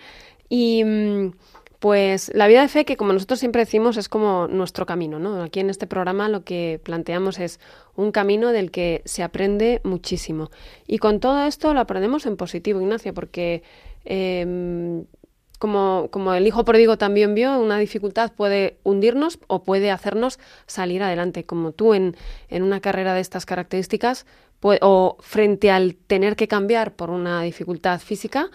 Y 0.50 0.84
mm, 0.84 1.32
pues 1.78 2.30
la 2.34 2.48
vida 2.48 2.60
de 2.60 2.68
fe, 2.68 2.84
que 2.84 2.98
como 2.98 3.14
nosotros 3.14 3.40
siempre 3.40 3.60
decimos, 3.60 3.96
es 3.96 4.10
como 4.10 4.46
nuestro 4.46 4.84
camino, 4.84 5.18
¿no? 5.18 5.42
Aquí 5.42 5.60
en 5.60 5.70
este 5.70 5.86
programa 5.86 6.28
lo 6.28 6.44
que 6.44 6.78
planteamos 6.82 7.38
es 7.38 7.60
un 7.96 8.12
camino 8.12 8.52
del 8.52 8.70
que 8.70 9.00
se 9.06 9.22
aprende 9.22 9.80
muchísimo. 9.84 10.50
Y 10.86 10.98
con 10.98 11.18
todo 11.18 11.46
esto 11.46 11.72
lo 11.72 11.80
aprendemos 11.80 12.26
en 12.26 12.36
positivo, 12.36 12.82
Ignacia, 12.82 13.14
porque 13.14 13.62
eh, 14.04 15.04
como, 15.58 16.08
como 16.10 16.34
el 16.34 16.46
hijo 16.46 16.64
pródigo 16.64 16.98
también 16.98 17.34
vio, 17.34 17.58
una 17.58 17.78
dificultad 17.78 18.32
puede 18.32 18.78
hundirnos 18.82 19.38
o 19.46 19.62
puede 19.62 19.90
hacernos 19.90 20.38
salir 20.66 21.02
adelante. 21.02 21.44
Como 21.44 21.72
tú 21.72 21.94
en, 21.94 22.16
en 22.48 22.62
una 22.62 22.80
carrera 22.80 23.14
de 23.14 23.20
estas 23.20 23.46
características, 23.46 24.26
o 24.80 25.16
frente 25.20 25.70
al 25.70 25.94
tener 25.94 26.36
que 26.36 26.48
cambiar 26.48 26.94
por 26.94 27.10
una 27.10 27.42
dificultad 27.42 28.00
física, 28.00 28.50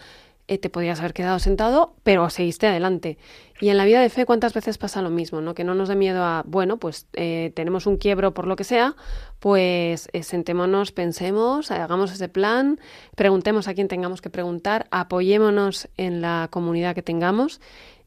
eh, 0.50 0.58
te 0.58 0.72
podías 0.72 1.00
haber 1.00 1.14
quedado 1.14 1.38
sentado, 1.38 1.94
pero 2.02 2.28
seguiste 2.32 2.66
adelante. 2.66 3.20
Y 3.62 3.70
en 3.70 3.78
la 3.78 3.86
vida 3.86 4.02
de 4.02 4.10
fe, 4.10 4.26
¿cuántas 4.26 4.52
veces 4.56 4.80
pasa 4.80 5.00
lo 5.04 5.12
mismo? 5.12 5.42
¿no? 5.42 5.54
Que 5.54 5.64
no 5.64 5.76
nos 5.76 5.90
dé 5.90 5.96
miedo 5.96 6.24
a, 6.24 6.44
bueno, 6.48 6.78
pues 6.78 7.06
eh, 7.14 7.52
tenemos 7.56 7.86
un 7.86 7.98
quiebro 7.98 8.34
por 8.34 8.48
lo 8.48 8.56
que 8.56 8.64
sea, 8.64 8.96
pues 9.38 10.10
eh, 10.12 10.24
sentémonos, 10.24 10.92
pensemos, 10.92 11.70
hagamos 11.70 12.12
ese 12.12 12.30
plan, 12.30 12.80
preguntemos 13.16 13.68
a 13.68 13.76
quien 13.76 13.88
tengamos 13.88 14.22
que 14.22 14.32
preguntar, 14.32 14.88
apoyémonos 14.90 15.88
en 15.98 16.20
la 16.20 16.48
comunidad 16.50 16.96
que 16.96 17.04
tengamos 17.04 17.62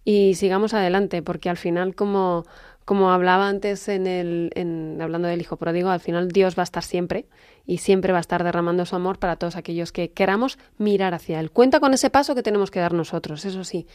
y 0.05 0.35
sigamos 0.35 0.75
adelante, 0.75 1.23
porque 1.23 1.49
al 1.49 1.57
final, 1.57 1.95
como, 1.95 2.45
como 2.85 3.13
hablaba 3.13 3.49
antes 3.49 3.89
en 3.89 4.09
el, 4.09 4.51
en, 4.57 4.99
hablando 5.01 5.29
del 5.29 5.41
hijo 5.41 5.59
pródigo, 5.59 5.91
al 5.91 6.01
final 6.01 6.27
Dios 6.33 6.59
va 6.59 6.63
a 6.63 6.65
estar 6.65 6.83
siempre 6.83 7.27
y 7.67 7.79
siempre 7.79 8.13
va 8.13 8.19
a 8.19 8.21
estar 8.21 8.45
derramando 8.45 8.87
su 8.87 8.97
amor 8.97 9.19
para 9.19 9.37
todos 9.37 9.57
aquellos 9.57 9.93
que 9.93 10.11
queramos 10.11 10.59
mirar 10.79 11.15
hacia 11.15 11.41
Él. 11.41 11.51
Cuenta 11.51 11.81
con 11.81 11.95
ese 11.95 12.11
paso 12.11 12.35
que 12.35 12.43
tenemos 12.43 12.71
que 12.71 12.81
dar 12.81 12.93
nosotros, 12.93 13.45
eso 13.45 13.65
sí. 13.65 13.87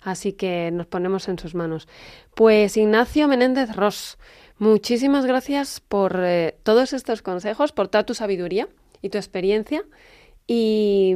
Así 0.00 0.32
que 0.32 0.70
nos 0.70 0.86
ponemos 0.86 1.28
en 1.28 1.38
sus 1.38 1.54
manos. 1.54 1.88
Pues 2.34 2.76
Ignacio 2.76 3.26
Menéndez 3.28 3.74
Ross, 3.74 4.18
muchísimas 4.58 5.26
gracias 5.26 5.80
por 5.80 6.20
eh, 6.22 6.56
todos 6.62 6.92
estos 6.92 7.22
consejos, 7.22 7.72
por 7.72 7.88
toda 7.88 8.04
tu 8.04 8.14
sabiduría 8.14 8.68
y 9.02 9.08
tu 9.08 9.18
experiencia. 9.18 9.84
Y, 10.48 11.14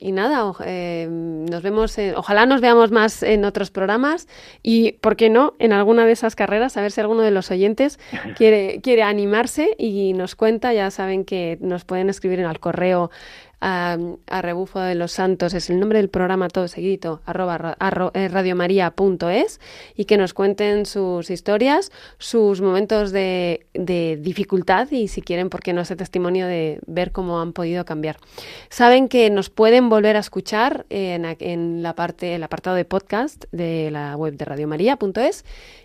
nada, 0.00 0.52
eh, 0.64 1.06
nos 1.10 1.62
vemos, 1.62 1.96
ojalá 2.16 2.46
nos 2.46 2.62
veamos 2.62 2.90
más 2.90 3.22
en 3.22 3.44
otros 3.44 3.70
programas 3.70 4.26
y, 4.62 4.92
¿por 4.92 5.16
qué 5.16 5.28
no?, 5.28 5.54
en 5.58 5.74
alguna 5.74 6.06
de 6.06 6.12
esas 6.12 6.34
carreras, 6.34 6.78
a 6.78 6.80
ver 6.80 6.90
si 6.90 7.00
alguno 7.02 7.20
de 7.20 7.30
los 7.30 7.50
oyentes 7.50 7.98
quiere, 8.36 8.80
quiere 8.82 9.02
animarse 9.02 9.74
y 9.78 10.14
nos 10.14 10.34
cuenta, 10.34 10.72
ya 10.72 10.90
saben 10.90 11.26
que 11.26 11.58
nos 11.60 11.84
pueden 11.84 12.08
escribir 12.08 12.40
en 12.40 12.46
el 12.46 12.58
correo 12.58 13.10
a, 13.60 13.96
Rebufo 14.42 14.80
de 14.80 14.94
los 14.94 15.12
Santos, 15.12 15.54
es 15.54 15.70
el 15.70 15.78
nombre 15.78 15.98
del 15.98 16.08
programa 16.08 16.48
todo 16.48 16.68
seguido, 16.68 17.20
arroba 17.26 17.76
eh, 18.14 18.28
radiomaria.es 18.28 19.60
y 19.94 20.04
que 20.06 20.16
nos 20.16 20.34
cuenten 20.34 20.86
sus 20.86 21.30
historias, 21.30 21.92
sus 22.18 22.60
momentos 22.60 23.12
de, 23.12 23.66
dificultad 24.20 24.90
y 24.90 25.08
si 25.08 25.22
quieren, 25.22 25.50
porque 25.50 25.72
no 25.72 25.82
ese 25.82 25.96
testimonio 25.96 26.46
de 26.46 26.80
ver 26.86 27.12
cómo 27.12 27.40
han 27.40 27.52
podido 27.52 27.84
cambiar. 27.84 28.16
Saben 28.68 29.08
que 29.08 29.30
nos 29.30 29.50
pueden 29.50 29.88
volver 29.88 30.16
a 30.16 30.20
escuchar 30.20 30.86
en, 30.88 31.24
en 31.40 31.82
la 31.82 31.94
parte, 31.94 32.34
el 32.34 32.42
apartado 32.42 32.76
de 32.76 32.84
podcast 32.84 33.44
de 33.52 33.90
la 33.90 34.16
web 34.16 34.36
de 34.36 34.44
radiomaria.es 34.44 35.44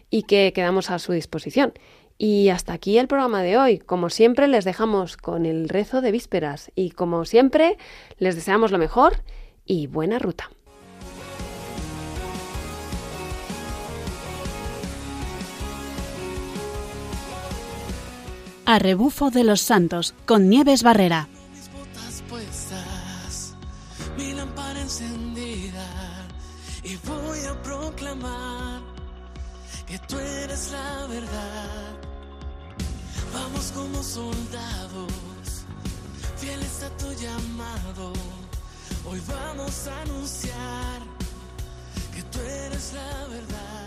y 0.10 0.24
que 0.24 0.54
quedamos 0.54 0.92
a 0.92 1.00
su 1.00 1.12
disposición. 1.12 1.74
Y 2.18 2.50
hasta 2.50 2.74
aquí 2.74 2.98
el 2.98 3.08
programa 3.08 3.42
de 3.42 3.58
hoy. 3.58 3.80
Como 3.80 4.10
siempre, 4.10 4.48
les 4.48 4.64
dejamos 4.64 5.18
con 5.18 5.46
el 5.46 5.68
rezo 5.68 6.02
de 6.02 6.12
vísperas 6.12 6.72
y 6.76 6.92
como 6.92 7.26
siempre, 7.26 7.78
les 8.18 8.36
deseamos 8.36 8.72
lo 8.72 8.78
mejor 8.78 9.22
y 9.66 9.88
buena 9.88 10.20
ruta. 10.20 10.50
A 18.68 18.80
rebufo 18.80 19.30
de 19.30 19.44
los 19.44 19.62
santos 19.62 20.16
con 20.26 20.50
Nieves 20.50 20.82
Barrera. 20.82 21.28
Mis 21.52 21.72
botas 21.72 22.24
puestas, 22.28 23.56
mi 24.18 24.34
lámpara 24.34 24.82
encendida 24.82 25.86
y 26.84 26.96
voy 27.08 27.40
a 27.48 27.62
proclamar 27.62 28.82
que 29.86 30.00
tú 30.08 30.18
eres 30.18 30.72
la 30.72 31.06
verdad. 31.08 31.85
Vamos 33.56 33.72
como 33.72 34.04
soldados, 34.04 35.64
fieles 36.36 36.84
a 36.84 36.90
tu 36.98 37.10
llamado. 37.14 38.12
Hoy 39.10 39.22
vamos 39.30 39.88
a 39.88 40.02
anunciar 40.02 41.02
que 42.14 42.22
tú 42.24 42.40
eres 42.42 42.92
la 42.92 43.28
verdad. 43.30 43.85